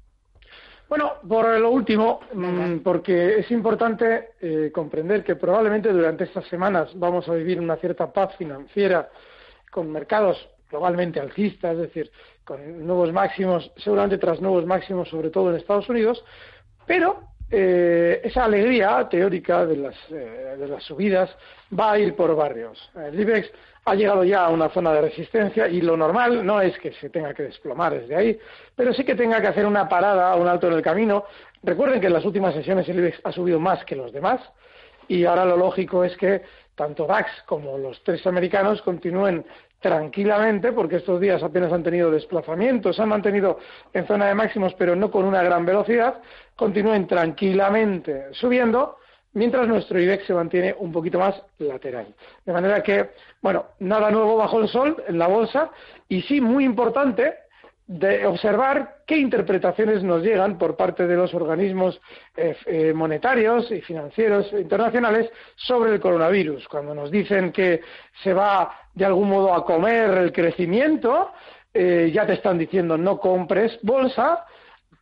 Bueno, 0.91 1.12
por 1.28 1.47
lo 1.61 1.70
último, 1.70 2.18
mm, 2.34 2.78
porque 2.78 3.38
es 3.38 3.51
importante 3.53 4.30
eh, 4.41 4.72
comprender 4.74 5.22
que 5.22 5.36
probablemente 5.36 5.93
durante 5.93 6.24
estas 6.24 6.45
semanas 6.49 6.91
vamos 6.97 7.28
a 7.28 7.34
vivir 7.34 7.61
una 7.61 7.76
cierta 7.76 8.12
paz 8.12 8.34
financiera 8.36 9.09
con 9.70 9.88
mercados 9.93 10.36
globalmente 10.68 11.20
alcistas, 11.20 11.74
es 11.74 11.82
decir, 11.82 12.11
con 12.45 12.84
nuevos 12.84 13.12
máximos, 13.12 13.70
seguramente 13.76 14.18
tras 14.18 14.41
nuevos 14.41 14.66
máximos, 14.66 15.09
sobre 15.09 15.30
todo 15.30 15.51
en 15.51 15.59
Estados 15.59 15.88
Unidos, 15.88 16.24
pero 16.88 17.20
eh, 17.53 18.20
esa 18.24 18.47
alegría 18.47 19.09
teórica 19.09 19.64
de 19.66 19.76
las, 19.76 19.95
eh, 20.11 20.57
de 20.59 20.66
las 20.66 20.82
subidas 20.82 21.30
va 21.72 21.93
a 21.93 21.99
ir 22.01 22.16
por 22.16 22.34
barrios. 22.34 22.91
El 22.97 23.20
IBEX 23.20 23.49
ha 23.91 23.95
llegado 23.97 24.22
ya 24.22 24.45
a 24.45 24.51
una 24.51 24.68
zona 24.68 24.93
de 24.93 25.01
resistencia 25.01 25.66
y 25.66 25.80
lo 25.80 25.97
normal 25.97 26.47
no 26.47 26.61
es 26.61 26.78
que 26.78 26.93
se 26.93 27.11
tenga 27.11 27.34
que 27.34 27.43
desplomar 27.43 27.93
desde 27.93 28.14
ahí, 28.14 28.38
pero 28.76 28.95
sí 28.95 29.03
que 29.03 29.16
tenga 29.16 29.41
que 29.41 29.49
hacer 29.49 29.66
una 29.66 29.88
parada, 29.88 30.36
un 30.36 30.47
alto 30.47 30.68
en 30.68 30.74
el 30.74 30.82
camino. 30.82 31.24
Recuerden 31.64 32.01
que 32.01 32.07
en 32.07 32.12
las 32.12 32.24
últimas 32.24 32.55
sesiones 32.55 32.88
el 32.88 33.01
IBEX 33.01 33.20
ha 33.24 33.32
subido 33.32 33.59
más 33.59 33.84
que 33.84 33.97
los 33.97 34.12
demás 34.12 34.41
y 35.09 35.24
ahora 35.24 35.45
lo 35.45 35.57
lógico 35.57 36.05
es 36.05 36.16
que 36.16 36.43
tanto 36.76 37.05
DAX 37.05 37.43
como 37.47 37.76
los 37.78 38.01
tres 38.05 38.24
americanos 38.28 38.80
continúen 38.82 39.45
tranquilamente, 39.80 40.70
porque 40.72 40.97
estos 40.97 41.20
días 41.20 41.43
apenas 41.43 41.72
han 41.72 41.82
tenido 41.82 42.12
desplazamientos, 42.12 42.95
se 42.95 43.03
han 43.03 43.09
mantenido 43.09 43.59
en 43.93 44.07
zona 44.07 44.28
de 44.28 44.34
máximos, 44.34 44.72
pero 44.74 44.95
no 44.95 45.11
con 45.11 45.24
una 45.24 45.43
gran 45.43 45.66
velocidad, 45.66 46.22
continúen 46.55 47.09
tranquilamente 47.09 48.28
subiendo 48.34 48.99
mientras 49.33 49.68
nuestro 49.68 50.01
IBEX 50.01 50.26
se 50.26 50.35
mantiene 50.35 50.74
un 50.78 50.93
poquito 50.93 51.18
más 51.18 51.41
lateral. 51.59 52.14
De 52.45 52.53
manera 52.53 52.83
que, 52.83 53.11
bueno, 53.41 53.66
nada 53.81 54.11
nuevo 54.11 54.37
bajo 54.37 54.61
el 54.61 54.68
sol 54.68 55.03
en 55.07 55.18
la 55.18 55.28
bolsa 55.28 55.70
y 56.09 56.22
sí 56.22 56.41
muy 56.41 56.64
importante 56.64 57.35
de 57.87 58.24
observar 58.24 58.99
qué 59.05 59.16
interpretaciones 59.16 60.05
nos 60.05 60.22
llegan 60.22 60.59
por 60.59 60.76
parte 60.76 61.09
de 61.09 61.16
los 61.16 61.35
organismos 61.35 62.01
eh, 62.37 62.57
eh, 62.66 62.93
monetarios 62.93 63.68
y 63.72 63.81
financieros 63.81 64.53
internacionales 64.53 65.28
sobre 65.57 65.95
el 65.95 66.01
coronavirus. 66.01 66.68
Cuando 66.68 66.95
nos 66.95 67.11
dicen 67.11 67.51
que 67.51 67.81
se 68.22 68.33
va 68.33 68.72
de 68.95 69.05
algún 69.05 69.28
modo 69.28 69.53
a 69.53 69.64
comer 69.64 70.11
el 70.18 70.33
crecimiento, 70.33 71.33
eh, 71.74 72.12
ya 72.14 72.24
te 72.26 72.35
están 72.35 72.59
diciendo 72.59 72.97
no 72.97 73.18
compres 73.18 73.76
bolsa, 73.83 74.45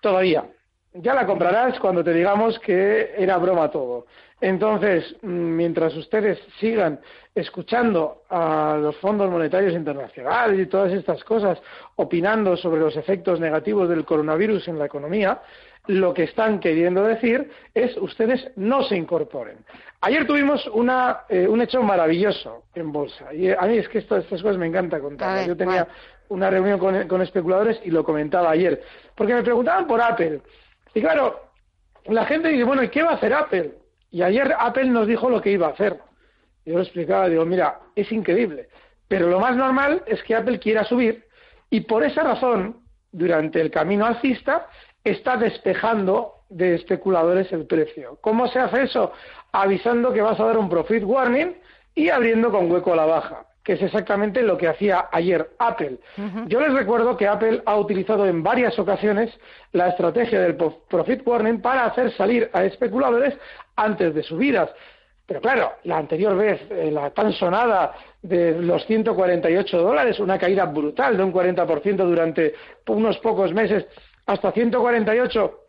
todavía 0.00 0.46
ya 0.94 1.14
la 1.14 1.26
comprarás 1.26 1.78
cuando 1.80 2.02
te 2.02 2.12
digamos 2.12 2.58
que 2.58 3.14
era 3.16 3.36
broma 3.38 3.70
todo. 3.70 4.06
Entonces, 4.40 5.16
mm, 5.22 5.28
mientras 5.28 5.96
ustedes 5.96 6.38
sigan 6.60 7.00
escuchando 7.34 8.22
a 8.30 8.78
los 8.80 8.96
fondos 8.96 9.30
monetarios 9.30 9.74
internacionales 9.74 10.60
y 10.60 10.66
todas 10.66 10.92
estas 10.92 11.22
cosas, 11.24 11.60
opinando 11.96 12.56
sobre 12.56 12.80
los 12.80 12.96
efectos 12.96 13.40
negativos 13.40 13.88
del 13.88 14.04
coronavirus 14.04 14.68
en 14.68 14.78
la 14.78 14.86
economía, 14.86 15.40
lo 15.88 16.12
que 16.12 16.24
están 16.24 16.60
queriendo 16.60 17.02
decir 17.02 17.50
es 17.74 17.96
ustedes 17.96 18.50
no 18.56 18.82
se 18.82 18.96
incorporen. 18.96 19.58
Ayer 20.02 20.26
tuvimos 20.26 20.66
una, 20.68 21.22
eh, 21.28 21.48
un 21.48 21.60
hecho 21.60 21.82
maravilloso 21.82 22.64
en 22.74 22.92
bolsa. 22.92 23.32
Y 23.32 23.50
a 23.50 23.62
mí 23.62 23.78
es 23.78 23.88
que 23.88 23.98
estas 23.98 24.24
cosas 24.26 24.58
me 24.58 24.66
encanta 24.66 25.00
contar. 25.00 25.46
Yo 25.46 25.56
tenía 25.56 25.88
una 26.28 26.50
reunión 26.50 26.78
con, 26.78 27.08
con 27.08 27.22
especuladores 27.22 27.80
y 27.84 27.90
lo 27.90 28.04
comentaba 28.04 28.50
ayer. 28.50 28.82
Porque 29.14 29.34
me 29.34 29.42
preguntaban 29.42 29.86
por 29.86 30.00
Apple. 30.00 30.42
Y 30.94 31.00
claro, 31.00 31.40
la 32.06 32.24
gente 32.24 32.48
dice, 32.48 32.64
bueno, 32.64 32.82
¿y 32.82 32.88
qué 32.88 33.02
va 33.02 33.10
a 33.10 33.14
hacer 33.14 33.34
Apple? 33.34 33.74
Y 34.10 34.22
ayer 34.22 34.54
Apple 34.58 34.86
nos 34.86 35.06
dijo 35.06 35.28
lo 35.28 35.40
que 35.40 35.50
iba 35.50 35.66
a 35.66 35.70
hacer. 35.70 35.98
Yo 36.64 36.74
lo 36.74 36.82
explicaba, 36.82 37.28
digo, 37.28 37.44
mira, 37.44 37.80
es 37.94 38.10
increíble. 38.12 38.68
Pero 39.08 39.28
lo 39.28 39.40
más 39.40 39.56
normal 39.56 40.02
es 40.06 40.22
que 40.22 40.34
Apple 40.34 40.58
quiera 40.58 40.84
subir 40.84 41.28
y 41.70 41.80
por 41.80 42.02
esa 42.04 42.22
razón, 42.22 42.82
durante 43.12 43.60
el 43.60 43.70
camino 43.70 44.06
alcista, 44.06 44.68
está 45.04 45.36
despejando 45.36 46.44
de 46.48 46.74
especuladores 46.74 47.52
el 47.52 47.66
precio. 47.66 48.18
¿Cómo 48.20 48.48
se 48.48 48.58
hace 48.58 48.82
eso? 48.82 49.12
Avisando 49.52 50.12
que 50.12 50.22
vas 50.22 50.40
a 50.40 50.44
dar 50.44 50.58
un 50.58 50.68
profit 50.68 51.04
warning 51.04 51.56
y 51.94 52.08
abriendo 52.08 52.50
con 52.50 52.70
hueco 52.70 52.92
a 52.92 52.96
la 52.96 53.06
baja, 53.06 53.46
que 53.62 53.74
es 53.74 53.82
exactamente 53.82 54.42
lo 54.42 54.56
que 54.56 54.68
hacía 54.68 55.08
ayer 55.12 55.50
Apple. 55.58 55.98
Yo 56.46 56.60
les 56.60 56.72
recuerdo 56.72 57.16
que 57.16 57.26
Apple 57.26 57.62
ha 57.66 57.76
utilizado 57.76 58.26
en 58.26 58.42
varias 58.42 58.78
ocasiones 58.78 59.30
la 59.72 59.88
estrategia 59.88 60.40
del 60.40 60.56
profit 60.56 61.26
warning 61.26 61.60
para 61.60 61.84
hacer 61.84 62.10
salir 62.12 62.48
a 62.52 62.64
especuladores 62.64 63.36
antes 63.76 64.14
de 64.14 64.22
subidas. 64.22 64.70
Pero 65.26 65.42
claro, 65.42 65.72
la 65.84 65.98
anterior 65.98 66.34
vez, 66.34 66.58
eh, 66.70 66.90
la 66.90 67.10
tan 67.10 67.34
sonada 67.34 67.92
de 68.22 68.62
los 68.62 68.86
148 68.86 69.78
dólares, 69.78 70.18
una 70.20 70.38
caída 70.38 70.64
brutal 70.64 71.18
de 71.18 71.22
un 71.22 71.32
40% 71.32 71.96
durante 71.96 72.54
unos 72.86 73.18
pocos 73.18 73.52
meses, 73.52 73.86
hasta 74.24 74.50
148 74.50 75.68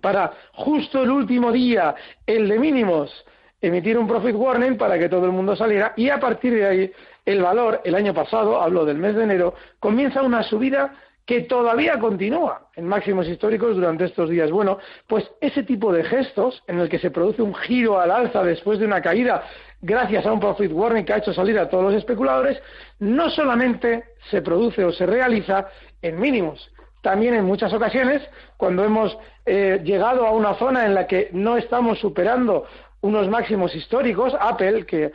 para 0.00 0.32
justo 0.54 1.02
el 1.02 1.10
último 1.10 1.52
día, 1.52 1.94
el 2.26 2.48
de 2.48 2.58
mínimos, 2.58 3.24
emitir 3.60 3.98
un 3.98 4.08
profit 4.08 4.34
warning 4.34 4.76
para 4.76 4.98
que 4.98 5.08
todo 5.08 5.26
el 5.26 5.32
mundo 5.32 5.54
saliera 5.54 5.92
y 5.96 6.08
a 6.08 6.18
partir 6.18 6.54
de 6.54 6.66
ahí 6.66 6.92
el 7.24 7.42
valor, 7.42 7.80
el 7.84 7.94
año 7.94 8.14
pasado, 8.14 8.60
hablo 8.60 8.84
del 8.84 8.98
mes 8.98 9.14
de 9.14 9.24
enero, 9.24 9.54
comienza 9.78 10.22
una 10.22 10.42
subida 10.42 10.94
que 11.26 11.42
todavía 11.42 11.98
continúa 11.98 12.70
en 12.74 12.88
máximos 12.88 13.28
históricos 13.28 13.76
durante 13.76 14.04
estos 14.04 14.30
días. 14.30 14.50
Bueno, 14.50 14.78
pues 15.06 15.30
ese 15.40 15.62
tipo 15.62 15.92
de 15.92 16.02
gestos 16.02 16.62
en 16.66 16.80
el 16.80 16.88
que 16.88 16.98
se 16.98 17.10
produce 17.10 17.42
un 17.42 17.54
giro 17.54 18.00
al 18.00 18.10
alza 18.10 18.42
después 18.42 18.80
de 18.80 18.86
una 18.86 19.00
caída 19.00 19.44
gracias 19.80 20.26
a 20.26 20.32
un 20.32 20.40
profit 20.40 20.72
warning 20.72 21.04
que 21.04 21.12
ha 21.12 21.18
hecho 21.18 21.32
salir 21.32 21.58
a 21.58 21.68
todos 21.68 21.84
los 21.84 21.94
especuladores, 21.94 22.60
no 22.98 23.30
solamente 23.30 24.04
se 24.30 24.42
produce 24.42 24.84
o 24.84 24.92
se 24.92 25.06
realiza 25.06 25.68
en 26.02 26.18
mínimos, 26.18 26.70
también 27.00 27.34
en 27.34 27.44
muchas 27.44 27.72
ocasiones, 27.72 28.22
cuando 28.56 28.84
hemos 28.84 29.16
eh, 29.46 29.80
llegado 29.84 30.26
a 30.26 30.32
una 30.32 30.54
zona 30.54 30.84
en 30.84 30.94
la 30.94 31.06
que 31.06 31.30
no 31.32 31.56
estamos 31.56 31.98
superando 31.98 32.66
unos 33.00 33.28
máximos 33.28 33.74
históricos, 33.74 34.34
Apple, 34.38 34.84
que 34.86 35.12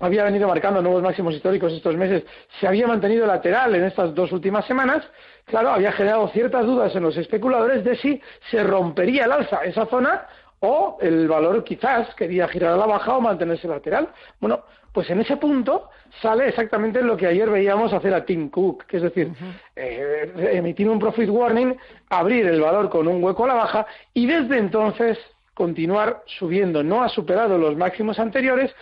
había 0.00 0.24
venido 0.24 0.48
marcando 0.48 0.82
nuevos 0.82 1.02
máximos 1.02 1.34
históricos 1.34 1.72
estos 1.72 1.96
meses, 1.96 2.24
se 2.60 2.66
había 2.66 2.86
mantenido 2.86 3.26
lateral 3.26 3.74
en 3.74 3.84
estas 3.84 4.14
dos 4.14 4.32
últimas 4.32 4.64
semanas, 4.66 5.04
claro, 5.44 5.70
había 5.70 5.92
generado 5.92 6.28
ciertas 6.28 6.66
dudas 6.66 6.94
en 6.96 7.02
los 7.02 7.16
especuladores 7.16 7.84
de 7.84 7.96
si 7.96 8.20
se 8.50 8.62
rompería 8.64 9.26
el 9.26 9.32
alza 9.32 9.64
esa 9.64 9.86
zona 9.86 10.26
o 10.60 10.98
el 11.00 11.28
valor 11.28 11.64
quizás 11.64 12.14
quería 12.14 12.48
girar 12.48 12.72
a 12.72 12.76
la 12.76 12.86
baja 12.86 13.16
o 13.16 13.20
mantenerse 13.20 13.66
lateral. 13.66 14.08
Bueno, 14.40 14.64
pues 14.92 15.08
en 15.10 15.20
ese 15.20 15.36
punto 15.36 15.88
sale 16.20 16.48
exactamente 16.48 17.02
lo 17.02 17.16
que 17.16 17.26
ayer 17.26 17.50
veíamos 17.50 17.92
hacer 17.92 18.14
a 18.14 18.24
Tim 18.24 18.50
Cook, 18.50 18.86
que 18.86 18.98
es 18.98 19.02
decir, 19.02 19.32
eh, 19.74 20.32
emitir 20.52 20.88
un 20.88 20.98
profit 20.98 21.28
warning, 21.28 21.76
abrir 22.10 22.46
el 22.46 22.60
valor 22.60 22.90
con 22.90 23.08
un 23.08 23.22
hueco 23.24 23.44
a 23.44 23.48
la 23.48 23.54
baja 23.54 23.86
y 24.14 24.26
desde 24.26 24.58
entonces 24.58 25.18
continuar 25.54 26.22
subiendo. 26.26 26.82
No 26.82 27.02
ha 27.02 27.08
superado 27.08 27.58
los 27.58 27.76
máximos 27.76 28.18
anteriores, 28.18 28.74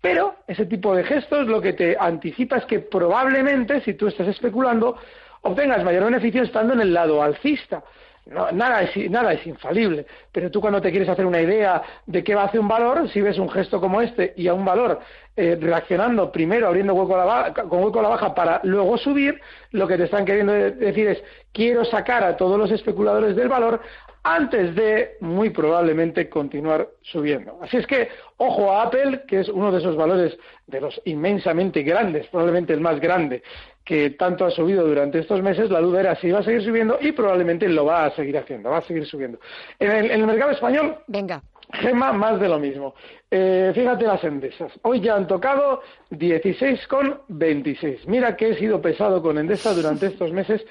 pero 0.00 0.36
ese 0.46 0.66
tipo 0.66 0.94
de 0.94 1.04
gestos 1.04 1.46
lo 1.46 1.60
que 1.60 1.72
te 1.72 1.96
anticipa 1.98 2.56
es 2.56 2.64
que 2.66 2.80
probablemente, 2.80 3.80
si 3.80 3.94
tú 3.94 4.06
estás 4.06 4.28
especulando, 4.28 4.96
obtengas 5.42 5.84
mayor 5.84 6.04
beneficio 6.04 6.42
estando 6.42 6.74
en 6.74 6.80
el 6.80 6.92
lado 6.92 7.22
alcista 7.22 7.82
nada, 8.26 8.82
es, 8.82 9.10
nada 9.10 9.32
es 9.32 9.46
infalible, 9.46 10.06
pero 10.32 10.50
tú 10.50 10.60
cuando 10.60 10.80
te 10.80 10.90
quieres 10.90 11.08
hacer 11.08 11.24
una 11.24 11.40
idea 11.40 11.82
de 12.06 12.24
qué 12.24 12.34
va 12.34 12.42
a 12.42 12.46
hacer 12.46 12.60
un 12.60 12.68
valor, 12.68 13.08
si 13.10 13.20
ves 13.20 13.38
un 13.38 13.48
gesto 13.48 13.80
como 13.80 14.00
este 14.00 14.34
y 14.36 14.48
a 14.48 14.54
un 14.54 14.64
valor 14.64 15.00
eh, 15.36 15.56
reaccionando 15.60 16.32
primero 16.32 16.66
abriendo 16.66 16.94
hueco 16.94 17.14
a 17.14 17.18
la 17.18 17.24
baja, 17.24 17.52
con 17.52 17.84
hueco 17.84 18.00
a 18.00 18.02
la 18.02 18.08
baja 18.08 18.34
para 18.34 18.60
luego 18.64 18.98
subir, 18.98 19.40
lo 19.70 19.86
que 19.86 19.96
te 19.96 20.04
están 20.04 20.24
queriendo 20.24 20.52
decir 20.52 21.08
es 21.08 21.22
quiero 21.52 21.84
sacar 21.84 22.24
a 22.24 22.36
todos 22.36 22.58
los 22.58 22.70
especuladores 22.70 23.36
del 23.36 23.48
valor 23.48 23.80
antes 24.24 24.74
de 24.74 25.16
muy 25.20 25.50
probablemente 25.50 26.28
continuar 26.28 26.88
subiendo. 27.02 27.60
Así 27.62 27.76
es 27.76 27.86
que 27.86 28.08
ojo 28.38 28.72
a 28.72 28.82
Apple, 28.82 29.22
que 29.28 29.40
es 29.40 29.48
uno 29.48 29.70
de 29.70 29.78
esos 29.78 29.94
valores 29.94 30.36
de 30.66 30.80
los 30.80 31.00
inmensamente 31.04 31.84
grandes, 31.84 32.26
probablemente 32.26 32.72
el 32.72 32.80
más 32.80 32.98
grande 32.98 33.44
que 33.86 34.10
tanto 34.10 34.44
ha 34.44 34.50
subido 34.50 34.84
durante 34.84 35.20
estos 35.20 35.40
meses, 35.40 35.70
la 35.70 35.80
duda 35.80 36.00
era 36.00 36.16
si 36.16 36.26
iba 36.26 36.40
a 36.40 36.42
seguir 36.42 36.60
subiendo 36.62 36.98
y 37.00 37.12
probablemente 37.12 37.68
lo 37.68 37.84
va 37.84 38.06
a 38.06 38.10
seguir 38.10 38.36
haciendo, 38.36 38.68
va 38.70 38.78
a 38.78 38.82
seguir 38.82 39.06
subiendo. 39.06 39.38
En 39.78 40.10
el, 40.10 40.26
mercado 40.26 40.50
español, 40.50 40.96
venga. 41.06 41.40
Gema, 41.72 42.12
más 42.12 42.40
de 42.40 42.48
lo 42.48 42.58
mismo. 42.58 42.96
Eh, 43.30 43.70
fíjate 43.72 44.04
las 44.04 44.24
endesas. 44.24 44.72
Hoy 44.82 45.00
ya 45.00 45.14
han 45.14 45.28
tocado 45.28 45.82
16,26. 46.10 48.06
Mira 48.06 48.36
que 48.36 48.48
he 48.50 48.56
sido 48.56 48.82
pesado 48.82 49.22
con 49.22 49.38
Endesa 49.38 49.72
durante 49.72 50.06
estos 50.08 50.32
meses. 50.32 50.66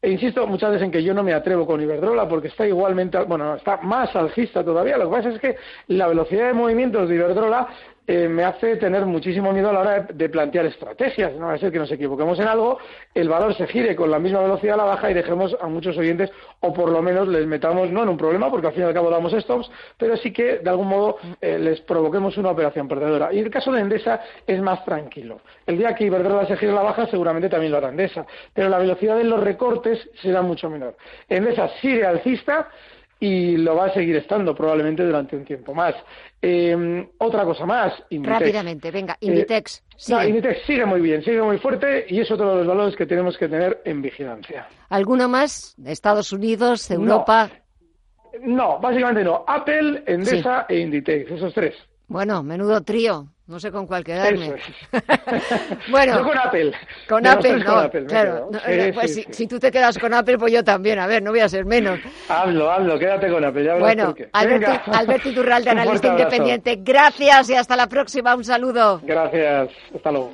E 0.00 0.10
insisto 0.10 0.46
muchas 0.46 0.70
veces 0.72 0.84
en 0.84 0.90
que 0.92 1.02
yo 1.02 1.14
no 1.14 1.22
me 1.22 1.32
atrevo 1.32 1.66
con 1.66 1.80
Iberdrola 1.80 2.28
porque 2.28 2.48
está 2.48 2.66
igualmente, 2.66 3.18
bueno, 3.24 3.56
está 3.56 3.78
más 3.78 4.14
alcista 4.14 4.62
todavía. 4.62 4.98
Lo 4.98 5.08
que 5.08 5.16
pasa 5.16 5.30
es 5.30 5.40
que 5.40 5.56
la 5.88 6.06
velocidad 6.06 6.48
de 6.48 6.52
movimientos 6.52 7.08
de 7.08 7.14
Iberdrola 7.16 7.66
eh, 8.10 8.26
me 8.26 8.42
hace 8.42 8.76
tener 8.76 9.04
muchísimo 9.04 9.52
miedo 9.52 9.68
a 9.68 9.72
la 9.74 9.80
hora 9.80 10.00
de, 10.00 10.28
plantear 10.30 10.64
estrategias. 10.64 11.34
No 11.34 11.48
va 11.48 11.52
a 11.52 11.58
ser 11.58 11.70
que 11.70 11.78
nos 11.78 11.92
equivoquemos 11.92 12.40
en 12.40 12.48
algo, 12.48 12.78
el 13.12 13.28
valor 13.28 13.54
se 13.54 13.66
gire 13.66 13.94
con 13.94 14.10
la 14.10 14.18
misma 14.18 14.40
velocidad 14.40 14.74
a 14.74 14.76
la 14.78 14.84
baja 14.84 15.10
y 15.10 15.14
dejemos 15.14 15.54
a 15.60 15.66
muchos 15.66 15.94
oyentes, 15.98 16.30
o 16.60 16.72
por 16.72 16.90
lo 16.90 17.02
menos 17.02 17.28
les 17.28 17.46
metamos, 17.46 17.90
no 17.90 18.04
en 18.04 18.08
un 18.08 18.16
problema, 18.16 18.50
porque 18.50 18.68
al 18.68 18.72
fin 18.72 18.84
y 18.84 18.86
al 18.86 18.94
cabo 18.94 19.10
damos 19.10 19.32
stops, 19.32 19.70
pero 19.98 20.16
sí 20.16 20.32
que 20.32 20.60
de 20.60 20.70
algún 20.70 20.88
modo 20.88 21.18
eh, 21.42 21.58
les 21.58 21.82
provoquemos 21.82 22.38
una 22.38 22.50
operación 22.50 22.88
perdedora. 22.88 23.30
Y 23.30 23.40
el 23.40 23.50
caso 23.50 23.70
de 23.72 23.82
Endesa 23.82 24.22
es 24.46 24.58
más 24.62 24.82
tranquilo. 24.86 25.42
El 25.66 25.76
día 25.76 25.94
que 25.94 26.04
Iberdrola 26.04 26.46
se 26.46 26.56
gire 26.56 26.72
a 26.72 26.76
la 26.76 26.82
baja, 26.84 27.08
seguramente 27.08 27.50
también 27.50 27.72
lo 27.72 27.76
hará 27.76 27.90
Endesa, 27.90 28.24
pero 28.54 28.70
la 28.70 28.78
velocidad 28.78 29.18
de 29.18 29.24
los 29.24 29.40
recortes 29.40 30.08
será 30.22 30.40
mucho 30.40 30.70
menor. 30.70 30.96
Endesa 31.28 31.68
sigue 31.82 32.06
alcista 32.06 32.70
y 33.20 33.56
lo 33.56 33.74
va 33.74 33.86
a 33.86 33.94
seguir 33.94 34.16
estando 34.16 34.54
probablemente 34.54 35.04
durante 35.04 35.36
un 35.36 35.44
tiempo 35.44 35.74
más. 35.74 35.94
Eh, 36.40 37.08
otra 37.18 37.44
cosa 37.44 37.66
más, 37.66 37.92
Inditex. 38.10 38.40
Rápidamente, 38.40 38.90
venga, 38.90 39.14
eh, 39.14 39.26
Inditex. 39.26 39.82
sigue. 39.96 40.28
Inditex 40.28 40.66
sigue 40.66 40.86
muy 40.86 41.00
bien, 41.00 41.22
sigue 41.24 41.42
muy 41.42 41.58
fuerte 41.58 42.06
y 42.08 42.20
es 42.20 42.30
otro 42.30 42.50
de 42.50 42.56
los 42.58 42.66
valores 42.66 42.96
que 42.96 43.06
tenemos 43.06 43.36
que 43.36 43.48
tener 43.48 43.82
en 43.84 44.02
vigilancia. 44.02 44.68
¿Alguno 44.88 45.28
más? 45.28 45.74
¿Estados 45.84 46.32
Unidos, 46.32 46.90
Europa? 46.90 47.50
No, 48.42 48.78
básicamente 48.78 49.24
no. 49.24 49.44
Apple, 49.46 50.04
Endesa 50.06 50.66
e 50.68 50.78
Inditex, 50.78 51.30
esos 51.32 51.52
tres. 51.52 51.74
Bueno, 52.06 52.42
menudo 52.42 52.82
trío. 52.82 53.26
No 53.48 53.58
sé 53.58 53.72
con 53.72 53.86
cuál 53.86 54.04
quedarme. 54.04 54.56
bueno, 55.90 56.18
yo 56.18 56.24
con 56.24 56.36
Apple. 56.36 56.72
Con 57.08 57.26
Apple, 57.26 57.64
no. 57.64 57.90
claro. 58.06 58.50
pues 58.92 59.26
si, 59.30 59.46
tú 59.46 59.58
te 59.58 59.70
quedas 59.70 59.96
con 59.96 60.12
Apple, 60.12 60.36
pues 60.36 60.52
yo 60.52 60.62
también. 60.62 60.98
A 60.98 61.06
ver, 61.06 61.22
no 61.22 61.30
voy 61.30 61.40
a 61.40 61.48
ser 61.48 61.64
menos. 61.64 61.98
Hablo, 62.28 62.70
hablo, 62.70 62.98
quédate 62.98 63.30
con 63.30 63.42
Apple. 63.42 63.64
Ya 63.64 63.76
bueno, 63.76 64.14
Alberto, 64.32 64.70
Alberto 64.92 65.30
Iturralde, 65.30 65.70
analista 65.70 66.08
independiente. 66.08 66.76
Gracias 66.82 67.48
y 67.48 67.54
hasta 67.54 67.74
la 67.74 67.86
próxima. 67.86 68.34
Un 68.34 68.44
saludo. 68.44 69.00
Gracias. 69.02 69.70
Hasta 69.94 70.12
luego. 70.12 70.30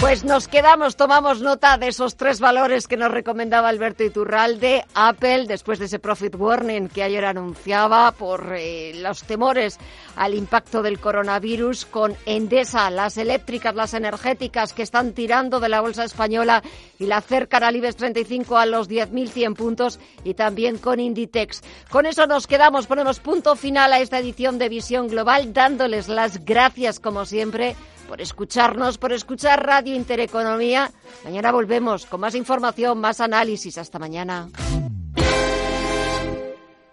Pues 0.00 0.24
nos 0.24 0.48
quedamos, 0.48 0.96
tomamos 0.96 1.42
nota 1.42 1.76
de 1.76 1.88
esos 1.88 2.16
tres 2.16 2.40
valores 2.40 2.88
que 2.88 2.96
nos 2.96 3.10
recomendaba 3.10 3.68
Alberto 3.68 4.02
Iturralde. 4.02 4.82
Apple, 4.94 5.44
después 5.46 5.78
de 5.78 5.84
ese 5.84 5.98
profit 5.98 6.34
warning 6.36 6.88
que 6.88 7.02
ayer 7.02 7.22
anunciaba 7.26 8.10
por 8.12 8.54
eh, 8.56 8.92
los 8.94 9.22
temores 9.24 9.78
al 10.16 10.34
impacto 10.34 10.82
del 10.82 10.98
coronavirus, 10.98 11.86
con 11.86 12.16
Endesa, 12.26 12.90
las 12.90 13.16
eléctricas, 13.16 13.74
las 13.74 13.94
energéticas 13.94 14.72
que 14.72 14.82
están 14.82 15.12
tirando 15.12 15.60
de 15.60 15.68
la 15.68 15.80
bolsa 15.80 16.04
española 16.04 16.62
y 16.98 17.06
la 17.06 17.18
acercan 17.18 17.62
al 17.62 17.76
IBEX 17.76 17.96
35 17.96 18.58
a 18.58 18.66
los 18.66 18.88
10.100 18.88 19.54
puntos 19.54 20.00
y 20.24 20.34
también 20.34 20.78
con 20.78 21.00
Inditex. 21.00 21.62
Con 21.90 22.06
eso 22.06 22.26
nos 22.26 22.46
quedamos, 22.46 22.86
ponemos 22.86 23.20
punto 23.20 23.56
final 23.56 23.92
a 23.92 24.00
esta 24.00 24.18
edición 24.18 24.58
de 24.58 24.68
Visión 24.68 25.08
Global, 25.08 25.52
dándoles 25.52 26.08
las 26.08 26.44
gracias 26.44 27.00
como 27.00 27.24
siempre 27.24 27.76
por 28.08 28.20
escucharnos, 28.20 28.98
por 28.98 29.12
escuchar 29.12 29.64
Radio 29.64 29.94
Intereconomía. 29.94 30.90
Mañana 31.24 31.52
volvemos 31.52 32.06
con 32.06 32.20
más 32.20 32.34
información, 32.34 32.98
más 32.98 33.20
análisis. 33.20 33.78
Hasta 33.78 34.00
mañana. 34.00 34.48